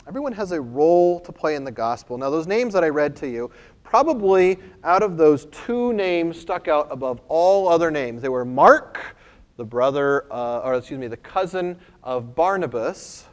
Everyone 0.07 0.32
has 0.32 0.53
a 0.53 0.61
role 0.61 1.20
to 1.20 1.32
play 1.32 1.57
in 1.57 1.64
the 1.64 1.70
gospel. 1.70 2.16
Now, 2.16 2.30
those 2.30 2.46
names 2.46 2.72
that 2.74 2.84
I 2.84 2.88
read 2.88 3.16
to 3.16 3.28
you, 3.28 3.51
probably 3.82 4.59
out 4.84 5.03
of 5.03 5.16
those 5.16 5.46
two 5.46 5.92
names 5.92 6.38
stuck 6.38 6.68
out 6.68 6.88
above 6.90 7.20
all 7.28 7.68
other 7.68 7.90
names. 7.90 8.22
They 8.22 8.28
were 8.28 8.44
Mark, 8.44 9.16
the 9.57 9.64
brother, 9.64 10.32
uh, 10.32 10.61
or 10.61 10.74
excuse 10.74 10.98
me, 10.98 11.07
the 11.07 11.16
cousin 11.16 11.78
of 12.03 12.34
Barnabas, 12.34 13.26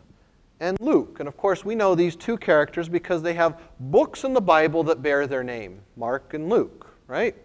and 0.60 0.80
Luke. 0.80 1.20
And 1.20 1.28
of 1.28 1.38
course, 1.38 1.64
we 1.64 1.76
know 1.76 1.96
these 1.96 2.16
two 2.16 2.38
characters 2.38 2.90
because 2.90 3.22
they 3.22 3.34
have 3.34 3.62
books 3.80 4.24
in 4.24 4.34
the 4.34 4.42
Bible 4.42 4.84
that 4.86 5.02
bear 5.02 5.28
their 5.28 5.44
name 5.44 5.82
Mark 5.96 6.34
and 6.34 6.50
Luke, 6.50 6.88
right? 7.08 7.36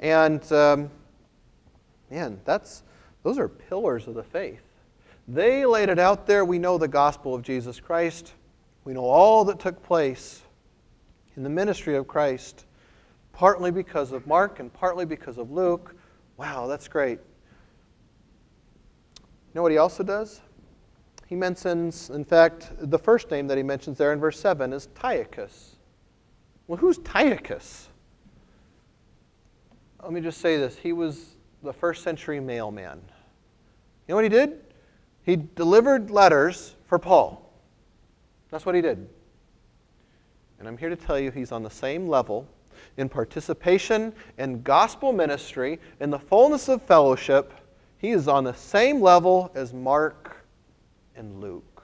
And 0.00 0.50
um, 0.52 0.90
man, 2.10 2.40
that's, 2.44 2.82
those 3.22 3.38
are 3.38 3.48
pillars 3.48 4.06
of 4.06 4.14
the 4.14 4.24
faith. 4.24 4.67
They 5.28 5.66
laid 5.66 5.90
it 5.90 5.98
out 5.98 6.26
there. 6.26 6.46
We 6.46 6.58
know 6.58 6.78
the 6.78 6.88
gospel 6.88 7.34
of 7.34 7.42
Jesus 7.42 7.78
Christ. 7.78 8.32
We 8.84 8.94
know 8.94 9.04
all 9.04 9.44
that 9.44 9.60
took 9.60 9.82
place 9.82 10.40
in 11.36 11.42
the 11.42 11.50
ministry 11.50 11.96
of 11.96 12.08
Christ, 12.08 12.64
partly 13.32 13.70
because 13.70 14.12
of 14.12 14.26
Mark 14.26 14.58
and 14.58 14.72
partly 14.72 15.04
because 15.04 15.36
of 15.36 15.50
Luke. 15.50 15.94
Wow, 16.38 16.66
that's 16.66 16.88
great. 16.88 17.18
You 19.18 19.24
know 19.54 19.62
what 19.62 19.70
he 19.70 19.76
also 19.76 20.02
does? 20.02 20.40
He 21.26 21.36
mentions, 21.36 22.08
in 22.08 22.24
fact, 22.24 22.70
the 22.78 22.98
first 22.98 23.30
name 23.30 23.46
that 23.48 23.58
he 23.58 23.62
mentions 23.62 23.98
there 23.98 24.14
in 24.14 24.20
verse 24.20 24.40
7 24.40 24.72
is 24.72 24.88
Tychicus. 24.94 25.76
Well, 26.66 26.78
who's 26.78 26.96
Tychicus? 26.98 27.88
Let 30.02 30.12
me 30.12 30.22
just 30.22 30.40
say 30.40 30.56
this. 30.56 30.76
He 30.76 30.94
was 30.94 31.36
the 31.62 31.72
first 31.72 32.02
century 32.02 32.40
mailman. 32.40 32.98
You 34.06 34.12
know 34.12 34.14
what 34.14 34.24
he 34.24 34.30
did? 34.30 34.62
He 35.28 35.36
delivered 35.36 36.10
letters 36.10 36.74
for 36.86 36.98
Paul. 36.98 37.52
That's 38.48 38.64
what 38.64 38.74
he 38.74 38.80
did. 38.80 39.06
And 40.58 40.66
I'm 40.66 40.78
here 40.78 40.88
to 40.88 40.96
tell 40.96 41.18
you 41.18 41.30
he's 41.30 41.52
on 41.52 41.62
the 41.62 41.68
same 41.68 42.08
level 42.08 42.48
in 42.96 43.10
participation 43.10 44.14
in 44.38 44.62
gospel 44.62 45.12
ministry, 45.12 45.80
in 46.00 46.08
the 46.08 46.18
fullness 46.18 46.70
of 46.70 46.80
fellowship. 46.80 47.52
He 47.98 48.12
is 48.12 48.26
on 48.26 48.42
the 48.42 48.54
same 48.54 49.02
level 49.02 49.52
as 49.54 49.74
Mark 49.74 50.46
and 51.14 51.42
Luke. 51.42 51.82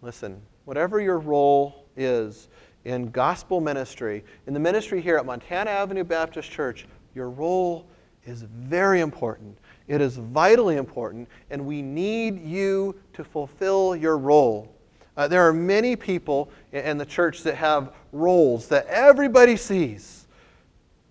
Listen, 0.00 0.42
whatever 0.64 1.00
your 1.00 1.20
role 1.20 1.86
is 1.96 2.48
in 2.86 3.08
gospel 3.12 3.60
ministry, 3.60 4.24
in 4.48 4.52
the 4.54 4.58
ministry 4.58 5.00
here 5.00 5.16
at 5.16 5.24
Montana 5.24 5.70
Avenue 5.70 6.02
Baptist 6.02 6.50
Church, 6.50 6.88
your 7.14 7.30
role 7.30 7.86
is 8.26 8.42
very 8.42 9.00
important. 9.00 9.56
It 9.88 10.00
is 10.00 10.16
vitally 10.16 10.76
important, 10.76 11.28
and 11.50 11.66
we 11.66 11.82
need 11.82 12.40
you 12.44 12.94
to 13.14 13.24
fulfill 13.24 13.96
your 13.96 14.16
role. 14.16 14.74
Uh, 15.16 15.28
there 15.28 15.46
are 15.46 15.52
many 15.52 15.96
people 15.96 16.50
in 16.72 16.96
the 16.96 17.04
church 17.04 17.42
that 17.42 17.56
have 17.56 17.92
roles 18.12 18.68
that 18.68 18.86
everybody 18.86 19.56
sees. 19.56 20.26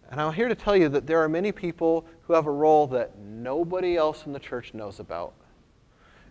And 0.10 0.20
I'm 0.20 0.34
here 0.34 0.48
to 0.48 0.56
tell 0.56 0.76
you 0.76 0.90
that 0.90 1.08
there 1.08 1.22
are 1.22 1.30
many 1.30 1.52
people 1.52 2.06
who 2.24 2.34
have 2.34 2.48
a 2.48 2.52
role 2.52 2.88
that 2.88 3.18
nobody 3.20 3.96
else 3.96 4.26
in 4.26 4.34
the 4.34 4.40
church 4.40 4.74
knows 4.74 5.00
about. 5.00 5.34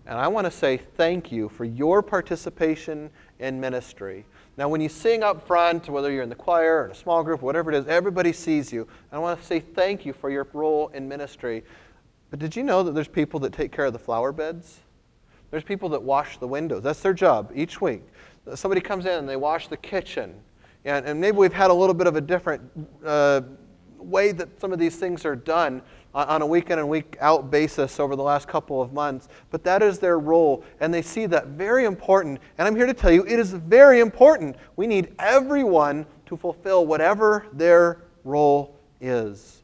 And 0.06 0.18
I 0.18 0.28
want 0.28 0.46
to 0.46 0.50
say 0.50 0.76
thank 0.76 1.30
you 1.30 1.48
for 1.48 1.64
your 1.64 2.02
participation 2.02 3.10
in 3.38 3.60
ministry. 3.60 4.24
Now, 4.56 4.68
when 4.68 4.80
you 4.80 4.88
sing 4.88 5.22
up 5.22 5.46
front, 5.46 5.88
whether 5.88 6.10
you're 6.10 6.22
in 6.22 6.28
the 6.28 6.34
choir 6.34 6.82
or 6.82 6.84
in 6.86 6.90
a 6.90 6.94
small 6.94 7.22
group, 7.22 7.42
whatever 7.42 7.70
it 7.70 7.76
is, 7.76 7.86
everybody 7.86 8.32
sees 8.32 8.72
you. 8.72 8.82
And 8.82 9.12
I 9.12 9.18
want 9.18 9.40
to 9.40 9.46
say 9.46 9.60
thank 9.60 10.04
you 10.04 10.12
for 10.12 10.28
your 10.28 10.46
role 10.52 10.88
in 10.88 11.08
ministry. 11.08 11.64
But 12.30 12.38
did 12.38 12.54
you 12.54 12.62
know 12.62 12.82
that 12.82 12.94
there's 12.94 13.08
people 13.08 13.40
that 13.40 13.52
take 13.52 13.72
care 13.72 13.86
of 13.86 13.92
the 13.92 13.98
flower 13.98 14.32
beds? 14.32 14.80
There's 15.50 15.64
people 15.64 15.88
that 15.90 16.02
wash 16.02 16.38
the 16.38 16.46
windows. 16.46 16.82
That's 16.82 17.00
their 17.00 17.12
job 17.12 17.50
each 17.54 17.80
week. 17.80 18.02
Somebody 18.54 18.80
comes 18.80 19.04
in 19.04 19.12
and 19.12 19.28
they 19.28 19.36
wash 19.36 19.68
the 19.68 19.76
kitchen. 19.76 20.34
And, 20.84 21.04
and 21.04 21.20
maybe 21.20 21.36
we've 21.36 21.52
had 21.52 21.70
a 21.70 21.74
little 21.74 21.94
bit 21.94 22.06
of 22.06 22.16
a 22.16 22.20
different 22.20 22.62
uh, 23.04 23.42
way 23.98 24.32
that 24.32 24.60
some 24.60 24.72
of 24.72 24.78
these 24.78 24.96
things 24.96 25.24
are 25.24 25.36
done 25.36 25.82
on 26.14 26.42
a 26.42 26.46
week 26.46 26.70
in 26.70 26.78
and 26.78 26.88
week 26.88 27.16
out 27.20 27.50
basis 27.50 28.00
over 28.00 28.16
the 28.16 28.22
last 28.22 28.48
couple 28.48 28.82
of 28.82 28.92
months. 28.92 29.28
But 29.50 29.62
that 29.64 29.82
is 29.82 29.98
their 29.98 30.18
role, 30.18 30.64
and 30.80 30.92
they 30.92 31.02
see 31.02 31.26
that 31.26 31.48
very 31.48 31.84
important. 31.84 32.40
And 32.58 32.66
I'm 32.66 32.74
here 32.74 32.86
to 32.86 32.94
tell 32.94 33.12
you 33.12 33.24
it 33.26 33.38
is 33.38 33.52
very 33.52 34.00
important. 34.00 34.56
We 34.76 34.86
need 34.86 35.14
everyone 35.18 36.06
to 36.26 36.36
fulfill 36.36 36.86
whatever 36.86 37.46
their 37.52 38.02
role 38.24 38.76
is. 39.00 39.59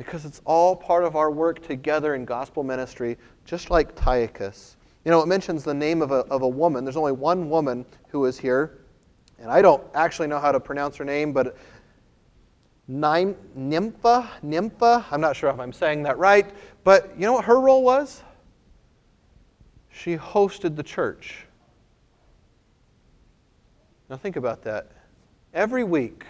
Because 0.00 0.24
it's 0.24 0.40
all 0.46 0.74
part 0.74 1.04
of 1.04 1.14
our 1.14 1.30
work 1.30 1.62
together 1.62 2.14
in 2.14 2.24
gospel 2.24 2.62
ministry, 2.64 3.18
just 3.44 3.68
like 3.68 3.94
Tychicus. 3.94 4.78
You 5.04 5.10
know, 5.10 5.20
it 5.20 5.26
mentions 5.26 5.62
the 5.62 5.74
name 5.74 6.00
of 6.00 6.10
a, 6.10 6.20
of 6.30 6.40
a 6.40 6.48
woman. 6.48 6.86
There's 6.86 6.96
only 6.96 7.12
one 7.12 7.50
woman 7.50 7.84
who 8.08 8.24
is 8.24 8.38
here. 8.38 8.78
And 9.38 9.50
I 9.50 9.60
don't 9.60 9.84
actually 9.94 10.28
know 10.28 10.38
how 10.38 10.52
to 10.52 10.58
pronounce 10.58 10.96
her 10.96 11.04
name, 11.04 11.34
but 11.34 11.54
Nympha, 12.88 14.30
Nympha, 14.42 15.04
I'm 15.10 15.20
not 15.20 15.36
sure 15.36 15.50
if 15.50 15.60
I'm 15.60 15.72
saying 15.72 16.04
that 16.04 16.16
right, 16.16 16.50
but 16.82 17.10
you 17.14 17.26
know 17.26 17.34
what 17.34 17.44
her 17.44 17.60
role 17.60 17.82
was? 17.82 18.22
She 19.90 20.16
hosted 20.16 20.76
the 20.76 20.82
church. 20.82 21.44
Now 24.08 24.16
think 24.16 24.36
about 24.36 24.62
that. 24.62 24.92
Every 25.52 25.84
week, 25.84 26.24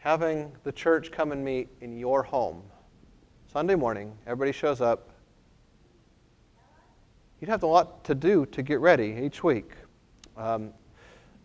having 0.00 0.50
the 0.64 0.72
church 0.72 1.12
come 1.12 1.30
and 1.30 1.44
meet 1.44 1.68
in 1.82 1.96
your 1.98 2.22
home. 2.22 2.62
Sunday 3.52 3.74
morning, 3.74 4.16
everybody 4.26 4.50
shows 4.50 4.80
up. 4.80 5.10
You'd 7.38 7.50
have 7.50 7.62
a 7.62 7.66
lot 7.66 8.02
to 8.04 8.14
do 8.14 8.46
to 8.46 8.62
get 8.62 8.80
ready 8.80 9.20
each 9.22 9.44
week. 9.44 9.72
Um, 10.38 10.72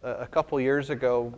a 0.04 0.26
couple 0.26 0.60
years 0.62 0.90
ago, 0.90 1.34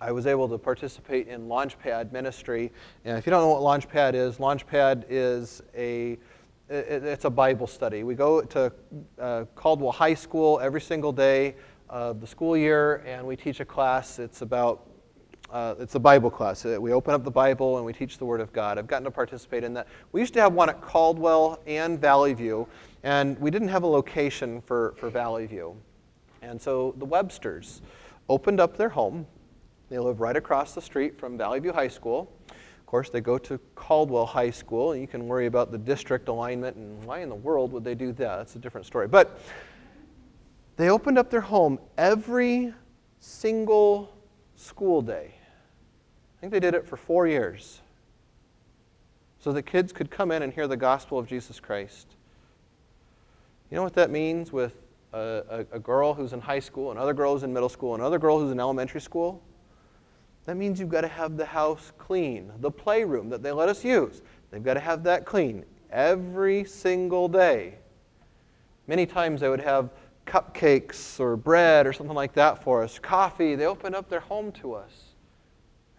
I 0.00 0.10
was 0.10 0.26
able 0.26 0.48
to 0.48 0.58
participate 0.58 1.28
in 1.28 1.46
Launchpad 1.46 2.10
ministry. 2.10 2.72
And 3.04 3.16
if 3.16 3.26
you 3.26 3.30
don't 3.30 3.42
know 3.42 3.56
what 3.56 3.62
Launchpad 3.62 4.14
is, 4.14 4.38
Launchpad 4.38 5.04
is 5.08 5.62
a 5.76 6.18
it's 6.68 7.24
a 7.24 7.30
Bible 7.30 7.66
study. 7.66 8.04
We 8.04 8.14
go 8.14 8.42
to 8.42 8.72
uh, 9.18 9.44
Caldwell 9.56 9.90
High 9.90 10.14
School 10.14 10.60
every 10.60 10.80
single 10.80 11.12
day 11.12 11.56
of 11.88 12.20
the 12.20 12.26
school 12.26 12.56
year, 12.56 13.02
and 13.06 13.26
we 13.26 13.34
teach 13.34 13.58
a 13.58 13.64
class. 13.64 14.20
It's 14.20 14.42
about 14.42 14.89
uh, 15.52 15.74
it's 15.78 15.94
a 15.94 16.00
Bible 16.00 16.30
class. 16.30 16.64
Uh, 16.64 16.78
we 16.80 16.92
open 16.92 17.14
up 17.14 17.24
the 17.24 17.30
Bible 17.30 17.76
and 17.76 17.86
we 17.86 17.92
teach 17.92 18.18
the 18.18 18.24
Word 18.24 18.40
of 18.40 18.52
God. 18.52 18.78
I've 18.78 18.86
gotten 18.86 19.04
to 19.04 19.10
participate 19.10 19.64
in 19.64 19.74
that. 19.74 19.86
We 20.12 20.20
used 20.20 20.34
to 20.34 20.40
have 20.40 20.52
one 20.52 20.68
at 20.68 20.80
Caldwell 20.80 21.60
and 21.66 22.00
Valley 22.00 22.34
View, 22.34 22.68
and 23.02 23.38
we 23.38 23.50
didn't 23.50 23.68
have 23.68 23.82
a 23.82 23.86
location 23.86 24.60
for, 24.60 24.94
for 24.96 25.10
Valley 25.10 25.46
View. 25.46 25.76
And 26.42 26.60
so 26.60 26.94
the 26.98 27.06
Websters 27.06 27.80
opened 28.28 28.60
up 28.60 28.76
their 28.76 28.88
home 28.88 29.26
they 29.90 29.98
live 29.98 30.20
right 30.20 30.36
across 30.36 30.72
the 30.72 30.80
street 30.80 31.18
from 31.18 31.36
Valley 31.36 31.58
View 31.58 31.72
High 31.72 31.88
School. 31.88 32.32
Of 32.48 32.86
course, 32.86 33.10
they 33.10 33.20
go 33.20 33.38
to 33.38 33.58
Caldwell 33.74 34.24
High 34.24 34.50
School, 34.50 34.92
and 34.92 35.00
you 35.00 35.08
can 35.08 35.26
worry 35.26 35.46
about 35.46 35.72
the 35.72 35.78
district 35.78 36.28
alignment 36.28 36.76
and 36.76 37.02
why 37.04 37.20
in 37.20 37.28
the 37.28 37.34
world 37.34 37.72
would 37.72 37.82
they 37.82 37.96
do 37.96 38.12
that? 38.12 38.36
That's 38.36 38.54
a 38.54 38.60
different 38.60 38.86
story. 38.86 39.08
But 39.08 39.40
they 40.76 40.90
opened 40.90 41.18
up 41.18 41.28
their 41.28 41.40
home 41.40 41.80
every 41.98 42.72
single 43.18 44.14
school 44.54 45.02
day. 45.02 45.34
I 46.40 46.48
think 46.48 46.52
they 46.54 46.60
did 46.60 46.74
it 46.74 46.86
for 46.86 46.96
four 46.96 47.26
years 47.26 47.82
so 49.40 49.52
that 49.52 49.64
kids 49.64 49.92
could 49.92 50.10
come 50.10 50.30
in 50.30 50.42
and 50.42 50.50
hear 50.50 50.66
the 50.66 50.76
gospel 50.76 51.18
of 51.18 51.26
Jesus 51.26 51.60
Christ. 51.60 52.06
You 53.70 53.76
know 53.76 53.82
what 53.82 53.92
that 53.92 54.08
means 54.10 54.50
with 54.50 54.72
a, 55.12 55.66
a, 55.72 55.76
a 55.76 55.78
girl 55.78 56.14
who's 56.14 56.32
in 56.32 56.40
high 56.40 56.60
school, 56.60 56.92
another 56.92 57.12
girl 57.12 57.34
who's 57.34 57.42
in 57.42 57.52
middle 57.52 57.68
school, 57.68 57.92
and 57.92 58.00
another 58.02 58.18
girl 58.18 58.40
who's 58.40 58.52
in 58.52 58.58
elementary 58.58 59.02
school? 59.02 59.42
That 60.46 60.56
means 60.56 60.80
you've 60.80 60.88
got 60.88 61.02
to 61.02 61.08
have 61.08 61.36
the 61.36 61.44
house 61.44 61.92
clean. 61.98 62.50
The 62.60 62.70
playroom 62.70 63.28
that 63.28 63.42
they 63.42 63.52
let 63.52 63.68
us 63.68 63.84
use, 63.84 64.22
they've 64.50 64.64
got 64.64 64.74
to 64.74 64.80
have 64.80 65.02
that 65.02 65.26
clean 65.26 65.66
every 65.90 66.64
single 66.64 67.28
day. 67.28 67.74
Many 68.86 69.04
times 69.04 69.42
they 69.42 69.50
would 69.50 69.60
have 69.60 69.90
cupcakes 70.26 71.20
or 71.20 71.36
bread 71.36 71.86
or 71.86 71.92
something 71.92 72.16
like 72.16 72.32
that 72.32 72.64
for 72.64 72.82
us, 72.82 72.98
coffee. 72.98 73.56
They 73.56 73.66
opened 73.66 73.94
up 73.94 74.08
their 74.08 74.20
home 74.20 74.52
to 74.52 74.72
us 74.72 75.09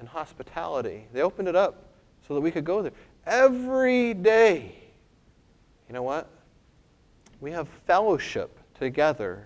and 0.02 0.10
hospitality. 0.10 1.06
They 1.14 1.22
opened 1.22 1.48
it 1.48 1.56
up 1.56 1.86
so 2.28 2.34
that 2.34 2.42
we 2.42 2.52
could 2.52 2.66
go 2.66 2.82
there 2.82 2.92
every 3.26 4.14
day. 4.14 4.76
You 5.88 5.94
know 5.94 6.04
what? 6.04 6.28
We 7.40 7.52
have 7.52 7.70
fellowship 7.86 8.58
together 8.78 9.46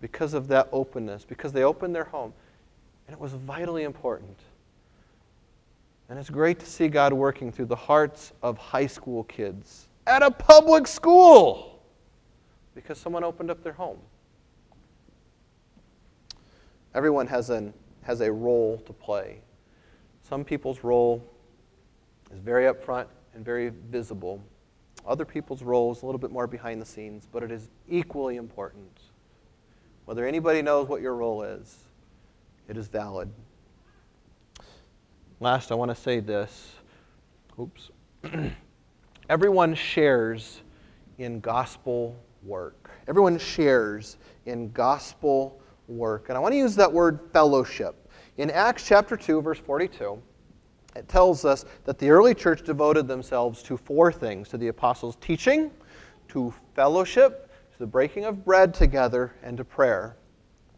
because 0.00 0.34
of 0.34 0.46
that 0.48 0.68
openness, 0.72 1.24
because 1.24 1.52
they 1.52 1.64
opened 1.64 1.94
their 1.94 2.04
home. 2.04 2.32
And 3.06 3.14
it 3.14 3.20
was 3.20 3.32
vitally 3.32 3.82
important. 3.82 4.38
And 6.08 6.18
it's 6.18 6.30
great 6.30 6.58
to 6.60 6.66
see 6.66 6.88
God 6.88 7.12
working 7.12 7.50
through 7.50 7.66
the 7.66 7.76
hearts 7.76 8.32
of 8.42 8.58
high 8.58 8.86
school 8.86 9.24
kids 9.24 9.88
at 10.06 10.22
a 10.22 10.30
public 10.30 10.86
school 10.86 11.82
because 12.74 12.98
someone 12.98 13.24
opened 13.24 13.50
up 13.50 13.62
their 13.62 13.72
home. 13.72 13.98
Everyone 16.94 17.26
has, 17.28 17.50
an, 17.50 17.72
has 18.02 18.20
a 18.20 18.32
role 18.32 18.78
to 18.86 18.92
play. 18.92 19.40
Some 20.22 20.44
people's 20.44 20.84
role 20.84 21.24
is 22.32 22.38
very 22.38 22.72
upfront 22.72 23.06
and 23.34 23.44
very 23.44 23.70
visible. 23.90 24.42
Other 25.06 25.24
people's 25.24 25.62
role 25.62 25.92
is 25.92 26.02
a 26.02 26.06
little 26.06 26.18
bit 26.18 26.30
more 26.30 26.46
behind 26.46 26.80
the 26.80 26.86
scenes, 26.86 27.26
but 27.30 27.42
it 27.42 27.50
is 27.50 27.68
equally 27.88 28.36
important. 28.36 29.00
Whether 30.04 30.26
anybody 30.26 30.62
knows 30.62 30.88
what 30.88 31.00
your 31.00 31.14
role 31.14 31.42
is, 31.42 31.76
it 32.68 32.76
is 32.76 32.88
valid. 32.88 33.30
Last, 35.40 35.72
I 35.72 35.74
want 35.74 35.90
to 35.90 35.94
say 35.94 36.20
this. 36.20 36.72
Oops. 37.58 37.90
Everyone 39.30 39.74
shares 39.74 40.60
in 41.18 41.40
gospel 41.40 42.16
work. 42.42 42.90
Everyone 43.08 43.38
shares 43.38 44.16
in 44.46 44.70
gospel 44.72 45.60
work. 45.90 46.28
And 46.28 46.38
I 46.38 46.40
want 46.40 46.52
to 46.52 46.58
use 46.58 46.74
that 46.76 46.92
word 46.92 47.20
fellowship. 47.32 48.08
In 48.38 48.50
Acts 48.50 48.86
chapter 48.86 49.16
2, 49.16 49.42
verse 49.42 49.58
42, 49.58 50.20
it 50.96 51.08
tells 51.08 51.44
us 51.44 51.64
that 51.84 51.98
the 51.98 52.10
early 52.10 52.34
church 52.34 52.62
devoted 52.64 53.06
themselves 53.06 53.62
to 53.64 53.76
four 53.76 54.10
things 54.12 54.48
to 54.48 54.58
the 54.58 54.68
apostles' 54.68 55.16
teaching, 55.20 55.70
to 56.28 56.54
fellowship, 56.74 57.50
to 57.72 57.78
the 57.78 57.86
breaking 57.86 58.24
of 58.24 58.44
bread 58.44 58.72
together, 58.72 59.34
and 59.42 59.56
to 59.56 59.64
prayer. 59.64 60.16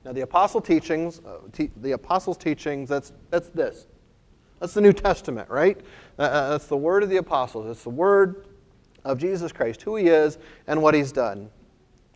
Now, 0.05 0.13
the 0.13 0.23
apostle 0.23 0.61
teachings, 0.61 1.21
uh, 1.25 1.39
te- 1.53 1.71
the 1.77 1.93
apostles' 1.93 2.37
teachings, 2.37 2.89
that's, 2.89 3.13
that's 3.31 3.49
this. 3.51 3.87
That's 4.59 4.75
the 4.75 4.81
New 4.81 4.93
Testament, 4.93 5.49
right? 5.49 5.81
Uh, 6.19 6.23
uh, 6.23 6.51
that's 6.51 6.67
the 6.67 6.77
word 6.77 7.03
of 7.03 7.09
the 7.09 7.19
apostles. 7.19 7.69
It's 7.69 7.85
the 7.85 7.91
word 7.91 8.47
of 9.05 9.19
Jesus 9.19 9.53
Christ, 9.53 9.83
who 9.83 9.97
he 9.97 10.09
is 10.09 10.39
and 10.67 10.83
what 10.83 10.95
he's 10.95 11.13
done. 11.13 11.51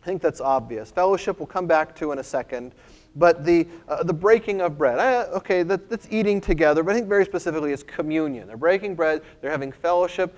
I 0.07 0.09
think 0.09 0.21
that's 0.21 0.39
obvious. 0.39 0.89
Fellowship 0.89 1.37
we'll 1.37 1.47
come 1.47 1.67
back 1.67 1.93
to 1.97 2.13
in 2.13 2.19
a 2.19 2.23
second. 2.23 2.73
But 3.17 3.43
the, 3.43 3.67
uh, 3.89 4.03
the 4.03 4.13
breaking 4.13 4.61
of 4.61 4.77
bread, 4.77 4.99
uh, 4.99 5.27
okay, 5.35 5.63
that, 5.63 5.89
that's 5.89 6.07
eating 6.09 6.39
together, 6.39 6.81
but 6.81 6.91
I 6.91 6.93
think 6.95 7.09
very 7.09 7.25
specifically 7.25 7.73
it's 7.73 7.83
communion. 7.83 8.47
They're 8.47 8.55
breaking 8.55 8.95
bread, 8.95 9.21
they're 9.41 9.51
having 9.51 9.73
fellowship 9.73 10.33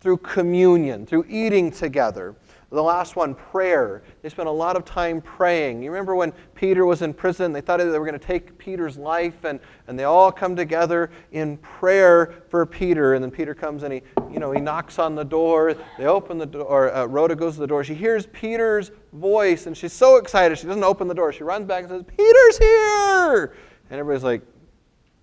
through 0.00 0.18
communion, 0.18 1.06
through 1.06 1.24
eating 1.26 1.70
together. 1.70 2.34
The 2.74 2.82
last 2.82 3.14
one, 3.14 3.36
prayer. 3.36 4.02
They 4.22 4.28
spent 4.28 4.48
a 4.48 4.52
lot 4.52 4.74
of 4.74 4.84
time 4.84 5.20
praying. 5.20 5.80
You 5.80 5.92
remember 5.92 6.16
when 6.16 6.32
Peter 6.56 6.84
was 6.84 7.02
in 7.02 7.14
prison, 7.14 7.52
they 7.52 7.60
thought 7.60 7.78
they 7.78 7.86
were 7.86 8.04
going 8.04 8.18
to 8.18 8.26
take 8.26 8.58
Peter's 8.58 8.96
life, 8.96 9.44
and, 9.44 9.60
and 9.86 9.96
they 9.96 10.02
all 10.02 10.32
come 10.32 10.56
together 10.56 11.12
in 11.30 11.56
prayer 11.58 12.34
for 12.48 12.66
Peter. 12.66 13.14
And 13.14 13.22
then 13.22 13.30
Peter 13.30 13.54
comes 13.54 13.84
and 13.84 13.94
he, 13.94 14.02
you 14.28 14.40
know, 14.40 14.50
he 14.50 14.60
knocks 14.60 14.98
on 14.98 15.14
the 15.14 15.24
door. 15.24 15.76
They 15.98 16.06
open 16.06 16.36
the 16.36 16.46
door. 16.46 16.92
Uh, 16.92 17.06
Rhoda 17.06 17.36
goes 17.36 17.54
to 17.54 17.60
the 17.60 17.66
door. 17.68 17.84
She 17.84 17.94
hears 17.94 18.26
Peter's 18.26 18.90
voice, 19.12 19.66
and 19.66 19.76
she's 19.76 19.92
so 19.92 20.16
excited. 20.16 20.58
She 20.58 20.66
doesn't 20.66 20.82
open 20.82 21.06
the 21.06 21.14
door. 21.14 21.32
She 21.32 21.44
runs 21.44 21.66
back 21.66 21.84
and 21.84 21.92
says, 21.92 22.02
Peter's 22.04 22.58
here! 22.58 23.54
And 23.88 24.00
everybody's 24.00 24.24
like, 24.24 24.42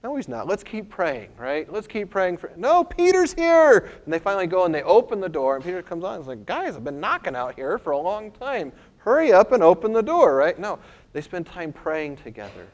no, 0.04 0.16
he's 0.16 0.28
not. 0.28 0.47
Let's 0.47 0.64
keep 0.64 0.89
praying, 0.89 1.30
right? 1.38 1.72
Let's 1.72 1.86
keep 1.86 2.10
praying 2.10 2.38
for. 2.38 2.52
No, 2.58 2.84
Peter's 2.84 3.34
here. 3.34 3.91
And 4.04 4.12
they 4.12 4.18
finally 4.18 4.47
go 4.47 4.66
and 4.66 4.74
they 4.74 4.82
open 4.82 5.20
the 5.20 5.30
door, 5.30 5.56
and 5.56 5.64
Peter 5.64 5.84
comes 5.84 6.04
on. 6.04 6.18
He's 6.20 6.28
like, 6.28 6.45
guys, 6.45 6.76
I've 6.76 6.84
been 6.84 6.99
knocking 6.99 7.36
out 7.36 7.54
here 7.56 7.78
for 7.78 7.91
a 7.91 7.97
long 7.97 8.32
time. 8.32 8.72
Hurry 8.97 9.32
up 9.32 9.52
and 9.52 9.62
open 9.62 9.93
the 9.93 10.02
door, 10.02 10.36
right? 10.36 10.58
No, 10.58 10.80
they 11.14 11.22
spend 11.22 11.45
time 11.45 11.72
praying 11.72 12.18
together. 12.18 12.68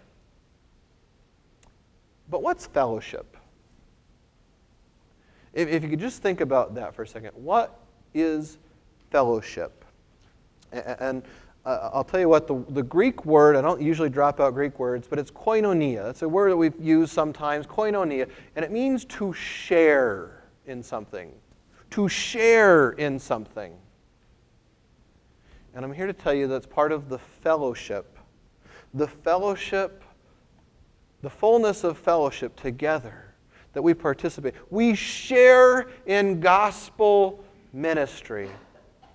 But 2.30 2.42
what's 2.42 2.68
fellowship? 2.68 3.36
If, 5.54 5.68
if 5.68 5.84
you 5.84 5.90
could 5.90 6.00
just 6.00 6.22
think 6.22 6.40
about 6.40 6.76
that 6.76 6.96
for 6.96 7.04
a 7.04 7.08
second, 7.08 7.32
what 7.34 7.80
is 8.14 8.58
fellowship? 9.12 9.84
And, 10.72 10.96
and 11.00 11.24
uh, 11.68 11.89
I'll 11.93 12.03
tell 12.05 12.22
you 12.22 12.30
what, 12.30 12.47
the, 12.47 12.63
the 12.70 12.82
Greek 12.82 13.26
word, 13.26 13.57
I 13.57 13.61
don't 13.61 13.82
usually 13.82 14.09
drop 14.09 14.39
out 14.39 14.53
Greek 14.53 14.80
words, 14.80 15.05
but 15.05 15.20
it's 15.20 15.30
koinonia. 15.30 16.09
It's 16.09 16.22
a 16.22 16.30
word 16.30 16.51
that 16.51 16.57
we've 16.57 16.80
used 16.80 17.11
sometimes, 17.11 17.68
koinonia, 17.68 18.30
and 18.55 18.63
it 18.63 18.72
means 18.72 19.03
to 19.05 19.34
share 19.34 20.43
in 20.65 20.82
something. 20.82 21.30
To 21.91 22.07
share 22.07 22.91
in 22.91 23.20
something. 23.20 23.74
And 25.76 25.84
I'm 25.84 25.91
here 25.91 26.07
to 26.07 26.13
tell 26.13 26.34
you 26.34 26.47
that's 26.47 26.65
part 26.65 26.93
of 26.93 27.09
the 27.09 27.20
fellowship. 27.20 28.18
The 28.93 29.07
fellowship, 29.07 30.05
the 31.22 31.30
fullness 31.30 31.84
of 31.84 31.97
fellowship 31.97 32.55
together 32.55 33.26
that 33.74 33.82
we 33.82 33.93
participate. 33.93 34.53
We 34.70 34.95
share 34.95 35.89
in 36.05 36.39
gospel 36.39 37.43
ministry. 37.74 38.49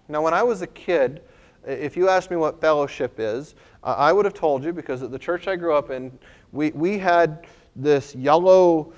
Now, 0.09 0.20
when 0.20 0.34
I 0.34 0.42
was 0.42 0.61
a 0.61 0.66
kid, 0.66 1.22
if 1.67 1.97
you 1.97 2.09
asked 2.09 2.31
me 2.31 2.37
what 2.37 2.61
fellowship 2.61 3.15
is, 3.19 3.55
I 3.83 4.13
would 4.13 4.25
have 4.25 4.35
told 4.35 4.65
you 4.65 4.73
because 4.73 5.03
at 5.03 5.11
the 5.11 5.19
church 5.19 5.49
I 5.49 5.57
grew 5.57 5.75
up 5.75 5.91
in, 5.91 6.17
we, 6.53 6.71
we 6.71 6.99
had 6.99 7.47
this 7.75 8.15
yellow, 8.15 8.93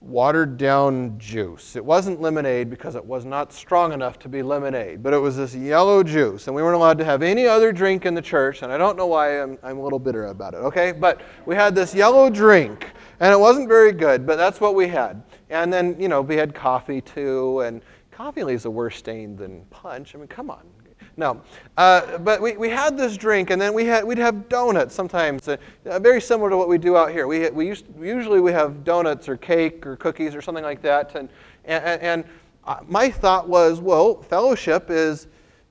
watered 0.00 0.56
down 0.56 1.18
juice. 1.18 1.74
It 1.74 1.84
wasn't 1.84 2.20
lemonade 2.20 2.70
because 2.70 2.94
it 2.94 3.04
was 3.04 3.24
not 3.24 3.52
strong 3.52 3.92
enough 3.92 4.18
to 4.20 4.28
be 4.28 4.42
lemonade, 4.42 5.02
but 5.02 5.12
it 5.12 5.18
was 5.18 5.36
this 5.36 5.54
yellow 5.54 6.04
juice. 6.04 6.46
And 6.46 6.54
we 6.54 6.62
weren't 6.62 6.76
allowed 6.76 6.98
to 6.98 7.04
have 7.04 7.22
any 7.22 7.46
other 7.46 7.72
drink 7.72 8.06
in 8.06 8.14
the 8.14 8.22
church, 8.22 8.62
and 8.62 8.72
I 8.72 8.78
don't 8.78 8.96
know 8.96 9.06
why 9.06 9.42
I'm, 9.42 9.58
I'm 9.62 9.78
a 9.78 9.82
little 9.82 9.98
bitter 9.98 10.26
about 10.26 10.54
it, 10.54 10.58
okay? 10.58 10.92
But 10.92 11.20
we 11.46 11.56
had 11.56 11.74
this 11.74 11.94
yellow 11.94 12.30
drink, 12.30 12.86
and 13.18 13.32
it 13.32 13.38
wasn't 13.38 13.68
very 13.68 13.92
good, 13.92 14.26
but 14.26 14.36
that's 14.36 14.60
what 14.60 14.74
we 14.76 14.86
had. 14.86 15.22
And 15.50 15.72
then, 15.72 15.96
you 15.98 16.08
know, 16.08 16.20
we 16.20 16.36
had 16.36 16.54
coffee 16.54 17.00
too, 17.00 17.60
and 17.60 17.82
coffee 18.12 18.44
leaves 18.44 18.66
a 18.66 18.70
worse 18.70 18.96
stain 18.96 19.34
than 19.34 19.64
punch. 19.70 20.14
I 20.14 20.18
mean, 20.18 20.28
come 20.28 20.50
on, 20.50 20.64
no. 21.18 21.42
Uh, 21.76 22.16
but 22.18 22.40
we, 22.40 22.56
we 22.56 22.70
had 22.70 22.96
this 22.96 23.16
drink, 23.16 23.50
and 23.50 23.60
then 23.60 23.74
we 23.74 23.84
had, 23.84 24.04
we'd 24.04 24.18
have 24.18 24.48
donuts 24.48 24.94
sometimes, 24.94 25.48
uh, 25.48 25.56
uh, 25.84 25.98
very 25.98 26.20
similar 26.20 26.48
to 26.48 26.56
what 26.56 26.68
we 26.68 26.78
do 26.78 26.96
out 26.96 27.10
here. 27.10 27.26
We, 27.26 27.50
we 27.50 27.66
used, 27.66 27.84
usually 28.00 28.40
we 28.40 28.52
have 28.52 28.84
donuts 28.84 29.28
or 29.28 29.36
cake 29.36 29.84
or 29.84 29.96
cookies 29.96 30.34
or 30.34 30.40
something 30.40 30.64
like 30.64 30.80
that. 30.82 31.14
And, 31.16 31.28
and, 31.64 32.00
and 32.00 32.24
uh, 32.64 32.78
my 32.86 33.10
thought 33.10 33.48
was, 33.48 33.80
well, 33.80 34.22
fellowship 34.22 34.90
is, 34.90 35.26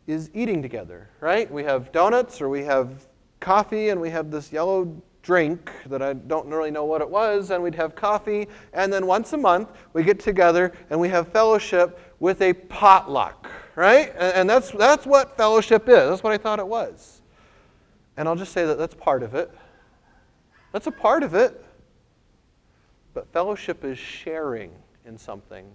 is 0.06 0.30
eating 0.34 0.62
together, 0.62 1.10
right? 1.22 1.50
We 1.52 1.64
have 1.64 1.91
donuts 1.91 2.41
or 2.41 2.50
we 2.50 2.64
have 2.66 3.08
coffee 3.39 3.89
and 3.89 4.00
we 4.00 4.10
have 4.10 4.30
this 4.30 4.52
yellow 4.52 5.02
drink 5.22 5.72
that 5.88 6.02
I 6.02 6.14
don't 6.14 6.48
really 6.48 6.72
know 6.72 6.86
what 6.86 7.02
it 7.02 7.10
was, 7.10 7.52
and 7.52 7.62
we'd 7.62 7.76
have 7.76 7.95
coffee, 7.95 8.48
and 8.72 8.93
then 8.93 9.06
once 9.06 9.34
a 9.34 9.38
month 9.38 9.70
we 9.91 10.02
get 10.02 10.22
together 10.22 10.72
and 10.89 10.98
we 10.98 11.10
have 11.10 11.28
fellowship 11.34 12.00
with 12.22 12.41
a 12.41 12.54
potluck, 12.54 13.50
right? 13.78 14.14
And, 14.18 14.50
that's, 14.50 14.72
that's 14.72 15.06
what 15.06 15.38
fellowship 15.38 15.88
is. 15.88 16.10
That's 16.10 16.24
what 16.24 16.34
I 16.34 16.38
thought 16.38 16.60
it 16.60 16.68
was. 16.68 17.22
And 18.18 18.28
I'll 18.28 18.36
just 18.36 18.52
say 18.52 18.66
that 18.66 18.78
that's 18.78 18.96
part 18.96 19.24
of 19.24 19.36
it. 19.36 19.50
That's 20.74 20.88
a 20.88 20.92
part 20.92 21.24
of 21.24 21.34
it. 21.34 21.64
But 23.14 23.32
fellowship 23.32 23.86
is 23.86 23.98
sharing 23.98 24.72
in 25.06 25.18
something. 25.18 25.66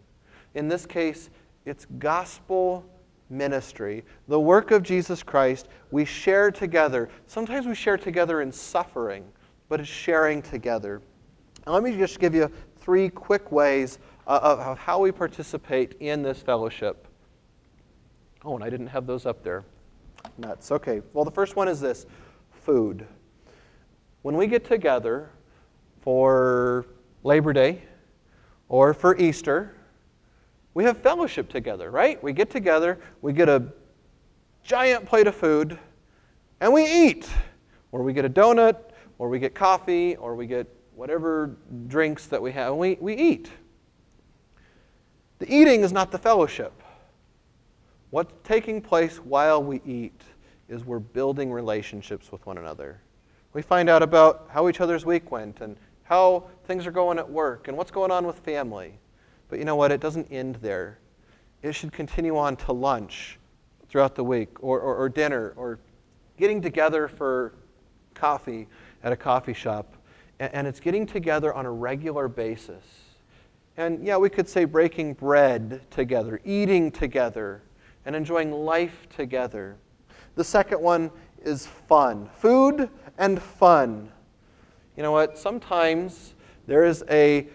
In 0.54 0.68
this 0.68 0.84
case, 0.84 1.30
it's 1.64 1.86
gospel 1.98 2.84
ministry, 3.30 4.04
the 4.28 4.38
work 4.38 4.72
of 4.72 4.82
Jesus 4.82 5.22
Christ, 5.22 5.68
we 5.90 6.04
share 6.04 6.50
together. 6.50 7.08
Sometimes 7.26 7.66
we 7.66 7.74
share 7.74 7.96
together 7.96 8.42
in 8.42 8.52
suffering 8.52 9.24
but 9.72 9.80
it's 9.80 9.88
sharing 9.88 10.42
together. 10.42 11.00
And 11.64 11.72
let 11.72 11.82
me 11.82 11.96
just 11.96 12.20
give 12.20 12.34
you 12.34 12.52
three 12.76 13.08
quick 13.08 13.50
ways 13.50 14.00
uh, 14.26 14.38
of 14.42 14.76
how 14.76 14.98
we 14.98 15.10
participate 15.10 15.94
in 15.98 16.22
this 16.22 16.42
fellowship. 16.42 17.08
Oh, 18.44 18.54
and 18.54 18.64
I 18.64 18.70
didn't 18.70 18.88
have 18.88 19.06
those 19.06 19.26
up 19.26 19.42
there. 19.42 19.64
Nuts. 20.38 20.72
Okay. 20.72 21.00
Well, 21.12 21.24
the 21.24 21.30
first 21.30 21.56
one 21.56 21.68
is 21.68 21.80
this 21.80 22.06
food. 22.50 23.06
When 24.22 24.36
we 24.36 24.46
get 24.46 24.64
together 24.64 25.30
for 26.00 26.86
Labor 27.22 27.52
Day 27.52 27.82
or 28.68 28.94
for 28.94 29.16
Easter, 29.16 29.74
we 30.74 30.84
have 30.84 30.98
fellowship 30.98 31.48
together, 31.48 31.90
right? 31.90 32.22
We 32.22 32.32
get 32.32 32.50
together, 32.50 32.98
we 33.20 33.32
get 33.32 33.48
a 33.48 33.64
giant 34.62 35.04
plate 35.04 35.26
of 35.26 35.34
food, 35.34 35.78
and 36.60 36.72
we 36.72 36.86
eat. 36.86 37.28
Or 37.90 38.02
we 38.02 38.12
get 38.12 38.24
a 38.24 38.30
donut, 38.30 38.76
or 39.18 39.28
we 39.28 39.38
get 39.38 39.54
coffee, 39.54 40.16
or 40.16 40.34
we 40.34 40.46
get 40.46 40.66
whatever 40.94 41.56
drinks 41.88 42.26
that 42.26 42.40
we 42.40 42.52
have, 42.52 42.70
and 42.70 42.78
we, 42.78 42.96
we 43.00 43.14
eat. 43.14 43.50
The 45.40 45.54
eating 45.54 45.82
is 45.82 45.92
not 45.92 46.10
the 46.10 46.18
fellowship. 46.18 46.81
What's 48.12 48.34
taking 48.44 48.82
place 48.82 49.16
while 49.16 49.64
we 49.64 49.80
eat 49.86 50.20
is 50.68 50.84
we're 50.84 50.98
building 50.98 51.50
relationships 51.50 52.30
with 52.30 52.44
one 52.44 52.58
another. 52.58 53.00
We 53.54 53.62
find 53.62 53.88
out 53.88 54.02
about 54.02 54.48
how 54.50 54.68
each 54.68 54.82
other's 54.82 55.06
week 55.06 55.30
went 55.30 55.62
and 55.62 55.78
how 56.02 56.44
things 56.66 56.86
are 56.86 56.90
going 56.90 57.18
at 57.18 57.30
work 57.30 57.68
and 57.68 57.76
what's 57.76 57.90
going 57.90 58.10
on 58.10 58.26
with 58.26 58.38
family. 58.40 58.92
But 59.48 59.60
you 59.60 59.64
know 59.64 59.76
what? 59.76 59.90
It 59.90 60.00
doesn't 60.02 60.30
end 60.30 60.56
there. 60.56 60.98
It 61.62 61.72
should 61.72 61.90
continue 61.90 62.36
on 62.36 62.56
to 62.56 62.72
lunch 62.72 63.38
throughout 63.88 64.14
the 64.14 64.24
week 64.24 64.62
or, 64.62 64.78
or, 64.78 64.94
or 64.94 65.08
dinner 65.08 65.54
or 65.56 65.78
getting 66.36 66.60
together 66.60 67.08
for 67.08 67.54
coffee 68.12 68.68
at 69.02 69.10
a 69.10 69.16
coffee 69.16 69.54
shop, 69.54 69.94
and 70.38 70.66
it's 70.66 70.80
getting 70.80 71.06
together 71.06 71.54
on 71.54 71.64
a 71.64 71.72
regular 71.72 72.28
basis. 72.28 72.84
And 73.78 74.04
yeah, 74.04 74.18
we 74.18 74.28
could 74.28 74.50
say 74.50 74.66
breaking 74.66 75.14
bread 75.14 75.80
together, 75.90 76.42
eating 76.44 76.90
together, 76.90 77.62
and 78.06 78.16
enjoying 78.16 78.50
life 78.52 79.06
together. 79.16 79.76
The 80.34 80.44
second 80.44 80.80
one 80.80 81.10
is 81.44 81.66
fun 81.66 82.28
food 82.38 82.88
and 83.18 83.40
fun. 83.40 84.10
You 84.96 85.02
know 85.02 85.12
what? 85.12 85.38
Sometimes 85.38 86.34
there 86.66 86.84
is 86.84 87.04
a 87.10 87.48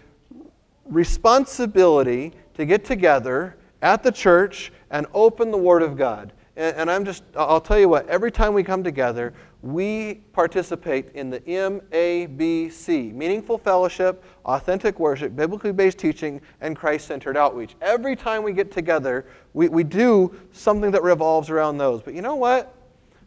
responsibility 0.86 2.32
to 2.54 2.64
get 2.64 2.84
together 2.84 3.56
at 3.82 4.02
the 4.02 4.10
church 4.10 4.72
and 4.90 5.06
open 5.14 5.50
the 5.50 5.58
Word 5.58 5.82
of 5.82 5.96
God. 5.96 6.32
And, 6.56 6.90
I'm 6.90 7.04
just, 7.04 7.22
I'll 7.36 7.60
tell 7.60 7.78
you 7.78 7.88
what, 7.88 8.08
every 8.08 8.32
time 8.32 8.52
we 8.52 8.64
come 8.64 8.82
together, 8.82 9.32
we 9.62 10.16
participate 10.32 11.10
in 11.14 11.30
the 11.30 11.40
MABC 11.40 13.12
meaningful 13.12 13.58
fellowship, 13.58 14.24
authentic 14.44 15.00
worship, 15.00 15.34
biblically 15.34 15.72
based 15.72 15.98
teaching, 15.98 16.40
and 16.60 16.76
Christ 16.76 17.08
centered 17.08 17.36
outreach. 17.36 17.74
Every 17.80 18.14
time 18.14 18.42
we 18.42 18.52
get 18.52 18.70
together, 18.70 19.26
we, 19.54 19.68
we 19.68 19.82
do 19.82 20.34
something 20.52 20.90
that 20.92 21.02
revolves 21.02 21.50
around 21.50 21.78
those. 21.78 22.02
But 22.02 22.14
you 22.14 22.22
know 22.22 22.36
what? 22.36 22.74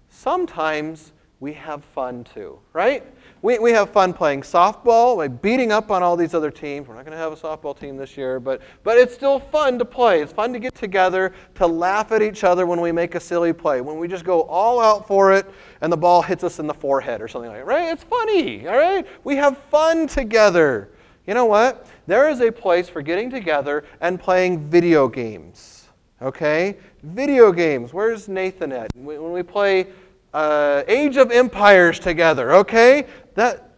Sometimes 0.10 1.12
we 1.42 1.52
have 1.54 1.84
fun 1.84 2.24
too, 2.24 2.60
right? 2.72 3.04
We, 3.42 3.58
we 3.58 3.72
have 3.72 3.90
fun 3.90 4.14
playing 4.14 4.44
softball, 4.44 5.18
like 5.18 5.42
beating 5.42 5.72
up 5.72 5.90
on 5.90 6.04
all 6.04 6.16
these 6.16 6.36
other 6.36 6.52
teams. 6.52 6.88
We're 6.88 6.94
not 6.94 7.04
going 7.04 7.18
to 7.18 7.18
have 7.18 7.34
a 7.34 7.36
softball 7.36 7.78
team 7.78 7.98
this 7.98 8.16
year, 8.16 8.40
but, 8.40 8.62
but 8.84 9.00
it's 9.00 9.16
still 9.16 9.40
fun 9.40 9.80
to 9.80 9.86
play. 9.86 10.22
It's 10.22 10.32
fun 10.32 10.54
to 10.54 10.60
get 10.60 10.76
together, 10.76 11.34
to 11.56 11.66
laugh 11.66 12.12
at 12.12 12.22
each 12.22 12.44
other 12.44 12.68
when 12.68 12.80
we 12.80 12.92
make 12.92 13.16
a 13.16 13.20
silly 13.20 13.54
play, 13.54 13.82
when 13.82 13.98
we 13.98 14.08
just 14.08 14.24
go 14.24 14.44
all 14.44 14.80
out 14.80 15.08
for 15.08 15.34
it 15.34 15.48
and 15.82 15.92
the 15.92 15.98
ball 15.98 16.22
hits 16.22 16.44
us 16.44 16.60
in 16.60 16.68
the 16.68 16.76
forehead 16.76 17.22
or 17.22 17.28
something 17.28 17.50
like 17.50 17.62
that, 17.62 17.66
right? 17.66 17.92
It's 17.92 18.04
funny, 18.04 18.68
all 18.68 18.78
right? 18.78 19.08
We 19.24 19.36
have 19.38 19.58
fun 19.58 20.06
together. 20.06 20.92
You 21.26 21.34
know 21.34 21.46
what? 21.46 21.88
There 22.06 22.30
is 22.30 22.42
a 22.42 22.52
place 22.52 22.88
for 22.88 23.02
getting 23.02 23.32
together 23.32 23.84
and 24.00 24.20
playing 24.20 24.70
video 24.70 25.08
games, 25.08 25.88
okay? 26.22 26.78
Video 27.02 27.52
games. 27.52 27.94
Where's 27.94 28.28
Nathan 28.28 28.72
at? 28.72 28.96
When 28.96 29.32
we 29.32 29.42
play 29.42 29.88
uh, 30.34 30.84
Age 30.88 31.18
of 31.18 31.32
Empires 31.32 32.00
together, 32.00 32.54
okay? 32.54 33.06
That, 33.36 33.70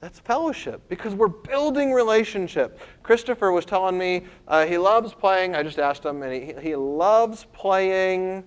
That's 0.00 0.18
fellowship 0.18 0.80
because 0.88 1.14
we're 1.14 1.28
building 1.28 1.92
relationship. 1.92 2.80
Christopher 3.02 3.52
was 3.52 3.64
telling 3.64 3.96
me 3.96 4.24
uh, 4.48 4.66
he 4.66 4.78
loves 4.78 5.14
playing. 5.14 5.54
I 5.54 5.62
just 5.62 5.78
asked 5.78 6.04
him, 6.04 6.22
and 6.22 6.32
he, 6.32 6.54
he 6.60 6.74
loves 6.76 7.46
playing. 7.52 8.44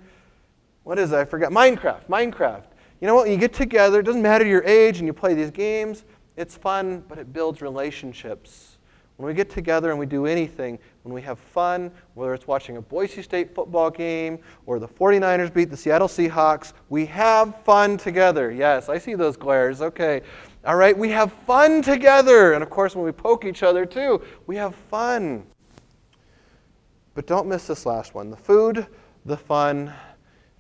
What 0.84 1.00
is 1.00 1.12
it? 1.12 1.16
I 1.16 1.26
forgot. 1.26 1.52
Minecraft. 1.52 2.08
Minecraft. 2.10 2.66
You 3.00 3.08
know 3.08 3.16
what? 3.16 3.30
You 3.30 3.38
get 3.38 3.54
together, 3.54 4.00
it 4.00 4.04
doesn't 4.04 4.22
matter 4.22 4.46
your 4.46 4.64
age, 4.64 5.00
and 5.00 5.08
you 5.08 5.14
play 5.14 5.34
these 5.34 5.52
games. 5.52 6.06
It's 6.38 6.58
fun, 6.58 7.04
but 7.08 7.18
it 7.18 7.32
builds 7.32 7.62
relationships. 7.62 8.75
When 9.18 9.28
we 9.28 9.34
get 9.34 9.50
together 9.50 9.92
and 9.92 10.00
we 10.00 10.06
do 10.06 10.26
anything, 10.26 10.78
when 11.04 11.14
we 11.14 11.22
have 11.22 11.40
fun, 11.40 11.90
whether 12.16 12.34
it's 12.34 12.48
watching 12.48 12.76
a 12.76 12.82
Boise 12.82 13.22
State 13.22 13.56
football 13.56 13.90
game 13.90 14.40
or 14.66 14.78
the 14.78 14.88
49ers 14.88 15.54
beat 15.54 15.70
the 15.70 15.78
Seattle 15.78 16.10
Seahawks, 16.10 16.74
we 16.90 17.06
have 17.06 17.64
fun 17.64 17.98
together. 17.98 18.52
Yes, 18.52 18.90
I 18.90 18.98
see 18.98 19.16
those 19.16 19.38
glares. 19.38 19.82
Okay. 19.82 20.22
All 20.66 20.76
right, 20.76 20.98
we 20.98 21.10
have 21.12 21.32
fun 21.46 21.82
together. 21.82 22.54
And 22.54 22.64
of 22.64 22.70
course, 22.70 22.94
when 22.94 23.06
we 23.06 23.14
poke 23.14 23.46
each 23.46 23.64
other 23.64 23.86
too, 23.86 24.22
we 24.48 24.58
have 24.58 24.76
fun. 24.76 25.46
But 27.14 27.26
don't 27.26 27.48
miss 27.48 27.68
this 27.68 27.86
last 27.86 28.14
one 28.14 28.30
the 28.30 28.36
food, 28.36 28.86
the 29.24 29.38
fun. 29.38 29.94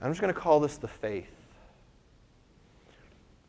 I'm 0.01 0.12
just 0.12 0.22
going 0.22 0.34
to 0.34 0.39
call 0.39 0.62
this 0.62 0.78
the 0.78 0.88
faith. 0.88 1.28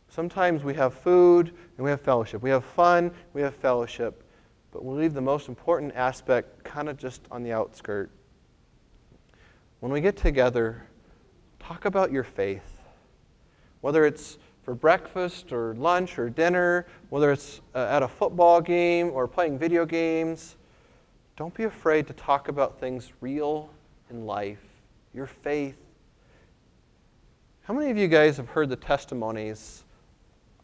Sometimes 0.08 0.64
we 0.64 0.74
have 0.74 0.94
food 0.94 1.52
and 1.76 1.84
we 1.84 1.90
have 1.90 2.00
fellowship. 2.00 2.42
We 2.42 2.50
have 2.50 2.64
fun, 2.64 3.12
we 3.34 3.42
have 3.42 3.54
fellowship. 3.54 4.24
But 4.76 4.84
we'll 4.84 4.98
leave 4.98 5.14
the 5.14 5.22
most 5.22 5.48
important 5.48 5.94
aspect 5.94 6.62
kind 6.62 6.90
of 6.90 6.98
just 6.98 7.22
on 7.30 7.42
the 7.42 7.50
outskirt. 7.50 8.10
When 9.80 9.90
we 9.90 10.02
get 10.02 10.18
together, 10.18 10.86
talk 11.58 11.86
about 11.86 12.12
your 12.12 12.24
faith. 12.24 12.82
Whether 13.80 14.04
it's 14.04 14.36
for 14.64 14.74
breakfast 14.74 15.50
or 15.50 15.74
lunch 15.76 16.18
or 16.18 16.28
dinner, 16.28 16.86
whether 17.08 17.32
it's 17.32 17.62
uh, 17.74 17.86
at 17.88 18.02
a 18.02 18.08
football 18.08 18.60
game 18.60 19.12
or 19.14 19.26
playing 19.26 19.58
video 19.58 19.86
games, 19.86 20.56
don't 21.38 21.54
be 21.54 21.64
afraid 21.64 22.06
to 22.08 22.12
talk 22.12 22.48
about 22.48 22.78
things 22.78 23.12
real 23.22 23.70
in 24.10 24.26
life, 24.26 24.60
your 25.14 25.26
faith. 25.26 25.78
How 27.62 27.72
many 27.72 27.90
of 27.90 27.96
you 27.96 28.08
guys 28.08 28.36
have 28.36 28.50
heard 28.50 28.68
the 28.68 28.76
testimonies 28.76 29.84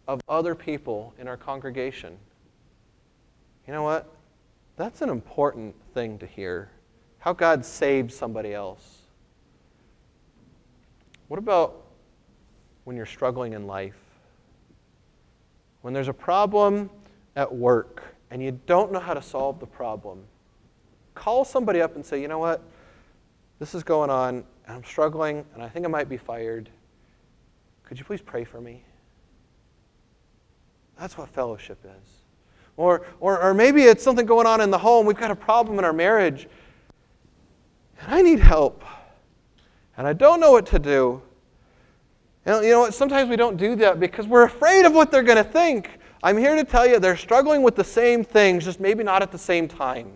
of 0.07 0.21
other 0.29 0.55
people 0.55 1.15
in 1.19 1.29
our 1.29 1.39
congregation? 1.39 2.19
You 3.67 3.73
know 3.73 3.83
what? 3.83 4.09
That's 4.77 5.03
an 5.03 5.09
important 5.09 5.75
thing 5.95 6.19
to 6.19 6.27
hear. 6.27 6.71
How 7.19 7.33
God 7.33 7.65
saved 7.65 8.13
somebody 8.13 8.53
else. 8.55 8.99
What 11.29 11.39
about 11.39 11.83
when 12.85 12.97
you're 12.97 13.07
struggling 13.07 13.53
in 13.53 13.67
life. 13.67 13.97
When 15.83 15.95
there's 15.95 16.09
a 16.09 16.15
problem 16.15 16.91
at 17.37 17.53
work 17.53 18.03
and 18.31 18.43
you 18.43 18.59
don't 18.67 18.93
know 18.93 19.01
how 19.01 19.15
to 19.15 19.23
solve 19.23 19.61
the 19.61 19.67
problem, 19.67 20.23
call 21.15 21.45
somebody 21.45 21.81
up 21.81 21.97
and 21.97 22.05
say, 22.05 22.21
you 22.21 22.29
know 22.29 22.39
what? 22.39 22.63
This 23.59 23.75
is 23.75 23.83
going 23.83 24.11
on 24.11 24.45
and 24.67 24.77
I'm 24.77 24.85
struggling 24.85 25.45
and 25.55 25.63
I 25.63 25.69
think 25.69 25.85
I 25.85 25.89
might 25.89 26.09
be 26.09 26.17
fired. 26.17 26.69
Could 27.85 27.99
you 27.99 28.05
please 28.05 28.21
pray 28.21 28.45
for 28.45 28.61
me? 28.61 28.85
That's 30.99 31.19
what 31.19 31.29
fellowship 31.29 31.79
is. 31.85 32.22
Or, 32.77 33.07
or, 33.21 33.41
or 33.41 33.55
maybe 33.55 33.83
it's 33.83 34.03
something 34.03 34.27
going 34.27 34.47
on 34.47 34.61
in 34.61 34.71
the 34.71 34.79
home. 34.79 35.07
We've 35.07 35.17
got 35.17 35.31
a 35.31 35.37
problem 35.37 35.79
in 35.79 35.85
our 35.85 35.93
marriage. 35.93 36.49
And 38.01 38.15
I 38.15 38.23
need 38.23 38.41
help. 38.41 38.85
And 39.97 40.07
I 40.07 40.13
don't 40.13 40.41
know 40.41 40.53
what 40.53 40.67
to 40.67 40.79
do. 40.79 41.23
And 42.45 42.65
you 42.65 42.73
know 42.73 42.81
what? 42.81 42.95
Sometimes 42.95 43.29
we 43.31 43.37
don't 43.37 43.57
do 43.57 43.77
that 43.77 44.01
because 44.01 44.27
we're 44.27 44.45
afraid 44.45 44.85
of 44.85 44.93
what 44.93 45.11
they're 45.11 45.23
going 45.23 45.37
to 45.37 45.45
think. 45.45 45.91
I'm 46.23 46.37
here 46.37 46.57
to 46.57 46.65
tell 46.65 46.87
you 46.87 46.99
they're 46.99 47.17
struggling 47.17 47.63
with 47.63 47.77
the 47.77 47.85
same 47.85 48.25
things, 48.25 48.65
just 48.65 48.81
maybe 48.81 49.05
not 49.05 49.23
at 49.23 49.31
the 49.31 49.39
same 49.39 49.69
time. 49.69 50.13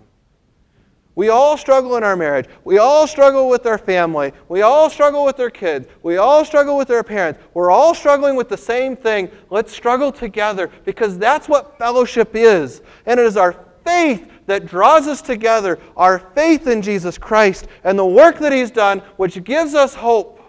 We 1.16 1.30
all 1.30 1.56
struggle 1.56 1.96
in 1.96 2.04
our 2.04 2.14
marriage. 2.14 2.46
We 2.62 2.76
all 2.76 3.06
struggle 3.06 3.48
with 3.48 3.64
our 3.64 3.78
family. 3.78 4.32
We 4.50 4.60
all 4.60 4.90
struggle 4.90 5.24
with 5.24 5.40
our 5.40 5.48
kids. 5.48 5.88
We 6.02 6.18
all 6.18 6.44
struggle 6.44 6.76
with 6.76 6.90
our 6.90 7.02
parents. 7.02 7.40
We're 7.54 7.70
all 7.70 7.94
struggling 7.94 8.36
with 8.36 8.50
the 8.50 8.56
same 8.58 8.94
thing. 8.94 9.30
Let's 9.48 9.72
struggle 9.72 10.12
together 10.12 10.70
because 10.84 11.18
that's 11.18 11.48
what 11.48 11.78
fellowship 11.78 12.36
is. 12.36 12.82
And 13.06 13.18
it 13.18 13.24
is 13.24 13.38
our 13.38 13.56
faith 13.82 14.30
that 14.44 14.66
draws 14.66 15.08
us 15.08 15.22
together, 15.22 15.78
our 15.96 16.18
faith 16.18 16.66
in 16.66 16.82
Jesus 16.82 17.16
Christ 17.16 17.66
and 17.82 17.98
the 17.98 18.04
work 18.04 18.38
that 18.40 18.52
He's 18.52 18.70
done, 18.70 18.98
which 19.16 19.42
gives 19.42 19.74
us 19.74 19.94
hope. 19.94 20.40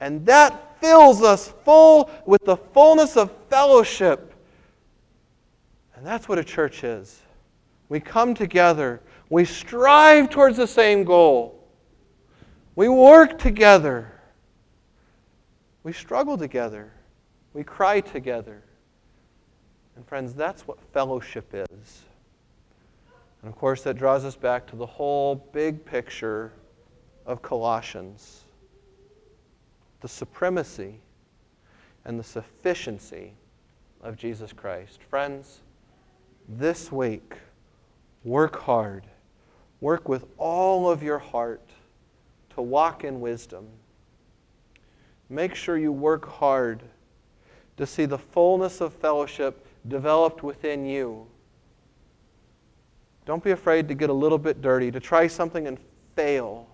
And 0.00 0.26
that 0.26 0.78
fills 0.78 1.22
us 1.22 1.54
full 1.64 2.10
with 2.26 2.44
the 2.44 2.58
fullness 2.58 3.16
of 3.16 3.32
fellowship. 3.48 4.34
And 5.94 6.06
that's 6.06 6.28
what 6.28 6.38
a 6.38 6.44
church 6.44 6.84
is. 6.84 7.22
We 7.88 8.00
come 8.00 8.34
together, 8.34 9.00
we 9.28 9.44
strive 9.44 10.30
towards 10.30 10.56
the 10.56 10.66
same 10.66 11.04
goal, 11.04 11.64
we 12.74 12.88
work 12.88 13.38
together, 13.38 14.12
we 15.82 15.92
struggle 15.92 16.36
together, 16.36 16.92
we 17.52 17.64
cry 17.64 18.00
together. 18.00 18.62
And, 19.96 20.06
friends, 20.06 20.34
that's 20.34 20.66
what 20.68 20.78
fellowship 20.92 21.54
is. 21.54 22.02
And, 23.40 23.50
of 23.50 23.56
course, 23.56 23.82
that 23.82 23.94
draws 23.94 24.24
us 24.24 24.36
back 24.36 24.66
to 24.68 24.76
the 24.76 24.84
whole 24.84 25.36
big 25.52 25.84
picture 25.84 26.52
of 27.24 27.42
Colossians 27.42 28.42
the 30.00 30.08
supremacy 30.08 31.00
and 32.04 32.18
the 32.18 32.24
sufficiency 32.24 33.32
of 34.02 34.16
Jesus 34.16 34.52
Christ. 34.52 35.00
Friends, 35.10 35.60
this 36.48 36.92
week, 36.92 37.34
work 38.22 38.60
hard. 38.60 39.04
Work 39.80 40.08
with 40.08 40.24
all 40.38 40.90
of 40.90 41.02
your 41.02 41.18
heart 41.18 41.68
to 42.54 42.62
walk 42.62 43.04
in 43.04 43.20
wisdom. 43.20 43.66
Make 45.28 45.54
sure 45.54 45.76
you 45.76 45.92
work 45.92 46.26
hard 46.26 46.82
to 47.76 47.86
see 47.86 48.06
the 48.06 48.18
fullness 48.18 48.80
of 48.80 48.92
fellowship 48.94 49.66
developed 49.88 50.42
within 50.42 50.86
you. 50.86 51.26
Don't 53.26 53.42
be 53.42 53.50
afraid 53.50 53.88
to 53.88 53.94
get 53.94 54.08
a 54.08 54.14
little 54.14 54.38
bit 54.38 54.62
dirty, 54.62 54.90
to 54.90 55.00
try 55.00 55.26
something 55.26 55.66
and 55.66 55.78
fail. 56.14 56.68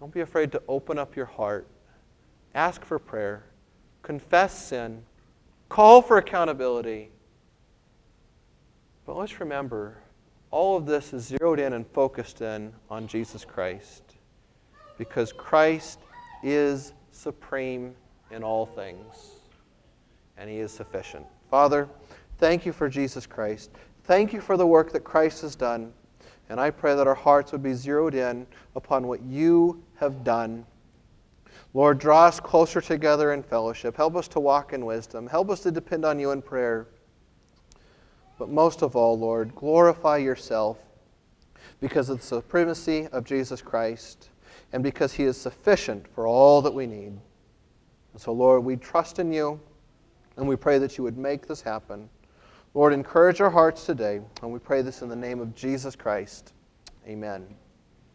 Don't 0.00 0.12
be 0.12 0.20
afraid 0.20 0.50
to 0.52 0.62
open 0.68 0.98
up 0.98 1.14
your 1.14 1.26
heart 1.26 1.68
ask 2.54 2.84
for 2.84 2.98
prayer, 2.98 3.44
confess 4.02 4.66
sin, 4.66 5.02
call 5.68 6.00
for 6.00 6.18
accountability. 6.18 7.10
But 9.06 9.16
let's 9.16 9.40
remember, 9.40 9.98
all 10.54 10.76
of 10.76 10.86
this 10.86 11.12
is 11.12 11.24
zeroed 11.24 11.58
in 11.58 11.72
and 11.72 11.84
focused 11.88 12.40
in 12.40 12.72
on 12.88 13.08
Jesus 13.08 13.44
Christ 13.44 14.04
because 14.98 15.32
Christ 15.32 15.98
is 16.44 16.92
supreme 17.10 17.92
in 18.30 18.44
all 18.44 18.64
things 18.64 19.32
and 20.38 20.48
he 20.48 20.58
is 20.58 20.70
sufficient. 20.70 21.26
Father, 21.50 21.88
thank 22.38 22.64
you 22.64 22.72
for 22.72 22.88
Jesus 22.88 23.26
Christ. 23.26 23.72
Thank 24.04 24.32
you 24.32 24.40
for 24.40 24.56
the 24.56 24.64
work 24.64 24.92
that 24.92 25.00
Christ 25.00 25.42
has 25.42 25.56
done. 25.56 25.92
And 26.48 26.60
I 26.60 26.70
pray 26.70 26.94
that 26.94 27.08
our 27.08 27.16
hearts 27.16 27.50
would 27.50 27.62
be 27.62 27.74
zeroed 27.74 28.14
in 28.14 28.46
upon 28.76 29.08
what 29.08 29.22
you 29.22 29.82
have 29.96 30.22
done 30.22 30.64
Lord, 31.74 31.98
draw 31.98 32.26
us 32.26 32.38
closer 32.38 32.80
together 32.80 33.32
in 33.32 33.42
fellowship. 33.42 33.96
Help 33.96 34.14
us 34.14 34.28
to 34.28 34.40
walk 34.40 34.72
in 34.72 34.86
wisdom. 34.86 35.26
Help 35.26 35.50
us 35.50 35.60
to 35.60 35.72
depend 35.72 36.04
on 36.04 36.20
you 36.20 36.30
in 36.30 36.40
prayer. 36.40 36.86
But 38.38 38.48
most 38.48 38.82
of 38.82 38.96
all, 38.96 39.18
Lord, 39.18 39.54
glorify 39.54 40.18
yourself 40.18 40.78
because 41.80 42.08
of 42.10 42.20
the 42.20 42.26
supremacy 42.26 43.06
of 43.08 43.24
Jesus 43.24 43.62
Christ 43.62 44.30
and 44.72 44.82
because 44.82 45.12
he 45.12 45.24
is 45.24 45.36
sufficient 45.36 46.06
for 46.14 46.26
all 46.26 46.60
that 46.62 46.74
we 46.74 46.86
need. 46.86 47.12
And 48.12 48.20
so, 48.20 48.32
Lord, 48.32 48.64
we 48.64 48.76
trust 48.76 49.18
in 49.18 49.32
you 49.32 49.60
and 50.36 50.48
we 50.48 50.56
pray 50.56 50.78
that 50.78 50.98
you 50.98 51.04
would 51.04 51.18
make 51.18 51.46
this 51.46 51.62
happen. 51.62 52.08
Lord, 52.74 52.92
encourage 52.92 53.40
our 53.40 53.50
hearts 53.50 53.86
today, 53.86 54.20
and 54.42 54.52
we 54.52 54.58
pray 54.58 54.82
this 54.82 55.02
in 55.02 55.08
the 55.08 55.14
name 55.14 55.38
of 55.38 55.54
Jesus 55.54 55.94
Christ. 55.94 56.52
Amen. 57.06 57.54